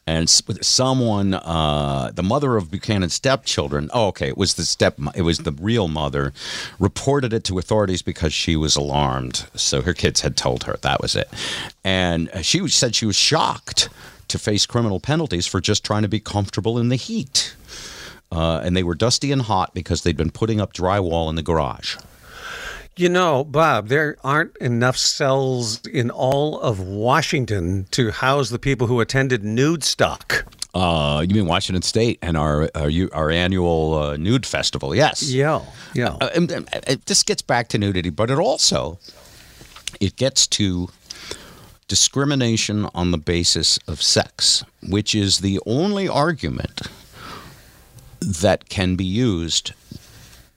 And 0.07 0.29
someone, 0.29 1.33
uh, 1.33 2.11
the 2.15 2.23
mother 2.23 2.57
of 2.57 2.71
Buchanan's 2.71 3.15
stepchildren, 3.15 3.91
oh, 3.95 4.09
okay, 4.09 4.29
it 4.29 4.37
was 4.37 4.55
the 4.55 4.65
step, 4.65 4.99
it 5.15 5.23
was 5.23 5.39
the 5.39 5.53
real 5.53 5.89
mother, 5.89 6.35
reported 6.79 7.33
it 7.33 7.43
to 7.45 7.59
authorities 7.59 8.03
because 8.03 8.35
she 8.35 8.55
was 8.55 8.77
alarmed. 8.77 9.47
So 9.55 9.81
her 9.81 9.95
kids 9.95 10.21
had 10.21 10.37
told 10.37 10.65
her 10.65 10.77
that 10.83 11.01
was 11.01 11.17
it, 11.17 11.29
and 11.83 12.29
uh, 12.31 12.43
she 12.43 12.69
said 12.69 12.95
she 12.95 13.07
was 13.07 13.17
shocked 13.17 13.89
to 14.29 14.39
face 14.39 14.67
criminal 14.67 15.01
penalties 15.01 15.47
for 15.47 15.61
just 15.61 15.85
trying 15.85 16.03
to 16.03 16.09
be 16.09 16.21
comfortable 16.21 16.79
in 16.79 16.89
the 16.89 16.97
heat. 16.97 17.57
Uh, 18.31 18.61
and 18.65 18.77
they 18.77 18.83
were 18.83 18.95
dusty 18.95 19.31
and 19.33 19.43
hot 19.43 19.73
because 19.75 20.03
they'd 20.03 20.17
been 20.17 20.31
putting 20.31 20.61
up 20.61 20.73
drywall 20.73 21.29
in 21.29 21.37
the 21.37 21.43
garage. 21.43 21.97
You 22.97 23.09
know, 23.09 23.43
Bob, 23.43 23.89
there 23.89 24.17
aren't 24.23 24.57
enough 24.59 24.97
cells 24.97 25.85
in 25.85 26.13
all 26.13 26.61
of 26.61 26.79
Washington 26.79 27.87
to 27.91 28.13
house 28.13 28.51
the 28.51 28.59
people 28.59 28.87
who 28.87 29.01
attended 29.01 29.43
Nude 29.43 29.83
Stock. 29.83 30.47
Uh, 30.75 31.25
you 31.29 31.35
mean 31.35 31.47
Washington 31.47 31.83
State 31.83 32.21
and 32.23 32.37
our 32.37 32.71
our, 32.77 32.91
our 33.13 33.31
annual 33.31 33.95
uh, 33.95 34.17
nude 34.17 34.47
festival? 34.47 34.95
Yes. 34.95 35.29
Yeah, 35.29 35.63
yeah. 35.93 36.17
Uh, 36.21 36.31
and, 36.37 36.51
and, 36.53 36.69
uh, 36.73 36.97
this 37.07 37.25
gets 37.25 37.43
back 37.43 37.67
to 37.69 37.79
nudity, 37.79 38.11
but 38.11 38.31
it 38.31 38.39
also 38.39 38.99
it 40.01 40.15
gets 40.15 40.47
to 40.49 40.89
discrimination 41.89 42.89
on 42.95 43.11
the 43.11 43.19
basis 43.19 43.77
of 43.89 44.01
sex, 44.03 44.65
which 44.89 45.17
is 45.17 45.41
the 45.41 45.59
only 45.67 46.09
argument 46.09 46.83
that 48.21 48.69
can 48.69 48.95
be 48.95 49.05
used 49.05 49.73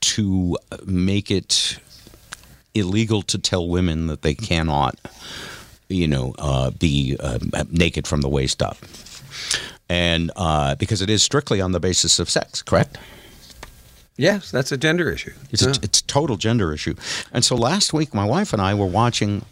to 0.00 0.56
make 0.86 1.30
it 1.30 1.78
illegal 2.78 3.22
to 3.22 3.38
tell 3.38 3.68
women 3.68 4.06
that 4.06 4.22
they 4.22 4.34
cannot, 4.34 4.98
you 5.88 6.06
know, 6.06 6.34
uh, 6.38 6.70
be 6.70 7.16
uh, 7.20 7.38
naked 7.70 8.06
from 8.06 8.20
the 8.20 8.28
waist 8.28 8.62
up. 8.62 8.78
And 9.88 10.30
uh, 10.36 10.74
because 10.74 11.00
it 11.00 11.10
is 11.10 11.22
strictly 11.22 11.60
on 11.60 11.72
the 11.72 11.80
basis 11.80 12.18
of 12.18 12.28
sex, 12.28 12.62
correct? 12.62 12.98
Yes, 14.16 14.50
that's 14.50 14.72
a 14.72 14.76
gender 14.76 15.10
issue. 15.10 15.32
It's 15.50 15.62
a, 15.64 15.70
it's 15.82 16.00
a 16.00 16.04
total 16.04 16.36
gender 16.36 16.72
issue. 16.72 16.96
And 17.32 17.44
so 17.44 17.54
last 17.54 17.92
week, 17.92 18.12
my 18.12 18.24
wife 18.24 18.52
and 18.52 18.60
I 18.60 18.74
were 18.74 18.86
watching 18.86 19.44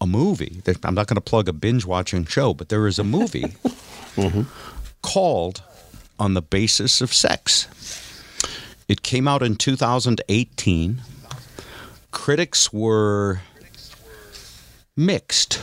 a 0.00 0.06
movie. 0.06 0.60
I'm 0.82 0.94
not 0.94 1.06
going 1.06 1.14
to 1.14 1.20
plug 1.20 1.48
a 1.48 1.52
binge 1.52 1.86
watching 1.86 2.24
show, 2.24 2.54
but 2.54 2.68
there 2.70 2.86
is 2.88 2.98
a 2.98 3.04
movie 3.04 3.54
called 5.02 5.62
On 6.18 6.34
the 6.34 6.42
Basis 6.42 7.00
of 7.00 7.14
Sex. 7.14 7.68
It 8.88 9.02
came 9.02 9.28
out 9.28 9.42
in 9.42 9.56
2018. 9.56 11.02
Critics 12.14 12.72
were 12.72 13.40
mixed. 14.96 15.62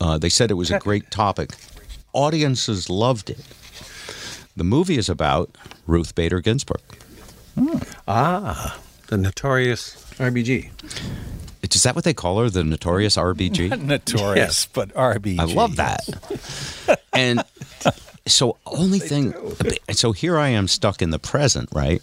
Uh, 0.00 0.18
they 0.18 0.28
said 0.30 0.50
it 0.50 0.54
was 0.54 0.70
a 0.70 0.78
great 0.78 1.10
topic. 1.10 1.50
Audiences 2.12 2.88
loved 2.90 3.30
it. 3.30 3.38
The 4.56 4.64
movie 4.64 4.96
is 4.98 5.08
about 5.08 5.50
Ruth 5.86 6.14
Bader 6.14 6.40
Ginsburg. 6.40 6.80
Ah, 8.08 8.78
the 9.08 9.16
notorious 9.18 9.94
RBG. 10.18 10.70
Is 11.62 11.82
that 11.82 11.94
what 11.94 12.04
they 12.04 12.14
call 12.14 12.40
her? 12.40 12.48
The 12.50 12.64
notorious 12.64 13.16
RBG? 13.16 13.68
Not 13.68 13.80
Notorious, 13.82 14.36
Yes. 14.36 14.66
but 14.72 14.88
RBG. 14.94 15.38
I 15.38 15.44
love 15.44 15.76
that. 15.76 16.00
and 17.12 17.44
so, 18.26 18.56
only 18.66 18.98
thing, 18.98 19.34
so 19.92 20.12
here 20.12 20.38
I 20.38 20.48
am 20.48 20.66
stuck 20.66 21.02
in 21.02 21.10
the 21.10 21.18
present, 21.18 21.68
right? 21.72 22.02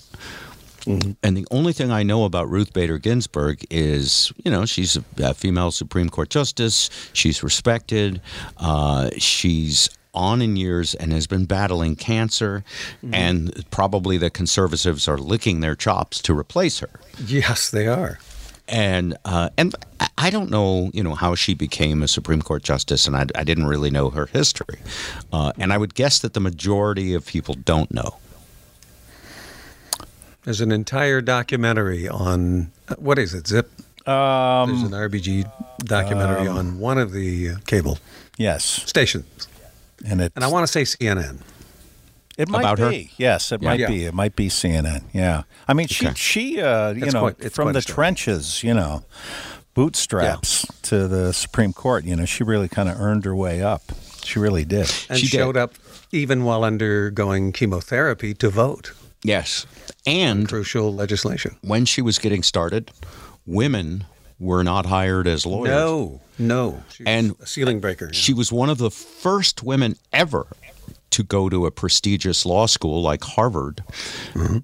And 0.87 1.35
the 1.37 1.47
only 1.51 1.73
thing 1.73 1.91
I 1.91 2.03
know 2.03 2.25
about 2.25 2.49
Ruth 2.49 2.73
Bader 2.73 2.97
Ginsburg 2.97 3.65
is, 3.71 4.31
you 4.43 4.51
know, 4.51 4.65
she's 4.65 4.95
a, 4.97 5.03
a 5.23 5.33
female 5.33 5.71
Supreme 5.71 6.09
Court 6.09 6.29
justice. 6.29 6.89
She's 7.13 7.41
respected. 7.43 8.21
Uh, 8.57 9.09
she's 9.17 9.89
on 10.13 10.41
in 10.41 10.55
years 10.55 10.93
and 10.95 11.11
has 11.11 11.27
been 11.27 11.45
battling 11.45 11.95
cancer. 11.95 12.63
And 13.11 13.65
probably 13.71 14.17
the 14.17 14.29
conservatives 14.29 15.07
are 15.07 15.17
licking 15.17 15.59
their 15.59 15.75
chops 15.75 16.21
to 16.21 16.37
replace 16.37 16.79
her 16.79 16.89
Yes, 17.25 17.69
they 17.69 17.87
are. 17.87 18.19
and 18.67 19.17
uh, 19.25 19.49
and 19.57 19.75
I- 19.99 20.07
I 20.17 20.29
don't 20.29 20.49
know, 20.49 20.89
you 20.93 21.03
know, 21.03 21.13
how 21.13 21.35
she 21.35 21.53
became 21.53 22.01
a 22.01 22.07
Supreme 22.07 22.41
Court 22.41 22.63
justice, 22.63 23.05
and 23.05 23.15
I, 23.15 23.25
I 23.35 23.43
didn't 23.43 23.67
really 23.67 23.91
know 23.91 24.09
her 24.09 24.25
history, 24.27 24.79
uh, 25.33 25.51
and 25.59 25.71
I 25.73 25.77
would 25.77 25.93
guess 25.93 26.19
that 26.19 26.33
the 26.33 26.39
majority 26.39 27.13
of 27.13 27.25
people 27.25 27.53
don't 27.55 27.91
know. 27.93 28.17
There's 30.45 30.61
an 30.61 30.71
entire 30.71 31.21
documentary 31.21 32.07
on 32.07 32.71
what 32.97 33.17
is 33.19 33.33
it? 33.33 33.47
Zip. 33.47 33.69
Um, 34.07 34.69
There's 34.69 34.83
an 34.83 34.91
RBG 34.91 35.51
documentary 35.79 36.47
on 36.47 36.77
one 36.79 36.99
of 36.99 37.11
the 37.11 37.49
uh, 37.49 37.55
cable 37.65 37.97
yes, 38.37 38.63
stations, 38.63 39.47
and 40.07 40.21
it 40.21 40.31
and 40.35 40.45
I 40.45 40.47
want 40.47 40.67
to 40.67 40.71
say 40.71 40.83
CNN. 40.83 41.39
it 42.37 42.47
might 42.47 42.59
About 42.59 42.77
her? 42.77 42.91
be. 42.91 43.09
Yes, 43.17 43.51
it 43.51 43.63
might 43.63 43.79
Yeah. 43.79 43.87
be. 43.87 44.05
It 44.05 44.13
might 44.13 44.35
be 44.35 44.47
CNN. 44.47 45.01
Yeah, 45.11 45.43
I 45.67 45.73
mean, 45.73 45.87
she 45.87 46.05
Okay. 46.05 46.13
she 46.15 46.61
uh, 46.61 46.91
you 46.93 47.05
It's 47.05 47.13
know 47.15 47.21
quite- 47.31 47.51
from 47.51 47.73
the 47.73 47.81
trenches, 47.81 48.63
you 48.63 48.75
know, 48.75 49.03
bootstraps 49.73 50.67
to 50.83 51.07
the 51.07 51.33
Supreme 51.33 51.73
Court. 51.73 52.03
You 52.05 52.15
know, 52.15 52.25
she 52.25 52.43
really 52.43 52.69
kind 52.69 52.87
of 52.89 52.99
earned 53.01 53.25
her 53.25 53.35
way 53.35 53.63
up. 53.63 53.81
She 54.23 54.37
really 54.37 54.65
did. 54.65 54.91
and 55.09 55.17
She 55.17 55.25
did. 55.27 55.37
showed 55.37 55.57
up 55.57 55.73
even 56.11 56.43
while 56.43 56.63
undergoing 56.63 57.51
chemotherapy 57.51 58.35
to 58.35 58.49
vote. 58.49 58.91
Yes, 59.25 59.65
and 60.05 60.47
Crucial 60.47 60.93
legislation. 60.93 61.57
when 61.61 61.85
she 61.85 62.01
was 62.01 62.19
getting 62.19 62.43
started, 62.43 62.91
women 63.45 64.05
were 64.39 64.63
not 64.63 64.85
hired 64.85 65.27
as 65.27 65.45
lawyers. 65.45 65.69
No, 65.73 66.21
no. 66.37 66.83
She 66.93 67.03
was 67.03 67.07
And 67.07 67.35
a 67.41 67.45
ceiling 67.47 67.79
breaker. 67.79 68.13
She 68.13 68.33
was 68.33 68.51
one 68.51 68.69
of 68.69 68.77
the 68.77 68.91
first 68.91 69.63
women 69.63 69.95
ever 70.11 70.45
to 71.11 71.23
go 71.23 71.47
to 71.49 71.65
a 71.65 71.71
prestigious 71.71 72.45
law 72.45 72.65
school 72.65 73.01
like 73.01 73.23
Harvard. 73.23 73.81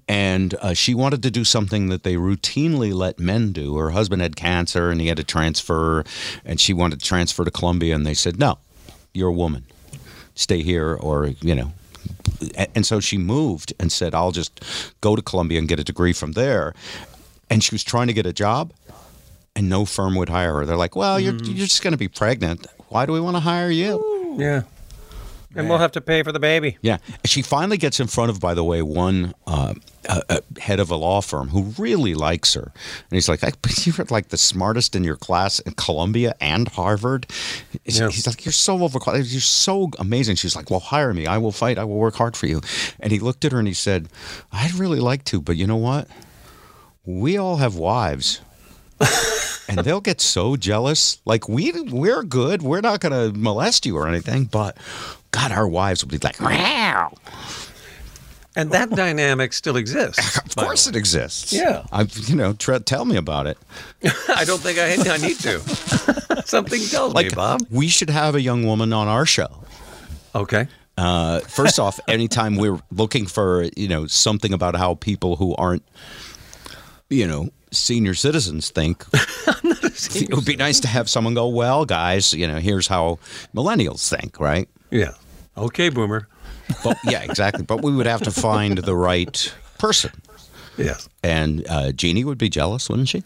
And 0.06 0.54
uh, 0.60 0.74
she 0.74 0.92
wanted 0.94 1.22
to 1.22 1.30
do 1.30 1.44
something 1.44 1.88
that 1.88 2.02
they 2.02 2.16
routinely 2.16 2.92
let 2.92 3.18
men 3.18 3.52
do. 3.52 3.76
Her 3.76 3.90
husband 3.90 4.20
had 4.20 4.36
cancer 4.36 4.90
and 4.90 5.00
he 5.00 5.06
had 5.06 5.16
to 5.16 5.24
transfer, 5.24 6.04
and 6.44 6.60
she 6.60 6.74
wanted 6.74 7.00
to 7.00 7.06
transfer 7.06 7.44
to 7.44 7.50
Columbia. 7.50 7.94
And 7.94 8.06
they 8.06 8.14
said, 8.14 8.38
no, 8.38 8.58
you're 9.14 9.30
a 9.30 9.32
woman. 9.32 9.64
Stay 10.34 10.62
here, 10.62 10.94
or, 10.94 11.28
you 11.40 11.54
know. 11.54 11.72
And 12.74 12.86
so 12.86 13.00
she 13.00 13.18
moved 13.18 13.72
and 13.78 13.90
said, 13.92 14.14
I'll 14.14 14.32
just 14.32 14.60
go 15.00 15.16
to 15.16 15.22
Columbia 15.22 15.58
and 15.58 15.68
get 15.68 15.78
a 15.80 15.84
degree 15.84 16.12
from 16.12 16.32
there. 16.32 16.74
And 17.50 17.62
she 17.62 17.74
was 17.74 17.84
trying 17.84 18.06
to 18.06 18.12
get 18.12 18.26
a 18.26 18.32
job 18.32 18.72
and 19.54 19.68
no 19.68 19.84
firm 19.84 20.14
would 20.16 20.28
hire 20.28 20.54
her. 20.54 20.66
They're 20.66 20.76
like, 20.76 20.96
well, 20.96 21.20
you're, 21.20 21.34
hmm. 21.34 21.44
you're 21.44 21.66
just 21.66 21.82
going 21.82 21.92
to 21.92 21.98
be 21.98 22.08
pregnant. 22.08 22.66
Why 22.88 23.06
do 23.06 23.12
we 23.12 23.20
want 23.20 23.36
to 23.36 23.40
hire 23.40 23.70
you? 23.70 24.36
yeah. 24.38 24.62
And 25.54 25.68
we'll 25.68 25.78
have 25.78 25.92
to 25.92 26.00
pay 26.00 26.22
for 26.22 26.32
the 26.32 26.40
baby. 26.40 26.78
Yeah. 26.82 26.98
She 27.24 27.42
finally 27.42 27.76
gets 27.76 28.00
in 28.00 28.06
front 28.06 28.30
of, 28.30 28.40
by 28.40 28.54
the 28.54 28.64
way, 28.64 28.82
one 28.82 29.34
uh, 29.46 29.74
uh, 30.08 30.20
uh, 30.28 30.40
head 30.58 30.80
of 30.80 30.90
a 30.90 30.96
law 30.96 31.20
firm 31.20 31.48
who 31.48 31.62
really 31.82 32.14
likes 32.14 32.54
her. 32.54 32.62
And 32.72 33.10
he's 33.10 33.28
like, 33.28 33.44
I, 33.44 33.52
you're 33.82 34.06
like 34.10 34.28
the 34.28 34.38
smartest 34.38 34.96
in 34.96 35.04
your 35.04 35.16
class 35.16 35.58
in 35.60 35.72
Columbia 35.74 36.34
and 36.40 36.68
Harvard. 36.68 37.26
He's, 37.84 37.98
Yeah. 37.98 38.08
he's 38.08 38.26
like, 38.26 38.44
you're 38.44 38.52
so 38.52 38.78
overqualified. 38.78 39.30
You're 39.32 39.40
so 39.40 39.90
amazing. 39.98 40.36
She's 40.36 40.56
like, 40.56 40.70
well, 40.70 40.80
hire 40.80 41.12
me. 41.12 41.26
I 41.26 41.38
will 41.38 41.52
fight. 41.52 41.78
I 41.78 41.84
will 41.84 41.98
work 41.98 42.14
hard 42.14 42.36
for 42.36 42.46
you. 42.46 42.60
And 43.00 43.12
he 43.12 43.18
looked 43.18 43.44
at 43.44 43.52
her 43.52 43.58
and 43.58 43.68
he 43.68 43.74
said, 43.74 44.08
I'd 44.52 44.74
really 44.74 45.00
like 45.00 45.24
to, 45.26 45.40
but 45.40 45.56
you 45.56 45.66
know 45.66 45.76
what? 45.76 46.08
We 47.04 47.36
all 47.36 47.56
have 47.56 47.76
wives. 47.76 48.40
and 49.68 49.78
they'll 49.80 50.00
get 50.00 50.20
so 50.20 50.56
jealous. 50.56 51.20
Like 51.24 51.48
we 51.48 51.72
we're 51.72 52.22
good. 52.22 52.62
We're 52.62 52.80
not 52.80 53.00
going 53.00 53.12
to 53.32 53.36
molest 53.38 53.84
you 53.86 53.96
or 53.96 54.06
anything, 54.06 54.44
but 54.44 54.76
God, 55.32 55.50
our 55.52 55.66
wives 55.68 56.02
will 56.04 56.10
be 56.10 56.18
like, 56.22 56.40
wow. 56.40 57.12
And 58.54 58.70
that 58.72 58.90
dynamic 58.90 59.54
still 59.54 59.76
exists. 59.76 60.36
Of 60.38 60.54
course, 60.56 60.86
it 60.86 60.94
exists. 60.94 61.52
Yeah. 61.54 61.84
I, 61.90 62.02
you 62.26 62.36
know, 62.36 62.52
tre- 62.52 62.78
tell 62.80 63.06
me 63.06 63.16
about 63.16 63.46
it. 63.46 63.56
I 64.28 64.44
don't 64.44 64.60
think 64.60 64.78
I, 64.78 65.14
I 65.14 65.16
need 65.16 65.38
to. 65.40 65.60
Something 66.46 66.82
tells 66.82 67.14
Like, 67.14 67.30
me, 67.30 67.34
Bob. 67.34 67.62
we 67.70 67.88
should 67.88 68.10
have 68.10 68.34
a 68.34 68.42
young 68.42 68.66
woman 68.66 68.92
on 68.92 69.08
our 69.08 69.24
show. 69.24 69.64
Okay. 70.34 70.68
Uh, 70.98 71.40
first 71.40 71.78
off, 71.80 71.98
anytime 72.08 72.56
we're 72.56 72.78
looking 72.90 73.26
for, 73.26 73.64
you 73.74 73.88
know, 73.88 74.06
something 74.06 74.52
about 74.52 74.76
how 74.76 74.96
people 74.96 75.36
who 75.36 75.54
aren't, 75.54 75.82
you 77.08 77.26
know, 77.26 77.48
senior 77.70 78.12
citizens 78.12 78.68
think, 78.68 79.02
it 79.14 80.34
would 80.34 80.44
be 80.44 80.56
nice 80.56 80.78
to 80.80 80.88
have 80.88 81.08
someone 81.08 81.32
go, 81.32 81.48
well, 81.48 81.86
guys, 81.86 82.34
you 82.34 82.46
know, 82.46 82.58
here's 82.58 82.86
how 82.86 83.18
millennials 83.54 84.06
think, 84.10 84.38
right? 84.38 84.68
Yeah. 84.90 85.12
Okay, 85.56 85.88
boomer. 85.90 86.28
But 86.82 86.96
yeah, 87.04 87.22
exactly. 87.22 87.64
But 87.64 87.82
we 87.82 87.92
would 87.94 88.06
have 88.06 88.22
to 88.22 88.30
find 88.30 88.78
the 88.78 88.96
right 88.96 89.54
person. 89.78 90.12
Yes. 90.78 91.08
And 91.22 91.66
uh, 91.68 91.92
Jeannie 91.92 92.24
would 92.24 92.38
be 92.38 92.48
jealous, 92.48 92.88
wouldn't 92.88 93.08
she? 93.08 93.22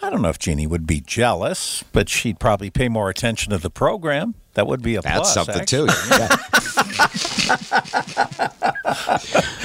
I 0.00 0.10
don't 0.10 0.22
know 0.22 0.30
if 0.30 0.38
Jeannie 0.38 0.66
would 0.66 0.86
be 0.86 1.00
jealous, 1.00 1.84
but 1.92 2.08
she'd 2.08 2.40
probably 2.40 2.70
pay 2.70 2.88
more 2.88 3.08
attention 3.10 3.50
to 3.50 3.58
the 3.58 3.70
program. 3.70 4.34
That 4.54 4.66
would 4.66 4.82
be 4.82 4.96
a 4.96 5.02
That's 5.02 5.32
plus. 5.32 5.34
something 5.34 5.60
actually. 5.60 5.88
too. 5.88 6.08
Yeah. 6.10 6.36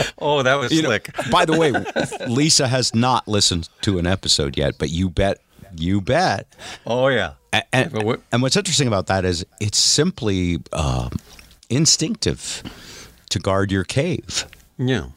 Oh, 0.20 0.42
that 0.44 0.56
was 0.56 0.72
You 0.72 0.82
know, 0.82 0.90
slick. 0.90 1.10
by 1.32 1.46
the 1.46 1.58
way, 1.58 1.72
Lisa 2.28 2.68
has 2.68 2.94
not 2.94 3.28
listened 3.28 3.70
to 3.82 3.98
an 4.00 4.08
episode 4.08 4.58
yet, 4.58 4.76
but 4.78 4.90
you 4.90 5.10
bet, 5.10 5.40
you 5.78 6.02
bet. 6.02 6.48
Oh, 6.86 7.08
yeah. 7.08 7.34
A- 7.54 7.64
And, 7.76 8.20
and 8.32 8.42
what's 8.42 8.58
interesting 8.58 8.88
about 8.88 9.08
that 9.08 9.26
is 9.26 9.46
it's 9.60 9.78
simply 9.78 10.60
um, 10.74 11.12
instinctive 11.70 12.64
to 13.30 13.40
guard 13.40 13.72
your 13.72 13.84
cave. 13.84 14.46
Yeah. 14.78 15.08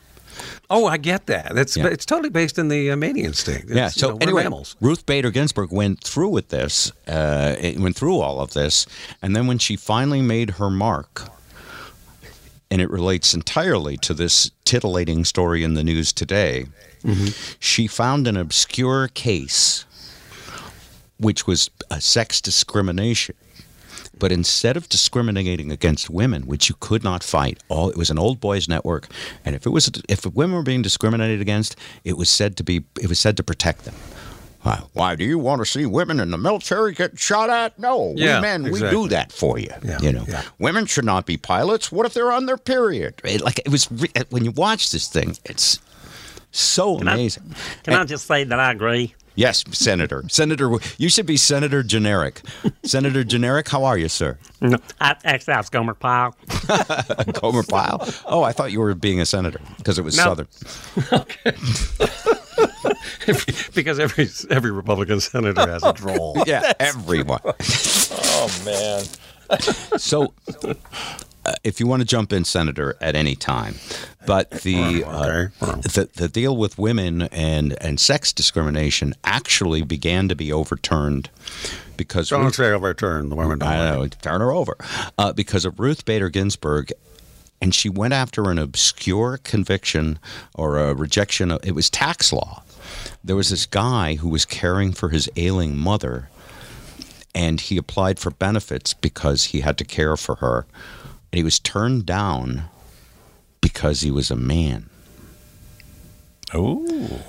Oh, 0.70 0.86
I 0.86 0.96
get 0.96 1.26
that. 1.26 1.54
That's 1.54 1.76
Yeah. 1.76 1.86
it's 1.88 2.06
totally 2.06 2.30
based 2.30 2.58
in 2.58 2.68
the 2.68 2.90
uh, 2.92 2.96
mate 2.96 3.16
instinct. 3.16 3.64
It's, 3.68 3.74
yeah. 3.76 3.84
you 3.86 3.90
So 3.90 4.10
know, 4.12 4.18
anyway, 4.20 4.44
mammals. 4.44 4.76
Ruth 4.80 5.04
Bader 5.04 5.30
Ginsburg 5.30 5.70
went 5.72 6.02
through 6.02 6.28
with 6.30 6.48
this, 6.48 6.92
uh, 7.06 7.56
went 7.76 7.96
through 7.96 8.18
all 8.20 8.40
of 8.40 8.52
this, 8.54 8.86
and 9.20 9.36
then 9.36 9.46
when 9.46 9.58
she 9.58 9.76
finally 9.76 10.22
made 10.22 10.50
her 10.52 10.70
mark, 10.70 11.28
and 12.70 12.80
it 12.80 12.88
relates 12.90 13.34
entirely 13.34 13.96
to 13.98 14.14
this 14.14 14.50
titillating 14.64 15.24
story 15.24 15.62
in 15.64 15.74
the 15.74 15.84
news 15.84 16.12
today, 16.12 16.66
Mm-hmm. 17.02 17.28
she 17.58 17.86
found 17.86 18.26
an 18.28 18.36
obscure 18.36 19.08
case 19.08 19.86
which 21.18 21.46
was 21.46 21.70
a 21.90 21.98
sex 21.98 22.42
discrimination. 22.42 23.34
But 24.18 24.32
instead 24.32 24.76
of 24.76 24.88
discriminating 24.88 25.70
against 25.72 26.10
women, 26.10 26.42
which 26.42 26.68
you 26.68 26.74
could 26.78 27.02
not 27.02 27.22
fight, 27.22 27.58
all 27.68 27.88
it 27.88 27.96
was 27.96 28.10
an 28.10 28.18
old 28.18 28.38
boys 28.40 28.68
network, 28.68 29.08
and 29.44 29.54
if 29.56 29.64
it 29.66 29.70
was 29.70 29.90
if 30.08 30.26
women 30.26 30.56
were 30.56 30.62
being 30.62 30.82
discriminated 30.82 31.40
against, 31.40 31.74
it 32.04 32.18
was 32.18 32.28
said 32.28 32.56
to 32.58 32.64
be 32.64 32.84
it 33.00 33.08
was 33.08 33.18
said 33.18 33.36
to 33.38 33.42
protect 33.42 33.84
them. 33.84 33.94
Why, 34.62 34.82
why 34.92 35.16
do 35.16 35.24
you 35.24 35.38
want 35.38 35.60
to 35.60 35.64
see 35.64 35.86
women 35.86 36.20
in 36.20 36.30
the 36.32 36.36
military 36.36 36.92
get 36.92 37.18
shot 37.18 37.48
at? 37.48 37.78
No, 37.78 38.12
Yeah, 38.14 38.36
we 38.36 38.42
men, 38.42 38.62
we 38.70 38.80
do 38.80 39.08
that 39.08 39.32
for 39.32 39.58
you. 39.58 39.70
Yeah, 39.82 39.98
you 40.02 40.12
know, 40.12 40.24
yeah. 40.28 40.42
women 40.58 40.84
should 40.84 41.06
not 41.06 41.24
be 41.24 41.38
pilots. 41.38 41.90
What 41.90 42.04
if 42.04 42.12
they're 42.12 42.30
on 42.30 42.44
their 42.44 42.58
period? 42.58 43.14
It, 43.24 43.40
like 43.40 43.58
it 43.60 43.70
was 43.70 43.90
re- 43.90 44.10
eh, 44.14 44.24
when 44.28 44.44
you 44.44 44.50
watch 44.50 44.90
this 44.90 45.08
thing, 45.08 45.38
it's 45.46 45.78
so 46.50 46.98
I- 46.98 47.00
amazing. 47.00 47.54
Can 47.84 47.94
I 47.94 48.00
And- 48.00 48.08
just 48.10 48.26
say 48.26 48.44
that 48.44 48.60
I 48.60 48.70
agree? 48.70 49.14
Yes, 49.34 49.64
Senator. 49.70 50.24
Senator, 50.28 50.70
you 50.98 51.08
should 51.08 51.26
be 51.26 51.36
Senator 51.36 51.82
Generic. 51.82 52.42
Senator 52.82 53.24
Generic, 53.24 53.68
how 53.68 53.84
are 53.84 53.96
you, 53.96 54.08
sir? 54.08 54.38
No, 54.60 54.78
I, 55.00 55.16
actually, 55.24 55.54
I 55.54 55.58
was 55.58 55.70
Gomer 55.70 55.94
Pyle. 55.94 56.36
Gomer 57.40 57.62
Pyle? 57.62 58.06
Oh, 58.26 58.42
I 58.42 58.52
thought 58.52 58.72
you 58.72 58.80
were 58.80 58.94
being 58.94 59.20
a 59.20 59.26
senator 59.26 59.60
because 59.78 59.98
it 59.98 60.02
was 60.02 60.16
No. 60.16 60.24
Southern. 60.24 60.48
because 63.74 63.98
every 63.98 64.28
every 64.50 64.70
Republican 64.70 65.20
senator 65.20 65.66
has 65.68 65.82
a 65.82 65.92
drawl. 65.92 66.36
Yeah, 66.46 66.72
everyone. 66.80 67.40
Oh 67.44 68.62
man. 68.64 69.04
So, 69.98 70.32
uh, 71.50 71.54
if 71.64 71.80
you 71.80 71.86
want 71.86 72.00
to 72.00 72.06
jump 72.06 72.32
in, 72.32 72.44
Senator, 72.44 72.96
at 73.00 73.16
any 73.16 73.34
time, 73.34 73.74
but 74.26 74.50
the 74.50 75.04
uh, 75.04 75.48
the, 75.60 76.08
the 76.14 76.28
deal 76.28 76.56
with 76.56 76.78
women 76.78 77.22
and 77.22 77.76
and 77.82 77.98
sex 77.98 78.32
discrimination 78.32 79.14
actually 79.24 79.82
began 79.82 80.28
to 80.28 80.36
be 80.36 80.52
overturned 80.52 81.28
because 81.96 82.28
Don't 82.28 82.44
Ruth- 82.44 82.54
say 82.54 82.70
overturn 82.70 83.28
the 83.28 83.36
women. 83.36 83.62
I 83.62 83.76
know, 83.90 84.06
turn 84.06 84.40
her 84.40 84.52
over 84.52 84.76
uh, 85.18 85.32
because 85.32 85.64
of 85.64 85.78
Ruth 85.80 86.04
Bader 86.04 86.28
Ginsburg. 86.28 86.92
And 87.62 87.74
she 87.74 87.90
went 87.90 88.14
after 88.14 88.50
an 88.50 88.58
obscure 88.58 89.38
conviction 89.44 90.18
or 90.54 90.78
a 90.78 90.94
rejection. 90.94 91.50
Of, 91.50 91.60
it 91.62 91.74
was 91.74 91.90
tax 91.90 92.32
law. 92.32 92.62
There 93.22 93.36
was 93.36 93.50
this 93.50 93.66
guy 93.66 94.14
who 94.14 94.30
was 94.30 94.46
caring 94.46 94.92
for 94.92 95.10
his 95.10 95.28
ailing 95.36 95.76
mother, 95.76 96.30
and 97.34 97.60
he 97.60 97.76
applied 97.76 98.18
for 98.18 98.30
benefits 98.30 98.94
because 98.94 99.46
he 99.52 99.60
had 99.60 99.76
to 99.76 99.84
care 99.84 100.16
for 100.16 100.36
her. 100.36 100.64
And 101.32 101.38
he 101.38 101.44
was 101.44 101.58
turned 101.58 102.06
down 102.06 102.64
because 103.60 104.00
he 104.00 104.10
was 104.10 104.30
a 104.30 104.36
man. 104.36 104.88
Oh. 106.52 107.20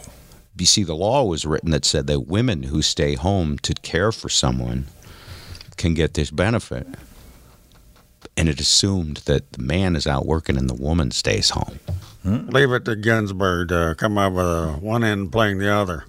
You 0.58 0.66
see, 0.66 0.84
the 0.84 0.95
law 0.95 1.24
was 1.24 1.45
written 1.45 1.72
that 1.72 1.86
said 1.86 2.08
that 2.08 2.28
women 2.28 2.64
who 2.64 2.82
stay 2.82 3.16
home 3.16 3.58
to 3.60 3.74
care 3.74 4.12
for 4.12 4.30
someone 4.30 4.88
can 5.76 5.95
get 5.95 6.14
this 6.14 6.30
benefit. 6.30 6.88
And 8.38 8.47
it 8.47 8.60
assumed 8.60 9.18
that 9.26 9.54
the 9.54 9.62
man 9.62 9.95
is 9.95 10.06
out 10.06 10.26
working 10.26 10.58
and 10.58 10.70
the 10.70 10.76
woman 10.76 11.12
stays 11.12 11.52
home. 11.52 11.80
Leave 12.24 12.72
it 12.72 12.86
to 12.86 12.95
Ginsburg 12.95 13.69
to 13.69 13.95
come 13.97 14.17
up 14.17 14.34
with 14.34 14.78
one 14.82 15.03
end 15.03 15.32
playing 15.32 15.57
the 15.57 15.72
other. 15.74 16.03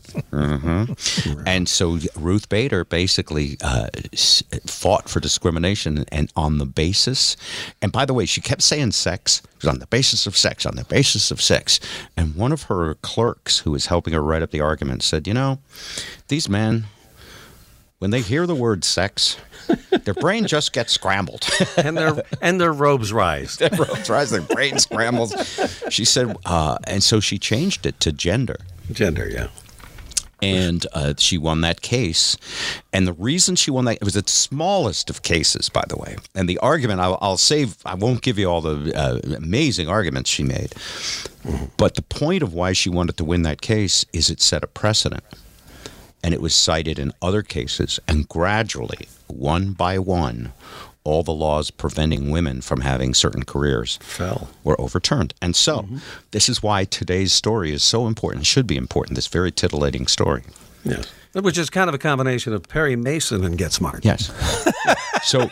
And 1.47 1.69
so 1.69 1.99
Ruth 2.17 2.49
Bader 2.49 2.85
basically 2.85 3.57
uh, 3.63 3.89
fought 4.67 5.09
for 5.09 5.21
discrimination 5.21 6.05
and 6.13 6.31
on 6.37 6.59
the 6.59 6.67
basis, 6.67 7.37
and 7.81 7.93
by 7.93 8.05
the 8.05 8.15
way, 8.15 8.27
she 8.27 8.41
kept 8.41 8.63
saying 8.63 8.93
sex. 8.93 9.41
It 9.45 9.63
was 9.63 9.69
on 9.73 9.79
the 9.79 9.87
basis 9.87 10.27
of 10.27 10.37
sex, 10.37 10.67
on 10.67 10.77
the 10.77 10.85
basis 10.85 11.31
of 11.31 11.41
sex. 11.41 11.81
And 12.17 12.35
one 12.35 12.53
of 12.53 12.65
her 12.65 12.95
clerks 12.97 13.61
who 13.61 13.71
was 13.71 13.87
helping 13.87 14.13
her 14.13 14.23
write 14.23 14.43
up 14.43 14.51
the 14.51 14.61
argument 14.61 15.03
said, 15.03 15.27
You 15.27 15.35
know, 15.35 15.61
these 16.29 16.49
men, 16.49 16.85
when 18.03 18.11
they 18.11 18.21
hear 18.21 18.49
the 18.49 18.55
word 18.57 18.83
sex, 18.83 19.37
their 20.03 20.15
brain 20.15 20.49
just 20.49 20.73
gets 20.73 20.93
scrambled. 20.93 21.49
and 21.77 21.97
their 21.97 22.25
and 22.41 22.61
their 22.61 22.73
robes 22.73 23.13
rise. 23.13 23.57
their 23.59 23.71
robes 23.71 24.11
rise, 24.11 24.31
their 24.31 24.41
brain 24.41 24.81
scrambles. 24.81 25.33
She 25.89 26.05
said, 26.05 26.37
uh, 26.45 26.79
and 26.89 27.01
so 27.01 27.21
she 27.21 27.39
changed 27.39 27.87
it 27.87 28.01
to 28.01 28.11
gender. 28.11 28.57
Gender, 28.91 29.29
yeah. 29.31 29.47
and 30.43 30.85
uh, 30.93 31.15
she 31.17 31.39
won 31.39 31.61
that 31.61 31.81
case. 31.81 32.37
And 32.93 33.07
the 33.07 33.13
reason 33.13 33.55
she 33.55 33.71
won 33.71 33.85
that 33.85 33.99
it 33.99 34.05
was 34.05 34.15
the 34.15 34.25
smallest 34.27 35.09
of 35.09 35.23
cases, 35.23 35.69
by 35.69 35.85
the 35.89 35.97
way. 35.97 36.17
And 36.35 36.49
the 36.49 36.59
argument 36.59 36.99
I'll, 36.99 37.19
I'll 37.21 37.37
save. 37.37 37.77
I 37.87 37.95
won't 37.95 38.23
give 38.23 38.37
you 38.37 38.51
all 38.51 38.63
the 38.63 38.93
uh, 38.99 39.21
amazing 39.37 39.87
arguments 39.89 40.29
she 40.29 40.43
made, 40.43 40.75
but 41.77 41.95
the 41.95 42.03
point 42.03 42.43
of 42.43 42.53
why 42.53 42.73
she 42.73 42.91
wanted 42.91 43.17
to 43.19 43.25
win 43.25 43.43
that 43.43 43.61
case 43.61 44.05
is 44.13 44.29
it 44.29 44.41
set 44.41 44.65
a 44.65 44.67
precedent. 44.67 45.23
And 46.23 46.33
it 46.33 46.41
was 46.41 46.55
cited 46.55 46.99
in 46.99 47.13
other 47.21 47.43
cases, 47.43 47.99
and 48.07 48.29
gradually, 48.29 49.09
one 49.27 49.73
by 49.73 49.99
one, 49.99 50.53
all 51.05 51.23
the 51.23 51.33
laws 51.33 51.71
preventing 51.71 52.31
women 52.31 52.61
from 52.61 52.83
having 52.83 53.13
certain 53.13 53.45
careers 53.45 53.99
Fell. 54.03 54.49
were 54.63 54.81
overturned. 54.81 55.35
And 55.43 55.57
so, 55.57 55.81
mm-hmm. 55.81 55.99
this 56.31 56.49
is 56.49 56.63
why 56.63 56.85
today's 56.85 57.33
story 57.33 57.73
is 57.73 57.83
so 57.83 58.07
important, 58.07 58.47
should 58.47 58.67
be 58.67 58.77
important, 58.77 59.17
this 59.17 59.27
very 59.27 59.51
titillating 59.51 60.07
story. 60.07 60.45
Yes. 60.85 61.13
Which 61.33 61.59
is 61.59 61.71
kind 61.71 61.89
of 61.89 61.95
a 61.95 61.99
combination 61.99 62.53
of 62.53 62.69
Perry 62.69 62.95
Mason 62.95 63.45
and 63.45 63.57
Get 63.57 63.73
Smart. 63.73 64.05
Yes. 64.05 64.31
so, 65.25 65.51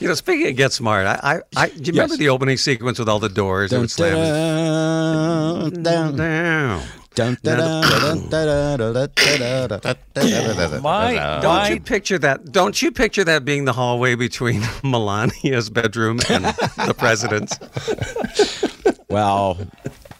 you 0.00 0.08
know, 0.08 0.14
speaking 0.14 0.48
of 0.48 0.56
Get 0.56 0.72
Smart, 0.72 1.06
I, 1.06 1.20
I, 1.22 1.40
I 1.56 1.68
do 1.68 1.74
you 1.74 1.80
yes. 1.86 1.94
remember 1.94 2.16
the 2.16 2.28
opening 2.28 2.56
sequence 2.56 2.98
with 2.98 3.08
all 3.08 3.18
the 3.18 3.28
doors? 3.28 3.70
Dun, 3.70 3.86
da, 5.82 6.10
down. 6.10 6.82
Dun, 7.14 7.38
da, 7.42 7.56
da, 7.56 7.80
my, 10.80 11.40
don't 11.40 11.70
you 11.70 11.80
picture 11.80 12.18
that? 12.18 12.52
Don't 12.52 12.82
you 12.82 12.92
picture 12.92 13.24
that 13.24 13.46
being 13.46 13.64
the 13.64 13.72
hallway 13.72 14.16
between 14.16 14.60
Melania's 14.82 15.70
bedroom 15.70 16.20
and 16.28 16.44
the 16.44 16.94
president's? 16.96 17.58
well, 19.08 19.56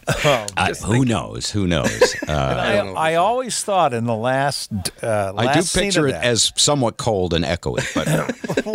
Oh, 0.23 0.45
I, 0.57 0.73
who 0.73 1.05
knows? 1.05 1.49
Who 1.51 1.67
knows? 1.67 2.15
Uh, 2.27 2.33
I, 2.33 3.11
I 3.11 3.15
always 3.15 3.63
thought 3.63 3.93
in 3.93 4.03
the 4.03 4.15
last 4.15 4.69
uh, 5.01 5.31
I 5.37 5.53
do 5.53 5.61
scene 5.61 5.83
picture 5.83 6.01
of 6.01 6.09
it 6.09 6.11
that, 6.13 6.25
as 6.25 6.51
somewhat 6.57 6.97
cold 6.97 7.33
and 7.33 7.45
echoey, 7.45 7.81
but 7.95 8.05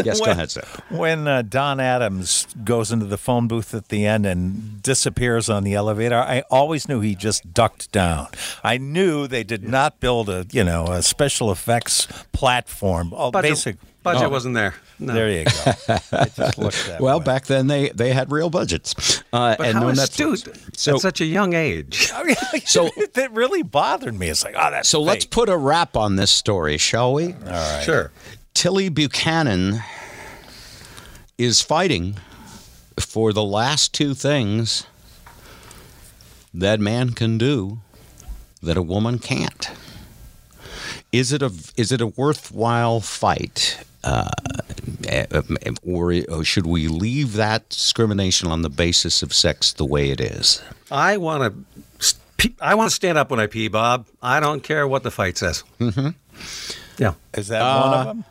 yes, 0.07 0.21
go 0.21 0.25
When- 0.27 0.31
ahead, 0.31 0.51
sir. 0.51 0.63
when 0.89 1.29
uh, 1.29 1.43
Don 1.43 1.79
Adams 1.79 2.47
goes 2.65 2.91
into 2.93 3.05
the 3.05 3.19
phone 3.19 3.49
booth 3.49 3.75
at 3.75 3.89
the 3.89 4.07
end 4.07 4.25
and 4.25 4.81
disappears 4.83 5.51
on 5.51 5.65
the 5.65 5.75
elevator. 5.75 6.17
I 6.17 6.45
always 6.51 6.89
knew 6.89 7.01
he 7.01 7.15
just 7.15 7.53
ducked 7.53 7.93
down. 7.93 8.29
I 8.65 8.79
knew 8.79 9.27
they 9.27 9.45
did 9.45 9.69
not 9.69 10.01
build 10.01 10.31
a 10.31 10.47
you 10.51 10.65
know 10.65 10.87
a 10.87 11.03
special 11.03 11.53
effects 11.53 12.07
platform. 12.33 13.13
Oh, 13.15 13.31
Budget, 13.31 13.51
basic. 13.51 13.77
Budget 14.03 14.25
Oh. 14.25 14.29
wasn't 14.29 14.55
there. 14.55 14.75
No. 14.99 15.15
There 15.15 15.31
you 15.31 15.45
go. 15.45 15.51
it 16.13 16.35
just 16.35 16.59
looked 16.59 16.87
that 16.87 17.01
Well, 17.01 17.19
way. 17.19 17.25
back 17.25 17.47
then 17.47 17.67
they, 17.67 17.89
they 17.91 18.13
had 18.13 18.31
real 18.33 18.51
budgets. 18.51 19.23
Uh, 19.33 19.57
But 19.57 19.67
and 19.67 19.75
how 19.75 19.81
no 19.85 19.89
astute 19.89 20.41
Netflix. 20.41 20.77
So, 20.79 20.95
at 20.97 21.01
such 21.01 21.21
a 21.21 21.25
young 21.25 21.55
age. 21.55 22.13
so, 22.67 22.89
that 23.15 23.31
really 23.33 23.63
bothered 23.63 24.19
me. 24.19 24.29
It's 24.29 24.45
like, 24.45 24.55
oh, 24.57 24.71
that's 24.71 24.89
so 24.89 25.01
let's 25.01 25.25
put 25.25 25.49
a 25.49 25.57
wrap 25.57 25.97
on 25.97 26.17
this 26.17 26.31
story, 26.31 26.79
shall 26.79 27.13
we? 27.15 27.33
All 27.33 27.39
right. 27.47 27.83
Sure. 27.85 28.13
Tilly 28.55 28.89
Buchanan 28.89 29.81
is 31.39 31.61
fighting 31.63 32.17
for 33.01 33.33
the 33.33 33.43
last 33.43 33.93
two 33.95 34.15
things 34.15 34.87
that 36.55 36.79
man 36.81 37.11
can 37.11 37.39
do 37.39 37.81
that 38.63 38.77
a 38.77 38.83
woman 38.83 39.19
can't. 39.19 39.71
Is 41.11 41.33
it 41.33 41.43
a 41.43 41.53
is 41.77 41.93
it 41.93 42.01
a 42.01 42.07
worthwhile 42.07 43.01
fight, 43.01 43.85
uh, 44.05 44.29
eh, 45.09 45.27
or 45.87 46.15
or 46.29 46.45
should 46.45 46.67
we 46.67 46.89
leave 46.89 47.35
that 47.35 47.69
discrimination 47.69 48.51
on 48.51 48.63
the 48.63 48.71
basis 48.71 49.23
of 49.23 49.33
sex 49.33 49.73
the 49.73 49.85
way 49.85 50.11
it 50.11 50.21
is? 50.21 50.63
I 50.91 51.17
want 51.17 51.55
to. 51.55 52.53
I 52.61 52.75
want 52.75 52.91
to 52.91 52.95
stand 52.95 53.19
up 53.19 53.31
when 53.31 53.39
I 53.39 53.47
pee, 53.47 53.69
Bob. 53.69 54.07
I 54.21 54.41
don't 54.41 54.63
care 54.65 54.89
what 54.89 55.05
the 55.05 55.13
fight 55.13 55.39
says. 55.39 55.63
Mm-hmm. 55.79 56.09
Yeah. 56.99 57.15
Is 57.35 57.49
that 57.49 57.61
one 57.63 57.95
Uh, 57.95 57.97
of 57.97 58.07
them? 58.07 58.25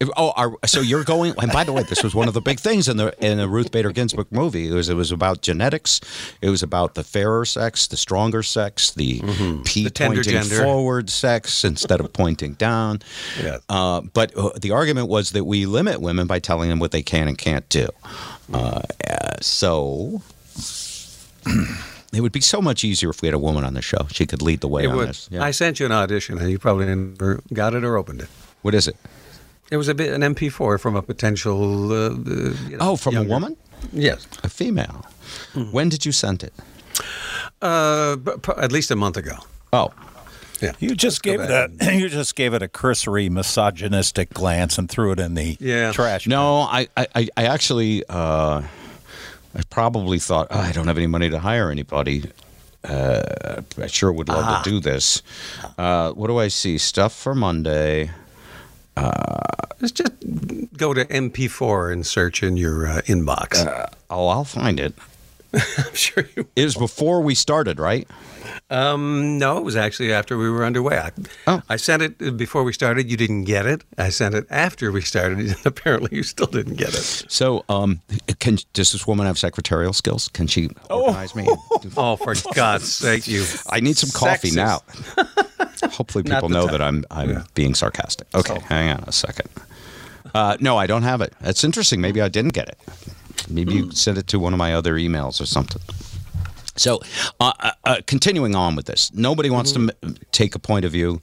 If- 0.00 0.08
Oh, 0.16 0.32
are, 0.34 0.52
so 0.66 0.80
you're 0.80 1.04
going? 1.04 1.34
And 1.40 1.52
by 1.52 1.62
the 1.62 1.72
way, 1.72 1.82
this 1.82 2.02
was 2.02 2.14
one 2.14 2.26
of 2.26 2.34
the 2.34 2.40
big 2.40 2.58
things 2.58 2.88
in 2.88 2.96
the 2.96 3.14
in 3.24 3.36
the 3.38 3.46
Ruth 3.48 3.70
Bader 3.70 3.92
Ginsburg 3.92 4.26
movie. 4.32 4.68
It 4.68 4.72
was 4.72 4.88
it 4.88 4.94
was 4.94 5.12
about 5.12 5.42
genetics. 5.42 6.00
It 6.40 6.48
was 6.50 6.62
about 6.62 6.94
the 6.94 7.04
fairer 7.04 7.44
sex, 7.44 7.86
the 7.86 7.96
stronger 7.98 8.42
sex, 8.42 8.90
the 8.92 9.18
tender 9.20 9.90
pointing 10.16 10.22
gender. 10.32 10.62
forward 10.62 11.10
sex 11.10 11.64
instead 11.64 12.00
of 12.00 12.12
pointing 12.12 12.54
down. 12.54 13.00
Yes. 13.42 13.60
Uh, 13.68 14.00
but 14.00 14.34
uh, 14.36 14.50
the 14.60 14.70
argument 14.70 15.08
was 15.08 15.30
that 15.32 15.44
we 15.44 15.66
limit 15.66 16.00
women 16.00 16.26
by 16.26 16.38
telling 16.38 16.70
them 16.70 16.78
what 16.78 16.92
they 16.92 17.02
can 17.02 17.28
and 17.28 17.36
can't 17.38 17.68
do. 17.68 17.88
Uh, 18.52 18.80
uh, 19.08 19.36
so. 19.40 20.22
It 22.12 22.22
would 22.22 22.32
be 22.32 22.40
so 22.40 22.60
much 22.60 22.82
easier 22.82 23.10
if 23.10 23.22
we 23.22 23.28
had 23.28 23.34
a 23.34 23.38
woman 23.38 23.62
on 23.62 23.74
the 23.74 23.82
show. 23.82 24.08
She 24.10 24.26
could 24.26 24.42
lead 24.42 24.62
the 24.62 24.66
way 24.66 24.82
It 24.82 24.88
on 24.88 24.96
would. 24.96 25.08
this. 25.10 25.28
Yeah. 25.30 25.44
I 25.44 25.52
sent 25.52 25.78
you 25.78 25.86
an 25.86 25.92
audition, 25.92 26.38
and 26.38 26.50
you 26.50 26.58
probably 26.58 26.86
never 26.86 27.40
got 27.52 27.72
it 27.72 27.84
or 27.84 27.96
opened 27.96 28.22
it. 28.22 28.28
what 28.62 28.74
is 28.74 28.88
it? 28.88 28.96
It 29.70 29.76
was 29.76 29.88
a 29.88 29.94
bit 29.94 30.12
an 30.12 30.22
MP4 30.22 30.78
from 30.80 30.96
a 30.96 31.02
potential. 31.02 31.92
Uh, 31.92 31.96
uh, 31.96 32.10
you 32.68 32.76
know, 32.76 32.90
Oh, 32.90 32.96
from 32.96 33.14
younger- 33.14 33.28
a 33.30 33.32
woman, 33.34 33.56
Yes. 33.92 34.26
a 34.42 34.48
female. 34.48 35.04
When 35.70 35.88
did 35.88 36.04
you 36.04 36.12
send 36.12 36.42
it? 36.42 36.52
Uh, 37.62 38.16
but 38.16 38.48
at 38.58 38.72
least 38.72 38.90
a 38.90 38.96
month 38.96 39.16
ago. 39.16 39.36
Oh, 39.72 39.90
Yeah. 40.60 40.72
You 40.78 40.94
just 40.94 41.22
Go 41.22 41.30
gave 41.32 41.40
it 41.40 41.48
back 41.48 41.88
a 41.88 41.94
you 42.00 42.08
just 42.10 42.34
gave 42.36 42.52
it 42.52 42.62
a 42.62 42.68
cursory 42.68 43.28
misogynistic 43.30 44.34
glance 44.34 44.76
and 44.76 44.90
threw 44.90 45.12
it 45.12 45.18
in 45.20 45.34
the 45.34 45.56
Yeah. 45.60 45.92
trash. 45.92 46.26
No, 46.26 46.62
I, 46.62 46.86
I, 46.96 47.06
I- 47.14 47.28
I 47.36 47.44
actually, 47.46 48.02
uh, 48.08 48.60
I 49.54 49.62
probably 49.70 50.18
thought 50.18 50.48
"Oh, 50.50 50.58
I 50.60 50.72
don't 50.72 50.86
have 50.86 50.98
any 50.98 51.06
money 51.06 51.30
to 51.30 51.38
hire 51.38 51.70
anybody. 51.70 52.24
Uh, 52.84 53.62
I 53.82 53.86
sure 53.86 54.12
would 54.12 54.28
love 54.28 54.44
Ah. 54.46 54.62
to 54.62 54.70
do 54.70 54.80
this. 54.80 55.22
Uh, 55.78 56.10
what 56.12 56.26
do 56.28 56.38
I 56.38 56.48
see? 56.48 56.76
Stuff 56.78 57.12
for 57.14 57.34
Monday. 57.34 58.10
Just, 59.80 59.96
just 59.96 60.12
go 60.76 60.92
to 60.94 61.04
MP4 61.06 61.92
and 61.92 62.06
search 62.06 62.42
in 62.42 62.56
your 62.56 62.86
uh, 62.86 63.00
inbox. 63.06 63.90
Oh, 64.10 64.28
I'll 64.28 64.44
find 64.44 64.78
it. 64.78 64.94
I'm 65.54 65.94
sure 65.94 66.28
you. 66.36 66.46
It 66.54 66.64
was 66.64 66.76
before 66.76 67.20
we 67.22 67.34
started, 67.34 67.80
right? 67.80 68.06
Um, 68.70 69.36
no, 69.38 69.58
it 69.58 69.64
was 69.64 69.74
actually 69.74 70.12
after 70.12 70.38
we 70.38 70.48
were 70.48 70.64
underway. 70.64 70.96
I, 70.98 71.10
Oh. 71.48 71.62
I 71.68 71.74
sent 71.76 72.02
it 72.02 72.36
before 72.36 72.62
we 72.62 72.72
started. 72.72 73.10
You 73.10 73.16
didn't 73.16 73.44
get 73.44 73.66
it. 73.66 73.82
I 73.98 74.10
sent 74.10 74.34
it 74.36 74.46
after 74.48 74.92
we 74.92 75.00
started. 75.00 75.38
and 75.40 75.56
Apparently, 75.66 76.16
you 76.16 76.22
still 76.22 76.46
didn't 76.46 76.76
get 76.76 76.90
it. 76.90 77.24
So, 77.28 77.64
um, 77.68 78.00
can 78.38 78.58
does 78.74 78.92
this 78.92 79.06
woman 79.08 79.26
have 79.26 79.38
secretarial 79.38 79.92
skills? 79.92 80.28
Can 80.28 80.46
she 80.46 80.70
organize 80.88 81.34
me? 81.34 81.48
Oh, 81.96 82.16
for 82.16 82.34
God's 82.54 82.92
sake, 82.92 83.26
you! 83.26 83.44
I 83.70 83.80
need 83.80 83.96
some 83.96 84.10
coffee 84.10 84.50
Sexist. 84.50 84.54
now. 84.56 85.88
Hopefully, 85.90 86.22
people 86.24 86.50
know 86.50 86.66
time. 86.66 86.72
that 86.72 86.82
I'm 86.82 87.04
I'm 87.10 87.44
being 87.54 87.74
sarcastic. 87.74 88.26
Okay, 88.34 88.58
hang 88.68 88.90
on 88.90 89.04
a 89.06 89.12
second. 89.12 89.48
Uh, 90.34 90.56
no, 90.60 90.76
I 90.76 90.86
don't 90.86 91.02
have 91.02 91.20
it. 91.20 91.34
That's 91.40 91.64
interesting. 91.64 92.00
Maybe 92.00 92.20
I 92.20 92.28
didn't 92.28 92.52
get 92.54 92.68
it. 92.68 92.78
Maybe 93.48 93.74
you 93.74 93.90
sent 93.92 94.18
it 94.18 94.26
to 94.28 94.38
one 94.38 94.52
of 94.52 94.58
my 94.58 94.74
other 94.74 94.94
emails 94.94 95.40
or 95.40 95.46
something. 95.46 95.82
So, 96.76 97.00
uh, 97.40 97.52
uh, 97.60 97.70
uh, 97.84 97.96
continuing 98.06 98.54
on 98.54 98.74
with 98.76 98.86
this, 98.86 99.12
nobody 99.12 99.50
wants 99.50 99.72
to 99.72 99.90
m- 100.02 100.14
take 100.32 100.54
a 100.54 100.58
point 100.58 100.84
of 100.84 100.92
view. 100.92 101.20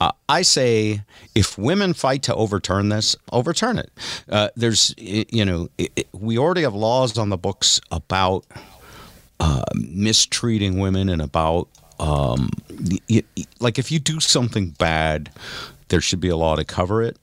Uh, 0.00 0.12
I 0.28 0.42
say, 0.42 1.02
if 1.34 1.56
women 1.56 1.94
fight 1.94 2.22
to 2.24 2.34
overturn 2.34 2.88
this, 2.90 3.16
overturn 3.32 3.78
it. 3.78 3.90
Uh, 4.28 4.48
there's, 4.56 4.94
you 4.98 5.44
know, 5.44 5.68
i 5.80 5.88
i 5.96 6.04
we 6.12 6.36
already 6.36 6.62
have 6.62 6.74
laws 6.74 7.16
on 7.16 7.28
the 7.30 7.38
books 7.38 7.80
about 7.90 8.44
uh, 9.40 9.62
mistreating 9.74 10.78
women 10.78 11.08
and 11.08 11.22
about, 11.22 11.68
um, 12.00 12.50
y- 13.08 13.22
y- 13.36 13.44
like, 13.60 13.78
if 13.78 13.90
you 13.92 13.98
do 14.00 14.20
something 14.20 14.70
bad, 14.78 15.30
there 15.88 16.00
should 16.02 16.20
be 16.20 16.28
a 16.28 16.36
law 16.36 16.56
to 16.56 16.64
cover 16.64 17.02
it. 17.02 17.16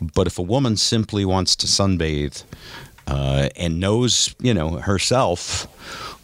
But 0.00 0.26
if 0.26 0.38
a 0.38 0.42
woman 0.42 0.76
simply 0.76 1.24
wants 1.24 1.56
to 1.56 1.66
sunbathe 1.66 2.44
uh, 3.06 3.48
and 3.56 3.80
knows, 3.80 4.34
you 4.40 4.54
know, 4.54 4.76
herself 4.76 5.66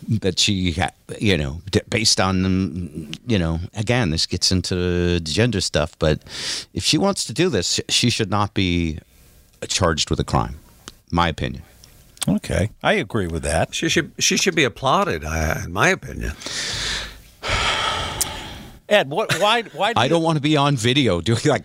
that 0.09 0.39
she, 0.39 0.77
you 1.19 1.37
know, 1.37 1.61
based 1.89 2.21
on, 2.21 2.45
um, 2.45 3.11
you 3.27 3.39
know, 3.39 3.61
again, 3.75 4.11
this 4.11 4.27
gets 4.27 4.53
into 4.53 5.21
gender 5.21 5.61
stuff, 5.61 5.99
but 5.99 6.23
if 6.75 6.85
she 6.85 6.99
wants 6.99 7.25
to 7.25 7.33
do 7.33 7.49
this, 7.49 7.81
she 7.89 8.11
should 8.11 8.31
not 8.31 8.53
be 8.55 8.99
charged 9.67 10.11
with 10.11 10.21
a 10.21 10.25
crime. 10.25 10.57
My 11.11 11.29
opinion. 11.29 11.63
Okay, 12.27 12.71
I 12.83 12.95
agree 12.95 13.27
with 13.27 13.43
that. 13.43 13.75
She 13.75 13.89
should 13.89 14.13
she 14.19 14.39
should 14.39 14.55
be 14.55 14.65
applauded, 14.65 15.25
uh, 15.25 15.61
in 15.65 15.73
my 15.73 15.91
opinion. 15.91 16.33
Ed, 18.89 19.09
what? 19.09 19.33
Why? 19.41 19.63
Why? 19.63 19.93
Do 19.95 20.01
I 20.01 20.05
you- 20.05 20.11
don't 20.11 20.23
want 20.23 20.37
to 20.37 20.43
be 20.43 20.57
on 20.57 20.77
video 20.77 21.21
doing 21.23 21.41
like, 21.47 21.65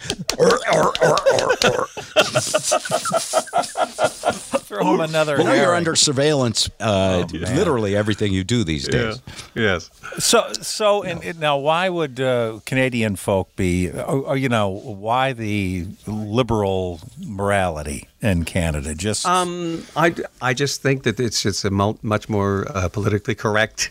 throw 3.60 4.94
him 4.94 5.00
another. 5.02 5.38
well, 5.38 5.56
you're 5.56 5.76
under 5.76 5.96
surveillance, 5.96 6.70
uh, 6.80 7.26
literally 7.32 7.96
everything 7.96 8.32
you 8.34 8.44
do 8.44 8.64
these 8.64 8.88
days. 8.88 9.22
Yes. 9.56 9.90
So, 10.20 10.48
so, 10.62 11.04
and, 11.04 11.24
and 11.24 11.40
now, 11.40 11.58
why 11.58 11.90
would 11.90 12.20
uh, 12.20 12.60
Canadian 12.66 13.16
folk 13.16 13.54
be, 13.56 13.90
or, 13.90 14.06
or, 14.28 14.38
you 14.38 14.50
know, 14.50 14.70
why 14.70 15.34
the 15.34 15.88
liberal 16.08 17.00
morality 17.26 18.08
in 18.22 18.46
Canada? 18.46 18.96
Just 18.96 19.26
Um, 19.26 19.86
I, 19.96 20.14
I 20.42 20.54
just 20.54 20.82
think 20.82 21.04
that 21.04 21.20
it's 21.20 21.46
it's 21.46 21.66
a 21.66 21.70
much 21.70 22.30
more 22.30 22.66
uh, 22.74 22.88
politically 22.90 23.36
correct, 23.36 23.90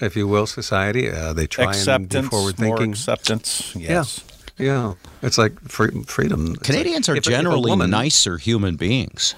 if 0.00 0.16
you 0.16 0.26
will, 0.28 0.46
society. 0.46 1.10
Uh, 1.10 1.32
they 1.32 1.46
try 1.46 1.64
and 1.66 1.74
be 2.08 2.22
forward 2.30 2.56
thinking. 2.56 2.90
acceptance. 2.92 3.74
Yes. 3.76 4.20
Yeah, 4.58 4.94
it's 5.20 5.36
like 5.36 5.58
free, 5.68 5.90
freedom. 6.06 6.54
Canadians 6.56 7.08
like 7.08 7.16
are 7.16 7.16
if 7.18 7.26
a- 7.26 7.30
if 7.30 7.36
generally 7.36 7.70
woman- 7.70 7.90
nicer 7.90 8.38
human 8.38 8.76
beings. 8.76 9.34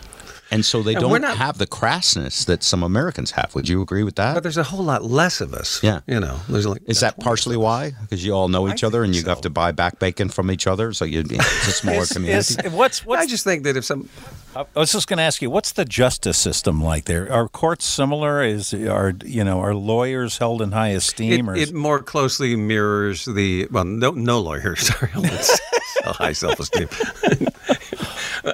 And 0.50 0.64
so 0.64 0.82
they 0.82 0.94
And 0.94 1.00
don't 1.00 1.20
not- 1.22 1.36
have 1.38 1.58
the 1.58 1.66
crassness 1.66 2.44
that 2.46 2.62
some 2.62 2.82
Americans 2.84 3.32
have. 3.32 3.54
Would 3.56 3.68
you 3.68 3.82
agree 3.82 4.04
with 4.04 4.14
that? 4.14 4.34
But 4.34 4.44
there's 4.44 4.56
a 4.56 4.62
whole 4.62 4.84
lot 4.84 5.02
less 5.02 5.40
of 5.40 5.52
us. 5.52 5.82
Yeah. 5.82 6.00
you 6.06 6.20
know, 6.20 6.38
there's 6.48 6.66
like 6.66 6.82
Is 6.86 7.00
that 7.00 7.18
partially 7.18 7.56
why? 7.56 7.92
Because 8.02 8.24
you 8.24 8.32
all 8.32 8.48
know 8.48 8.68
each 8.68 8.84
I 8.84 8.86
other 8.86 9.02
and 9.02 9.14
you 9.14 9.22
think 9.22 9.28
have 9.28 9.40
to 9.42 9.50
buy 9.50 9.72
back 9.72 9.98
bacon 9.98 10.28
from 10.28 10.50
each 10.52 10.66
other, 10.68 10.92
so 10.92 11.04
you, 11.04 11.24
it's 11.28 11.68
a 11.68 11.72
smaller 11.82 12.02
Is- 12.02 12.12
community. 12.12 12.66
is- 12.68 12.72
what's 12.72 13.04
what's 13.04 13.22
I 13.22 13.26
just 13.26 13.42
think 13.44 13.64
that 13.64 13.76
if 13.76 13.84
some 13.84 14.08
I 14.54 14.64
was 14.74 14.90
just 14.92 15.06
going 15.06 15.18
to 15.18 15.22
ask 15.22 15.42
you, 15.42 15.50
what's 15.50 15.72
the 15.72 15.84
justice 15.84 16.38
system 16.38 16.82
like 16.82 17.04
there? 17.04 17.30
Are 17.30 17.46
courts 17.48 17.84
similar? 17.84 18.42
Is 18.42 18.72
are 18.72 19.12
you 19.24 19.42
know 19.44 19.60
are 19.60 19.74
lawyers 19.74 20.38
held 20.38 20.62
in 20.62 20.72
high 20.72 20.90
it, 20.90 20.96
esteem? 20.96 21.50
or 21.50 21.56
it 21.56 21.74
more 21.74 22.00
closely 22.02 22.54
mirrors 22.56 23.24
the 23.26 23.66
well, 23.70 23.84
no 23.84 24.12
no 24.12 24.40
lawyers 24.40 24.90
are 25.02 25.06
held 25.08 25.26
in 25.26 25.32
high 26.04 26.32
self 26.32 26.60
esteem. 26.60 26.88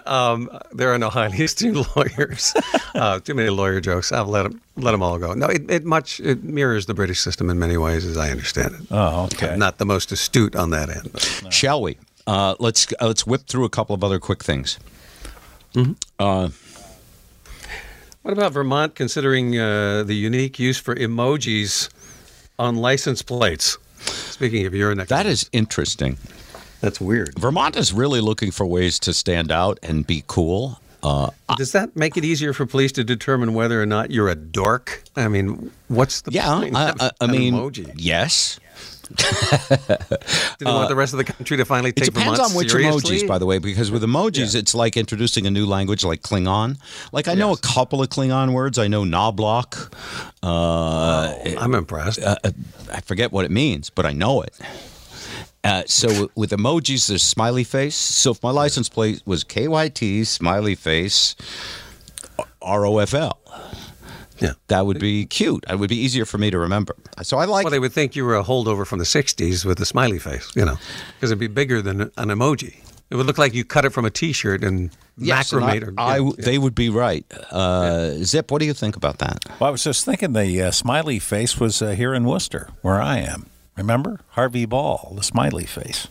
Um, 0.07 0.49
there 0.72 0.93
are 0.93 0.99
no 0.99 1.11
highly 1.11 1.38
esteemed 1.45 1.86
lawyers. 1.97 2.55
Uh, 2.95 3.20
too 3.20 3.34
many 3.34 3.51
lawyer 3.51 3.80
jokes. 3.80 4.12
I've 4.12 4.28
let 4.28 4.45
them 4.45 4.61
let 4.76 4.93
them 4.93 5.03
all 5.03 5.18
go. 5.18 5.34
No, 5.34 5.47
it, 5.47 5.70
it 5.70 5.84
much 5.84 6.20
it 6.20 6.43
mirrors 6.45 6.86
the 6.86 6.95
British 6.95 7.20
system 7.20 7.51
in 7.51 7.59
many 7.59 7.76
ways, 7.76 8.05
as 8.05 8.16
I 8.16 8.30
understand 8.30 8.74
it. 8.74 8.80
oh, 8.90 9.24
okay. 9.24 9.51
I'm 9.53 9.59
not 9.59 9.78
the 9.78 9.86
most 9.86 10.12
astute 10.12 10.57
on 10.57 10.70
that 10.70 10.88
end. 10.90 11.11
But. 11.12 11.53
Shall 11.53 11.82
we? 11.82 11.99
Uh, 12.26 12.55
let's 12.59 12.86
uh, 13.01 13.07
let's 13.09 13.26
whip 13.26 13.43
through 13.47 13.64
a 13.64 13.70
couple 13.70 13.95
of 13.95 14.03
other 14.05 14.18
quick 14.18 14.43
things. 14.45 14.78
Uh, 16.18 16.49
What 18.22 18.32
about 18.32 18.53
Vermont 18.53 18.95
considering 18.95 19.59
uh, 19.59 20.05
the 20.05 20.14
unique 20.14 20.59
use 20.59 20.78
for 20.78 20.95
emojis 20.95 21.88
on 22.59 22.76
license 22.76 23.22
plates? 23.22 23.78
Speaking 24.05 24.66
of 24.66 24.74
your 24.74 24.95
neck, 24.95 25.09
that 25.09 25.26
is 25.26 25.49
interesting. 25.53 26.18
That's 26.83 27.01
weird. 27.01 27.39
Vermont 27.39 27.76
is 27.76 27.93
really 27.93 28.20
looking 28.20 28.51
for 28.51 28.66
ways 28.66 28.99
to 29.01 29.14
stand 29.14 29.51
out 29.51 29.78
and 29.83 30.07
be 30.07 30.22
cool. 30.26 30.80
Uh, 31.03 31.30
Does 31.57 31.72
that 31.72 31.97
make 31.97 32.16
it 32.16 32.24
easier 32.24 32.53
for 32.53 32.66
police 32.66 32.93
to 32.93 33.03
determine 33.05 33.55
whether 33.55 33.80
or 33.83 33.87
not 33.87 34.11
you're 34.11 34.28
a 34.28 34.35
dork? 34.35 35.03
I 35.16 35.28
mean, 35.28 35.70
what's 35.89 36.20
the 36.20 36.33
yeah, 36.33 36.47
point? 36.55 36.76
I, 36.76 36.93
I, 37.01 37.11
I 37.20 37.24
an 37.24 37.30
mean, 37.30 37.55
emoji? 37.55 37.93
yes. 37.97 38.61
Do 39.12 40.64
they 40.64 40.64
want 40.64 40.89
the 40.89 40.95
rest 40.97 41.12
of 41.12 41.18
the 41.18 41.24
country 41.24 41.57
to 41.57 41.64
finally 41.64 41.93
take 41.93 42.05
It 42.09 42.14
depends 42.14 42.39
Vermont 42.39 42.53
on 42.53 42.57
which 42.57 42.70
seriously? 42.70 43.18
emojis, 43.18 43.28
by 43.28 43.39
the 43.39 43.47
way, 43.47 43.59
because 43.59 43.91
with 43.91 44.03
emojis, 44.03 44.55
it's 44.55 44.74
like 44.74 44.97
introducing 44.97 45.47
a 45.47 45.51
new 45.51 45.66
language 45.66 46.03
like 46.05 46.22
Klingon. 46.22 46.78
Like, 47.12 47.28
I 47.28 47.35
know 47.35 47.53
a 47.53 47.59
couple 47.59 48.01
of 48.01 48.09
Klingon 48.09 48.53
words. 48.55 48.78
I 48.78 48.89
know 48.89 49.05
Knobloch. 49.05 49.95
Uh, 50.43 51.35
I'm 51.59 51.74
impressed. 51.74 52.20
uh, 52.22 52.37
I 52.91 53.01
forget 53.03 53.33
what 53.33 53.45
it 53.45 53.51
means, 53.51 53.91
but 53.91 54.07
I 54.07 54.12
know 54.12 54.41
it. 54.43 54.59
Uh, 55.65 55.83
so 55.87 56.29
with 56.35 56.51
emojis, 56.51 57.07
there's 57.09 57.23
smiley 57.23 57.65
face. 57.65 57.95
So 57.95 58.33
if 58.33 58.43
my 58.43 58.51
license 58.51 58.89
plate 58.89 59.23
was 59.25 59.45
KYT, 59.45 60.27
smiley 60.27 60.75
face, 60.75 61.37
ROFL, 62.61 63.33
yeah. 64.41 64.53
that 64.69 64.87
would 64.87 64.99
be 64.99 65.25
cute. 65.27 65.65
It 65.69 65.79
would 65.79 65.89
be 65.89 65.97
easier 65.97 66.25
for 66.25 66.39
me 66.39 66.51
to 66.51 66.59
remember. 66.59 66.97
So 67.23 67.39
I 67.39 67.45
like 67.45 67.65
Well, 67.65 67.71
they 67.71 67.79
would 67.79 67.93
think 67.93 68.17
you 68.17 68.25
were 68.25 68.37
a 68.37 68.43
holdover 68.43 68.87
from 68.87 68.99
the 68.99 69.05
'60s 69.05 69.65
with 69.65 69.81
a 69.81 69.87
smiley 69.87 70.19
face, 70.19 70.51
you 70.57 70.65
know, 70.65 70.77
because 71.15 71.31
it'd 71.31 71.39
be 71.39 71.47
bigger 71.47 71.81
than 71.81 72.01
an 72.03 72.11
emoji. 72.29 72.77
It 73.11 73.17
would 73.17 73.27
look 73.27 73.37
like 73.39 73.53
you 73.53 73.63
cut 73.65 73.85
it 73.85 73.91
from 73.91 74.07
a 74.07 74.11
T-shirt 74.11 74.65
and 74.65 74.91
Yes, 75.19 75.53
and 75.53 75.63
macrame. 75.63 75.95
I, 75.99 76.19
or, 76.19 76.29
I- 76.29 76.33
they 76.43 76.57
would 76.57 76.75
be 76.75 76.89
right. 76.89 77.27
Uh, 77.51 78.15
Zip, 78.25 78.51
what 78.51 78.61
do 78.61 78.65
you 78.67 78.73
think 78.73 78.97
about 78.97 79.19
that? 79.19 79.45
Well, 79.61 79.69
I 79.69 79.71
was 79.71 79.85
just 79.85 80.07
thinking 80.07 80.33
the 80.33 80.63
uh, 80.63 80.71
smiley 80.71 81.19
face 81.19 81.61
was 81.61 81.83
uh, 81.83 81.91
here 81.91 82.15
in 82.15 82.25
Worcester, 82.25 82.71
where 82.81 83.03
I 83.03 83.19
am. 83.19 83.47
Remember 83.77 84.20
Harvey 84.31 84.64
Ball, 84.66 85.12
the 85.16 85.23
smiley 85.23 85.64
face, 85.64 86.09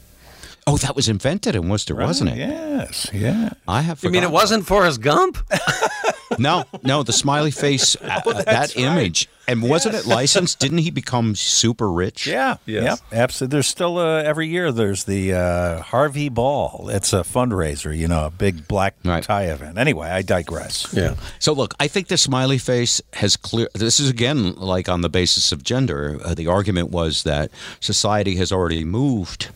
Oh, 0.68 0.78
that 0.78 0.96
was 0.96 1.10
invented 1.10 1.56
in 1.56 1.70
Worcester, 1.70 1.96
wasn't 1.96 2.30
it? 2.32 2.38
Yes, 2.38 3.10
yeah. 3.12 3.50
I 3.68 3.82
have. 3.82 4.04
you 4.04 4.12
mean 4.12 4.24
it 4.24 4.32
wasn't 4.32 4.66
Forrest 4.68 5.02
Gump? 5.02 5.38
No, 6.40 6.64
no, 6.84 7.04
the 7.04 7.14
smiley 7.14 7.52
face, 7.52 7.96
uh, 7.96 8.22
Oh, 8.26 8.32
uh, 8.32 8.42
that 8.44 8.78
image, 8.78 9.28
and 9.48 9.62
wasn't 9.62 9.96
it 9.96 10.06
licensed? 10.06 10.60
Didn't 10.60 10.78
he 10.80 10.92
become 10.92 11.36
super 11.36 11.92
rich? 11.92 12.26
Yeah, 12.28 12.58
Yes. 12.66 12.84
yep, 12.84 13.00
absolutely. 13.12 13.56
There's 13.56 13.68
still 13.68 13.98
uh, 13.98 14.22
every 14.24 14.48
year. 14.48 14.72
There's 14.72 15.04
the 15.06 15.34
uh, 15.34 15.82
Harvey 15.82 16.30
Ball. 16.30 16.90
It's 16.92 17.12
a 17.14 17.18
fundraiser, 17.22 17.96
you 17.98 18.08
know, 18.08 18.26
a 18.28 18.30
big 18.30 18.68
black 18.68 18.96
Right. 19.04 19.24
tie 19.24 19.46
event. 19.46 19.78
Anyway, 19.78 20.08
I 20.10 20.22
digress. 20.22 20.88
yeah. 20.94 21.16
So 21.40 21.54
look, 21.54 21.74
I 21.80 21.88
think 21.88 22.08
the 22.08 22.18
smiley 22.18 22.58
face 22.60 23.02
has 23.14 23.36
clear. 23.36 23.68
This 23.74 24.00
is 24.00 24.10
again 24.10 24.54
like 24.56 24.88
on 24.88 25.02
the 25.02 25.10
basis 25.10 25.52
of 25.52 25.64
gender. 25.64 26.20
Uh, 26.24 26.34
the 26.34 26.48
argument 26.48 26.90
was 26.92 27.24
that 27.24 27.52
society 27.80 28.36
has 28.36 28.52
already 28.52 28.84
moved 28.86 29.50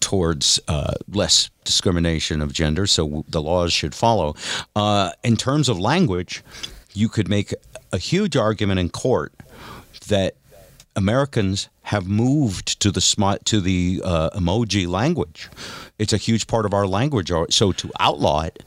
towards 0.00 0.58
uh, 0.66 0.94
less 1.08 1.50
discrimination 1.64 2.40
of 2.40 2.52
gender, 2.52 2.86
so 2.86 3.24
the 3.28 3.40
laws 3.40 3.72
should 3.72 3.94
follow. 3.94 4.34
Uh, 4.74 5.10
in 5.22 5.36
terms 5.36 5.68
of 5.68 5.78
language, 5.78 6.42
you 6.94 7.08
could 7.08 7.28
make 7.28 7.54
a 7.92 7.98
huge 7.98 8.36
argument 8.36 8.80
in 8.80 8.88
court 8.88 9.32
that 10.08 10.34
Americans 10.96 11.68
have 11.82 12.08
moved 12.08 12.80
to 12.80 12.90
the 12.90 13.00
smi- 13.00 13.42
to 13.44 13.60
the 13.60 14.02
uh, 14.04 14.30
emoji 14.30 14.86
language. 14.86 15.48
It's 15.98 16.12
a 16.12 16.16
huge 16.16 16.46
part 16.46 16.66
of 16.66 16.74
our 16.74 16.86
language. 16.86 17.30
So 17.50 17.72
to 17.72 17.90
outlaw 18.00 18.42
it, 18.42 18.64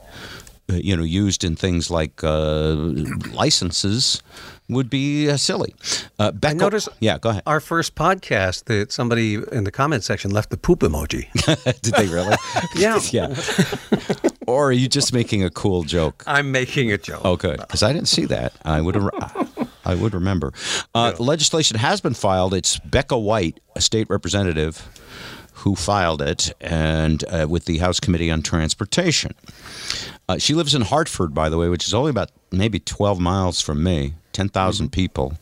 uh, 0.70 0.76
you 0.76 0.96
know, 0.96 1.02
used 1.02 1.44
in 1.44 1.56
things 1.56 1.90
like 1.90 2.24
uh, 2.24 2.74
licenses 3.32 4.22
would 4.68 4.88
be 4.88 5.28
uh, 5.30 5.36
silly. 5.36 5.74
Uh, 6.18 6.28
I 6.28 6.30
Becca, 6.30 6.56
noticed. 6.56 6.88
yeah, 7.00 7.18
go 7.18 7.30
ahead. 7.30 7.42
Our 7.46 7.60
first 7.60 7.94
podcast 7.94 8.64
that 8.64 8.92
somebody 8.92 9.34
in 9.34 9.64
the 9.64 9.70
comment 9.70 10.04
section 10.04 10.30
left 10.30 10.50
the 10.50 10.56
poop 10.56 10.80
emoji. 10.80 11.30
Did 11.82 11.94
they 11.94 12.06
really? 12.06 12.36
yeah. 12.76 13.00
yeah. 13.10 13.34
or 14.46 14.68
are 14.68 14.72
you 14.72 14.88
just 14.88 15.12
making 15.12 15.44
a 15.44 15.50
cool 15.50 15.82
joke? 15.82 16.24
I'm 16.26 16.50
making 16.50 16.92
a 16.92 16.98
joke. 16.98 17.20
Oh, 17.24 17.36
good. 17.36 17.58
Because 17.58 17.82
I 17.82 17.92
didn't 17.92 18.08
see 18.08 18.24
that. 18.26 18.54
I 18.64 18.80
would. 18.80 18.96
I 19.86 19.94
would 19.94 20.14
remember. 20.14 20.52
Uh, 20.94 21.12
Legislation 21.18 21.76
has 21.76 22.00
been 22.00 22.14
filed. 22.14 22.54
It's 22.54 22.78
Becca 22.78 23.18
White, 23.18 23.60
a 23.76 23.82
state 23.82 24.08
representative, 24.08 24.88
who 25.52 25.74
filed 25.74 26.22
it, 26.22 26.54
and 26.60 27.22
uh, 27.28 27.46
with 27.48 27.66
the 27.66 27.78
House 27.78 28.00
Committee 28.00 28.30
on 28.30 28.40
Transportation. 28.40 29.34
Uh, 30.26 30.38
she 30.38 30.54
lives 30.54 30.74
in 30.74 30.80
Hartford, 30.82 31.34
by 31.34 31.50
the 31.50 31.58
way, 31.58 31.68
which 31.68 31.86
is 31.86 31.92
only 31.92 32.08
about 32.08 32.30
maybe 32.50 32.80
12 32.80 33.20
miles 33.20 33.60
from 33.60 33.82
me. 33.82 34.14
10,000 34.34 34.86
mm-hmm. 34.86 34.90
people. 34.90 35.32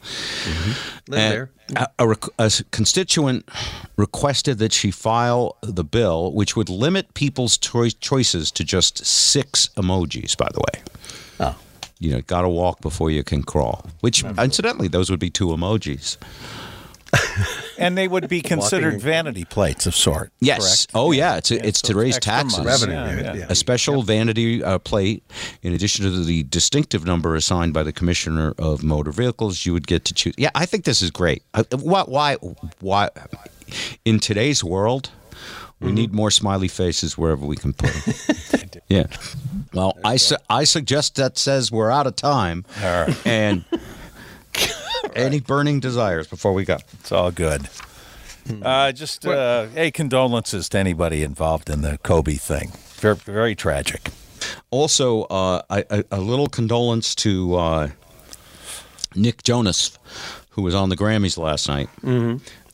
Mm-hmm. 0.45 1.13
Live 1.13 1.21
And 1.21 1.33
there. 1.33 1.51
A, 1.77 1.89
a 1.99 2.09
rec- 2.09 2.71
constituent 2.71 3.49
requested 3.97 4.59
that 4.59 4.73
she 4.73 4.91
file 4.91 5.57
the 5.63 5.83
bill, 5.83 6.33
which 6.33 6.55
would 6.55 6.69
limit 6.69 7.15
people's 7.15 7.59
choi- 7.59 7.91
choices 8.01 8.51
to 8.53 8.65
just 8.65 9.05
six 9.05 9.69
emojis, 9.77 10.37
by 10.37 10.49
the 10.53 10.61
way. 10.61 10.83
Oh. 11.41 11.57
You 11.99 12.13
know, 12.13 12.21
got 12.21 12.43
to 12.43 12.49
walk 12.49 12.81
before 12.81 13.11
you 13.11 13.25
can 13.25 13.43
crawl, 13.43 13.87
which 14.01 14.25
incidentally, 14.25 14.89
those 14.89 15.11
would 15.11 15.21
be 15.21 15.31
two 15.31 15.49
emojis. 15.49 16.17
And 17.83 17.99
they 17.99 18.09
would 18.09 18.29
be 18.29 18.41
considered 18.55 19.01
vanity 19.01 19.45
plates 19.45 19.87
of 19.87 19.95
sort. 19.95 20.33
Yes. 20.41 20.87
correct? 20.87 20.93
Oh, 20.95 21.13
yeah. 21.13 21.37
It's, 21.37 21.51
it's 21.51 21.81
so 21.81 21.89
to 21.93 21.99
raise 21.99 22.19
taxes. 22.19 22.65
Revenue, 22.65 22.95
Yeah, 22.95 23.15
yeah, 23.17 23.23
yeah. 23.23 23.35
yeah. 23.35 23.47
A 23.49 23.55
special 23.55 24.03
vanity 24.03 24.63
uh, 24.63 24.79
plate, 24.79 25.23
in 25.63 25.73
addition 25.73 26.05
to 26.05 26.11
the 26.25 26.43
distinctive 26.45 27.05
number 27.05 27.35
assigned 27.35 27.75
by 27.75 27.83
the 27.83 27.93
Commissioner 27.93 28.55
of 28.59 28.83
Motor 28.83 29.13
Vehicles, 29.13 29.67
you 29.67 29.73
would 29.73 29.87
get 29.87 30.05
to 30.07 30.15
choose. 30.15 30.35
Yeah, 30.39 30.51
I 30.55 30.67
think 30.67 30.85
this 30.85 31.03
is 31.03 31.11
great. 31.11 31.43
Uh, 31.55 31.65
why? 31.81 32.05
Why? 32.05 32.37
Why? 32.81 33.09
In 34.05 34.19
today's 34.21 34.63
world, 34.63 35.11
we 35.81 35.89
Mm-hmm. 35.89 35.95
need 35.97 36.13
more 36.15 36.31
smiley 36.31 36.69
faces 36.69 37.19
wherever 37.19 37.45
we 37.45 37.57
can 37.57 37.73
put 37.73 37.93
them. 37.93 38.71
yeah. 38.89 39.07
Well, 39.75 39.99
I 40.05 40.17
su- 40.17 40.37
I 40.49 40.63
suggest 40.65 41.17
that 41.17 41.37
says 41.39 41.73
we're 41.73 41.91
out 41.91 42.07
of 42.07 42.15
time. 42.15 42.65
All 42.81 43.07
right. 43.07 43.27
And 43.27 43.65
any 45.15 45.41
burning 45.41 45.81
desires 45.81 46.27
before 46.27 46.53
we 46.53 46.65
go. 46.65 46.79
It's 46.95 47.13
all 47.13 47.31
good. 47.31 47.69
Uh, 48.63 48.91
just 48.93 49.25
uh, 49.25 49.67
hey, 49.69 49.91
condolences 49.91 50.69
to 50.71 50.79
anybody 50.79 51.23
involved 51.23 51.71
in 51.71 51.83
the 51.83 51.99
Kobe 51.99 52.35
thing. 52.35 52.73
Very, 52.97 53.15
very 53.17 53.55
tragic. 53.55 54.09
Also, 54.71 55.23
uh, 55.25 55.63
a, 55.71 55.85
a, 55.91 56.05
a 56.13 56.21
little 56.21 56.49
condolence 56.49 57.15
to 57.17 57.55
uh, 57.55 57.89
Nick 59.15 59.45
Jonas, 59.45 59.97
who 60.51 60.63
was 60.63 60.75
on 60.75 60.89
the 60.89 60.97
Grammys 60.97 61.39
last 61.39 61.69
night. 61.69 61.89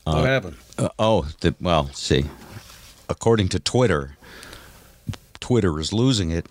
what 0.05 0.25
happened? 0.25 0.57
Uh, 0.77 0.89
oh, 0.97 1.27
the, 1.41 1.53
well, 1.61 1.87
see, 1.93 2.25
according 3.07 3.49
to 3.49 3.59
Twitter, 3.59 4.17
Twitter 5.39 5.79
is 5.79 5.93
losing 5.93 6.31
it. 6.31 6.47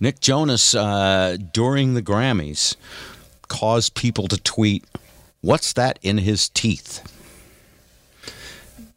Nick 0.00 0.20
Jonas, 0.20 0.74
uh, 0.74 1.36
during 1.52 1.94
the 1.94 2.02
Grammys, 2.02 2.76
caused 3.48 3.94
people 3.94 4.28
to 4.28 4.36
tweet, 4.36 4.84
"What's 5.42 5.74
that 5.74 5.98
in 6.02 6.18
his 6.18 6.48
teeth?" 6.48 7.02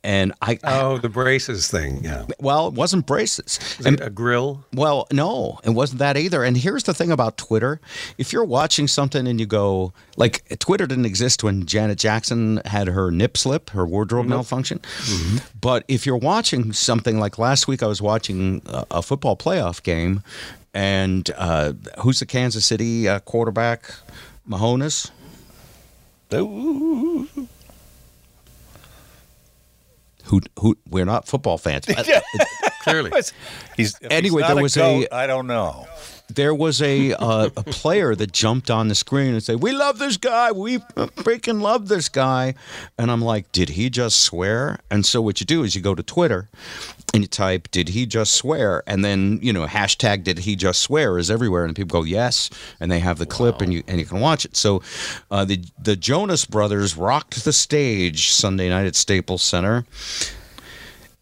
And 0.03 0.33
I, 0.39 0.59
Oh, 0.63 0.99
the 0.99 1.09
braces 1.09 1.67
thing. 1.67 2.03
Yeah. 2.03 2.25
well, 2.39 2.67
it 2.67 2.75
wasn't 2.75 3.07
braces. 3.07 3.57
Is 3.79 3.87
it 3.87 4.01
a 4.01 4.11
grill? 4.11 4.63
Well, 4.71 5.07
no, 5.11 5.59
it 5.63 5.71
wasn't 5.71 5.97
that 5.97 6.15
either. 6.15 6.43
And 6.43 6.55
here's 6.55 6.83
the 6.83 6.93
thing 6.93 7.11
about 7.11 7.37
Twitter: 7.39 7.81
if 8.19 8.31
you're 8.31 8.43
watching 8.45 8.87
something 8.87 9.25
and 9.25 9.39
you 9.39 9.47
go, 9.47 9.93
like, 10.15 10.43
Twitter 10.59 10.85
didn't 10.85 11.07
exist 11.07 11.43
when 11.43 11.65
Janet 11.65 11.97
Jackson 11.97 12.61
had 12.65 12.87
her 12.89 13.09
nip 13.09 13.35
slip, 13.35 13.71
her 13.71 13.83
wardrobe 13.83 14.27
malfunction. 14.27 14.79
But 15.59 15.83
if 15.87 16.05
you're 16.05 16.17
watching 16.17 16.71
something 16.71 17.19
like 17.19 17.39
last 17.39 17.67
week, 17.67 17.81
I 17.81 17.87
was 17.87 17.99
watching 17.99 18.61
a, 18.67 18.85
a 18.91 19.01
football 19.01 19.35
playoff 19.35 19.81
game, 19.81 20.21
and 20.71 21.27
uh, 21.35 21.73
who's 22.01 22.19
the 22.19 22.27
Kansas 22.27 22.63
City 22.63 23.07
uh, 23.09 23.21
quarterback? 23.21 23.89
Who? 30.25 30.41
Who? 30.59 30.77
We're 30.89 31.05
not 31.05 31.27
football 31.27 31.57
fans. 31.57 31.85
Clearly. 32.83 33.11
He's 33.77 33.97
if 34.01 34.11
Anyway, 34.11 34.41
he's 34.41 34.47
there 34.47 34.55
was 34.63 34.77
a- 34.77 35.07
I 35.13 35.27
don't 35.27 35.47
know. 35.47 35.87
There 36.27 36.53
was 36.53 36.81
a 36.81 37.13
uh, 37.13 37.49
a 37.55 37.63
player 37.63 38.15
that 38.15 38.31
jumped 38.31 38.69
on 38.69 38.87
the 38.87 38.95
screen 38.95 39.33
and 39.33 39.43
said, 39.43 39.61
"We 39.61 39.71
love 39.71 39.99
this 39.99 40.17
guy. 40.17 40.51
We 40.51 40.79
freaking 40.79 41.61
love 41.61 41.87
this 41.87 42.09
guy." 42.09 42.55
And 42.97 43.11
I'm 43.11 43.21
like, 43.21 43.51
"Did 43.51 43.69
he 43.69 43.89
just 43.89 44.21
swear?" 44.21 44.79
And 44.89 45.05
so 45.05 45.21
what 45.21 45.39
you 45.39 45.45
do 45.45 45.63
is 45.63 45.75
you 45.75 45.81
go 45.81 45.95
to 45.95 46.03
Twitter 46.03 46.49
and 47.13 47.23
you 47.23 47.27
type, 47.27 47.69
"Did 47.71 47.89
he 47.89 48.05
just 48.05 48.33
swear?" 48.33 48.83
And 48.87 49.03
then 49.03 49.39
you 49.41 49.53
know 49.53 49.65
hashtag 49.65 50.23
Did 50.23 50.39
he 50.39 50.55
just 50.55 50.81
swear 50.81 51.17
is 51.17 51.29
everywhere, 51.31 51.65
and 51.65 51.75
people 51.75 51.99
go 51.99 52.05
yes, 52.05 52.49
and 52.79 52.91
they 52.91 52.99
have 52.99 53.17
the 53.17 53.25
clip 53.25 53.61
and 53.61 53.73
you 53.73 53.83
and 53.87 53.99
you 53.99 54.05
can 54.05 54.19
watch 54.19 54.45
it. 54.45 54.55
So 54.55 54.81
uh, 55.31 55.45
the 55.45 55.63
the 55.81 55.95
Jonas 55.95 56.45
Brothers 56.45 56.97
rocked 56.97 57.43
the 57.43 57.53
stage 57.53 58.31
Sunday 58.31 58.69
night 58.69 58.85
at 58.85 58.95
Staples 58.95 59.41
Center. 59.41 59.85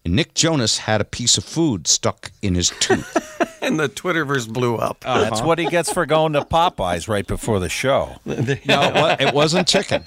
And 0.05 0.15
Nick 0.15 0.33
Jonas 0.33 0.79
had 0.79 0.99
a 1.01 1.05
piece 1.05 1.37
of 1.37 1.43
food 1.43 1.87
stuck 1.87 2.31
in 2.41 2.55
his 2.55 2.71
tooth. 2.79 3.57
and 3.61 3.79
the 3.79 3.87
Twitterverse 3.87 4.51
blew 4.51 4.75
up. 4.75 5.01
That's 5.01 5.41
what 5.41 5.59
he 5.59 5.65
gets 5.67 5.91
for 5.91 6.05
going 6.05 6.33
to 6.33 6.41
Popeyes 6.53 7.07
right 7.07 7.25
before 7.25 7.59
the 7.59 7.69
show. 7.69 8.17
No, 8.25 8.35
it 8.35 9.21
it 9.21 9.33
wasn't 9.33 9.67
chicken. 9.67 10.03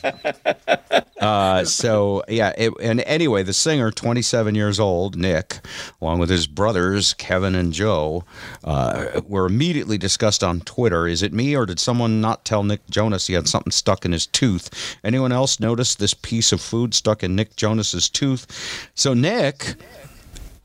Uh, 1.18 1.64
so 1.64 2.22
yeah, 2.28 2.52
it, 2.58 2.72
and 2.80 3.00
anyway, 3.00 3.42
the 3.42 3.52
singer, 3.52 3.90
27 3.90 4.54
years 4.54 4.78
old, 4.78 5.16
Nick, 5.16 5.60
along 6.00 6.18
with 6.18 6.28
his 6.28 6.46
brothers 6.46 7.14
Kevin 7.14 7.54
and 7.54 7.72
Joe, 7.72 8.24
uh, 8.64 9.22
were 9.26 9.46
immediately 9.46 9.96
discussed 9.96 10.44
on 10.44 10.60
Twitter. 10.60 11.06
Is 11.06 11.22
it 11.22 11.32
me 11.32 11.56
or 11.56 11.64
did 11.64 11.80
someone 11.80 12.20
not 12.20 12.44
tell 12.44 12.62
Nick 12.62 12.86
Jonas 12.90 13.26
he 13.26 13.34
had 13.34 13.48
something 13.48 13.72
stuck 13.72 14.04
in 14.04 14.12
his 14.12 14.26
tooth? 14.26 14.98
Anyone 15.02 15.32
else 15.32 15.58
notice 15.58 15.94
this 15.94 16.14
piece 16.14 16.52
of 16.52 16.60
food 16.60 16.92
stuck 16.92 17.24
in 17.24 17.34
Nick 17.34 17.56
Jonas's 17.56 18.08
tooth? 18.10 18.46
So 18.94 19.14
Nick, 19.14 19.74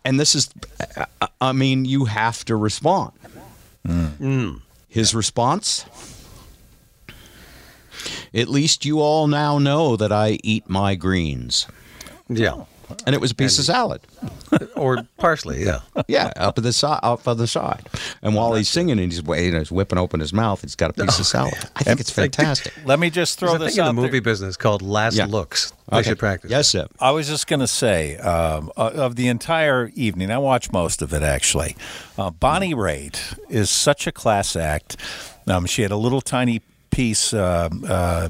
and 0.05 0.19
this 0.19 0.36
is, 0.36 0.49
I- 1.39 1.51
mean, 1.53 1.86
you 1.86 2.05
have 2.05 2.43
to 2.45 2.55
respond. 2.55 3.11
Hmm. 3.86 4.53
His 4.88 5.15
response. 5.15 5.86
At 8.34 8.47
least 8.47 8.86
you 8.86 8.99
all 9.01 9.28
now 9.28 9.57
know 9.59 9.95
that 9.95 10.11
I 10.11 10.39
eat 10.43 10.69
my 10.69 10.95
greens. 10.95 11.67
Yeah. 12.30 12.63
And 13.05 13.15
it 13.15 13.21
was 13.21 13.31
a 13.31 13.35
piece 13.35 13.57
of 13.59 13.65
salad. 13.65 14.01
Or 14.75 15.03
parsley, 15.17 15.63
yeah. 15.63 15.79
Yeah, 16.09 16.33
up 16.35 16.57
at 16.57 16.63
the 16.65 16.73
side, 16.73 16.99
up 17.03 17.25
on 17.25 17.37
the 17.37 17.47
side. 17.47 17.87
And 18.21 18.35
while 18.35 18.53
he's 18.53 18.67
singing 18.67 18.99
and 18.99 19.09
he's, 19.11 19.21
you 19.21 19.51
know, 19.51 19.59
he's 19.59 19.71
whipping 19.71 19.97
open 19.97 20.19
his 20.19 20.33
mouth, 20.33 20.61
he's 20.61 20.75
got 20.75 20.89
a 20.89 20.93
piece 20.93 21.19
of 21.19 21.25
salad. 21.25 21.53
I 21.77 21.83
think 21.83 22.01
it's 22.01 22.09
fantastic. 22.11 22.73
Let 22.83 22.99
me 22.99 23.09
just 23.09 23.39
throw 23.39 23.51
There's 23.51 23.61
a 23.61 23.65
this 23.65 23.75
thing 23.75 23.83
in 23.83 23.87
out 23.87 23.95
the 23.95 24.01
movie 24.01 24.09
there. 24.13 24.21
business 24.21 24.57
called 24.57 24.81
Last 24.81 25.15
Yeah. 25.15 25.25
Looks. 25.27 25.71
They 25.89 25.97
Okay. 25.99 26.09
should 26.09 26.19
practice. 26.19 26.51
Yes, 26.51 26.67
sir. 26.67 26.87
I 26.99 27.11
was 27.11 27.27
just 27.29 27.47
going 27.47 27.61
to 27.61 27.67
say, 27.67 28.17
um, 28.17 28.71
uh, 28.75 28.91
of 28.93 29.15
the 29.15 29.29
entire 29.29 29.91
evening, 29.95 30.31
I 30.31 30.37
watched 30.39 30.73
most 30.73 31.01
of 31.01 31.13
it 31.13 31.23
actually. 31.23 31.77
Uh, 32.17 32.29
Bonnie 32.31 32.73
Raitt 32.73 33.39
is 33.49 33.69
such 33.69 34.05
a 34.07 34.11
class 34.11 34.55
act. 34.57 34.97
Um, 35.47 35.65
she 35.65 35.81
had 35.83 35.91
a 35.91 35.97
little 35.97 36.21
tiny 36.21 36.61
piece 36.91 37.33
uh, 37.33 37.69
uh, 37.87 38.29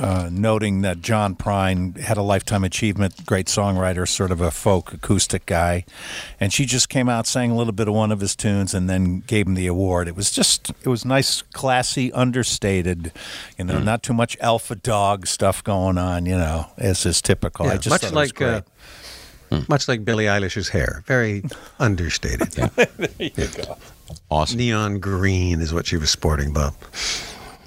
uh, 0.00 0.28
noting 0.32 0.82
that 0.82 1.02
John 1.02 1.34
Prine 1.34 1.96
had 1.98 2.16
a 2.16 2.22
lifetime 2.22 2.64
achievement, 2.64 3.26
great 3.26 3.46
songwriter, 3.46 4.08
sort 4.08 4.30
of 4.30 4.40
a 4.40 4.50
folk 4.50 4.92
acoustic 4.92 5.44
guy, 5.44 5.84
and 6.40 6.52
she 6.52 6.64
just 6.64 6.88
came 6.88 7.08
out, 7.08 7.26
sang 7.26 7.50
a 7.50 7.56
little 7.56 7.72
bit 7.72 7.88
of 7.88 7.94
one 7.94 8.12
of 8.12 8.20
his 8.20 8.34
tunes, 8.36 8.72
and 8.74 8.88
then 8.88 9.20
gave 9.26 9.46
him 9.46 9.54
the 9.54 9.66
award. 9.66 10.08
It 10.08 10.16
was 10.16 10.30
just, 10.30 10.70
it 10.70 10.86
was 10.88 11.04
nice, 11.04 11.42
classy, 11.42 12.12
understated, 12.12 13.12
you 13.58 13.64
know, 13.64 13.78
not 13.80 14.02
too 14.02 14.14
much 14.14 14.36
alpha 14.40 14.76
dog 14.76 15.26
stuff 15.26 15.62
going 15.64 15.98
on, 15.98 16.24
you 16.26 16.36
know, 16.36 16.66
as 16.78 17.04
is 17.04 17.20
typical. 17.20 17.66
I 17.66 17.72
Yeah, 17.72 17.76
just 17.78 17.90
much 17.90 18.00
thought 18.02 18.12
it 18.12 18.14
was 18.14 18.28
like 18.30 18.34
great. 18.34 18.62
uh, 19.50 19.62
much 19.68 19.88
like 19.88 20.04
Billie 20.04 20.24
Eilish's 20.26 20.68
hair, 20.68 21.02
very 21.06 21.42
understated. 21.80 22.52
There 22.52 23.08
you 23.18 23.30
go, 23.30 23.76
Awesome. 24.30 24.58
Neon 24.58 24.98
green 25.00 25.60
is 25.60 25.74
what 25.74 25.86
she 25.86 25.96
was 25.96 26.10
sporting, 26.10 26.52
Bob. 26.52 26.74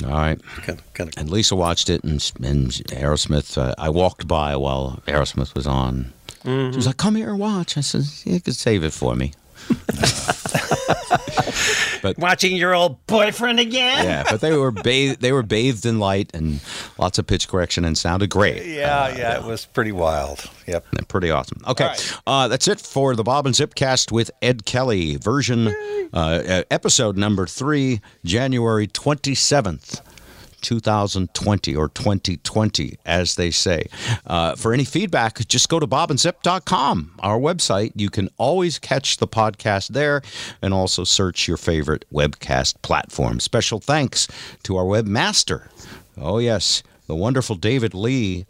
All 0.06 0.12
right. 0.12 0.40
Kind 0.62 0.80
of, 0.80 0.94
kind 0.94 1.10
of. 1.10 1.18
And 1.18 1.30
Lisa 1.30 1.56
watched 1.56 1.90
it, 1.90 2.04
and, 2.04 2.32
and 2.44 2.72
Aerosmith, 2.72 3.58
uh, 3.58 3.76
I 3.78 3.90
walked 3.90 4.28
by 4.28 4.56
while 4.56 5.02
Aerosmith 5.08 5.56
was 5.56 5.68
on. 5.68 6.14
She 6.44 6.50
was 6.50 6.88
like, 6.88 6.98
come 6.98 7.16
here 7.16 7.32
and 7.32 7.40
watch. 7.40 7.78
I 7.78 7.82
said, 7.82 8.04
you 8.24 8.40
could 8.40 8.56
save 8.56 8.84
it 8.84 8.94
for 8.94 9.16
me. 9.16 9.34
but 12.02 12.18
Watching 12.18 12.56
your 12.56 12.74
old 12.76 13.06
boyfriend 13.08 13.60
again? 13.60 14.04
yeah, 14.06 14.24
but 14.30 14.42
they 14.42 14.56
were 14.56 14.72
bathed. 14.72 15.22
They 15.22 15.32
were 15.32 15.44
bathed 15.44 15.86
in 15.86 16.00
light 16.00 16.32
and 16.34 16.60
lots 16.98 17.18
of 17.20 17.28
pitch 17.28 17.48
correction 17.48 17.86
and 17.86 17.98
sounded 17.98 18.30
great. 18.30 18.66
Yeah, 18.66 19.16
yeah, 19.16 19.38
it 19.38 19.44
was 19.44 19.66
pretty 19.66 19.92
wild. 19.92 20.50
Yep. 20.68 20.86
Pretty 21.08 21.32
awesome. 21.32 21.62
Okay, 21.68 21.94
uh, 22.28 22.48
that's 22.48 22.68
it 22.68 22.80
for 22.80 23.16
the 23.16 23.24
Bob 23.24 23.46
and 23.46 23.56
Zipcast 23.56 24.12
with 24.12 24.30
Ed 24.42 24.66
Kelly 24.66 25.16
version, 25.18 25.68
uh, 26.14 26.18
uh, 26.18 26.64
episode 26.70 27.18
number 27.18 27.46
three, 27.48 28.02
January 28.24 28.86
twenty 28.88 29.34
seventh. 29.36 30.02
2020 30.62 31.76
or 31.76 31.90
2020, 31.90 32.98
as 33.06 33.36
they 33.36 33.52
say. 33.52 33.88
Uh, 34.26 34.56
for 34.56 34.74
any 34.74 34.84
feedback, 34.86 35.46
just 35.48 35.70
go 35.70 35.80
to 35.80 35.88
bobandzip.com, 35.88 37.12
our 37.20 37.40
website. 37.40 37.92
You 37.96 38.10
can 38.10 38.30
always 38.38 38.80
catch 38.80 39.18
the 39.18 39.28
podcast 39.28 39.90
there 39.90 40.22
and 40.62 40.74
also 40.74 41.04
search 41.04 41.48
your 41.48 41.58
favorite 41.58 42.06
webcast 42.12 42.82
platform. 42.82 43.40
Special 43.40 43.80
thanks 43.80 44.28
to 44.64 44.78
our 44.78 44.86
webmaster. 44.86 45.70
Oh, 46.18 46.38
yes, 46.38 46.84
the 47.08 47.16
wonderful 47.16 47.56
David 47.56 47.94
Lee 47.94 48.46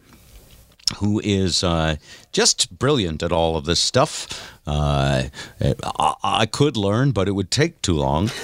who 0.98 1.22
is 1.24 1.64
uh, 1.64 1.96
just 2.32 2.78
brilliant 2.78 3.22
at 3.22 3.32
all 3.32 3.56
of 3.56 3.66
this 3.66 3.80
stuff. 3.80 4.58
Uh, 4.66 5.24
I, 5.62 6.14
I 6.24 6.46
could 6.46 6.78
learn, 6.78 7.12
but 7.12 7.28
it 7.28 7.32
would 7.32 7.52
take 7.52 7.82
too 7.82 7.94
long. 7.94 8.32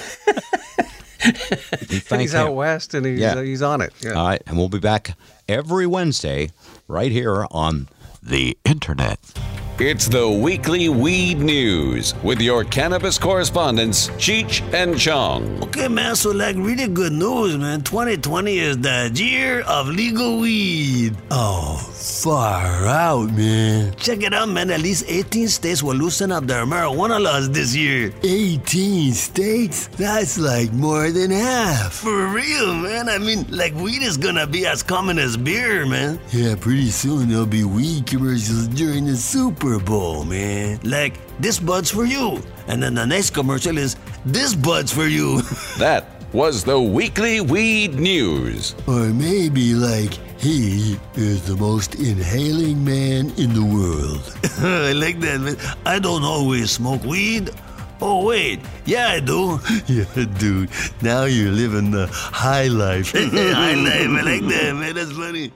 He's 1.88 2.08
him. 2.34 2.40
out 2.40 2.54
west 2.54 2.94
and 2.94 3.04
he's, 3.06 3.18
Yeah. 3.20 3.34
uh, 3.34 3.42
he's 3.42 3.62
on 3.62 3.80
it. 3.80 3.92
Yeah. 4.00 4.12
All 4.12 4.26
right, 4.26 4.42
and 4.46 4.56
we'll 4.56 4.68
be 4.68 4.78
back 4.78 5.16
every 5.48 5.86
Wednesday 5.86 6.50
right 6.88 7.10
here 7.12 7.46
on 7.50 7.88
the 8.22 8.56
internet. 8.64 9.18
It's 9.78 10.08
the 10.08 10.26
weekly 10.26 10.88
weed 10.88 11.38
news 11.38 12.14
with 12.22 12.40
your 12.40 12.64
cannabis 12.64 13.18
correspondents, 13.18 14.08
Cheech 14.16 14.62
and 14.72 14.98
Chong. 14.98 15.62
Okay, 15.64 15.86
man, 15.86 16.16
so 16.16 16.30
like 16.30 16.56
really 16.56 16.88
good 16.88 17.12
news, 17.12 17.58
man. 17.58 17.82
2020 17.82 18.58
is 18.58 18.78
the 18.78 19.10
year 19.14 19.60
of 19.68 19.88
legal 19.88 20.38
weed. 20.40 21.14
Oh, 21.30 21.76
far 21.76 22.86
out, 22.86 23.30
man. 23.32 23.94
Check 23.96 24.22
it 24.22 24.32
out, 24.32 24.48
man. 24.48 24.70
At 24.70 24.80
least 24.80 25.04
18 25.08 25.46
states 25.48 25.82
will 25.82 25.94
loosen 25.94 26.32
up 26.32 26.46
their 26.46 26.64
marijuana 26.64 27.22
laws 27.22 27.50
this 27.50 27.76
year. 27.76 28.14
18 28.22 29.12
states? 29.12 29.88
That's 29.88 30.38
like 30.38 30.72
more 30.72 31.10
than 31.10 31.30
half. 31.30 31.92
For 31.92 32.28
real, 32.28 32.72
man. 32.72 33.10
I 33.10 33.18
mean, 33.18 33.44
like 33.50 33.74
weed 33.74 34.02
is 34.02 34.16
gonna 34.16 34.46
be 34.46 34.66
as 34.66 34.82
common 34.82 35.18
as 35.18 35.36
beer, 35.36 35.84
man. 35.84 36.18
Yeah, 36.32 36.54
pretty 36.58 36.88
soon 36.88 37.28
there'll 37.28 37.44
be 37.44 37.64
weed 37.64 38.06
commercials 38.06 38.68
during 38.68 39.04
the 39.04 39.16
Super 39.66 39.84
Bowl, 39.84 40.24
man. 40.24 40.78
Like, 40.84 41.18
this 41.40 41.58
bud's 41.58 41.90
for 41.90 42.04
you. 42.04 42.40
And 42.68 42.80
then 42.80 42.94
the 42.94 43.04
next 43.04 43.30
commercial 43.30 43.76
is, 43.78 43.96
this 44.24 44.54
bud's 44.54 44.92
for 44.92 45.06
you. 45.06 45.42
That 45.78 46.04
was 46.32 46.62
the 46.62 46.80
weekly 46.80 47.40
weed 47.40 47.94
news. 47.94 48.76
Or 48.86 49.06
maybe 49.12 49.74
like 49.74 50.14
he 50.38 50.98
is 51.16 51.42
the 51.46 51.56
most 51.56 51.96
inhaling 51.96 52.84
man 52.84 53.32
in 53.36 53.54
the 53.54 53.64
world. 53.64 54.22
I 54.62 54.92
like 54.92 55.18
that, 55.20 55.40
man. 55.40 55.56
I 55.84 55.98
don't 55.98 56.22
always 56.22 56.70
smoke 56.70 57.02
weed. 57.02 57.50
Oh 58.00 58.24
wait, 58.24 58.60
yeah 58.84 59.08
I 59.08 59.20
do. 59.20 59.58
Yeah, 59.88 60.26
dude. 60.38 60.70
Now 61.02 61.24
you're 61.24 61.50
living 61.50 61.90
the 61.90 62.06
high 62.12 62.68
life. 62.68 63.12
high 63.12 63.74
life. 63.74 64.10
I 64.14 64.22
like 64.22 64.42
that, 64.42 64.76
man. 64.76 64.94
That's 64.94 65.12
funny. 65.12 65.50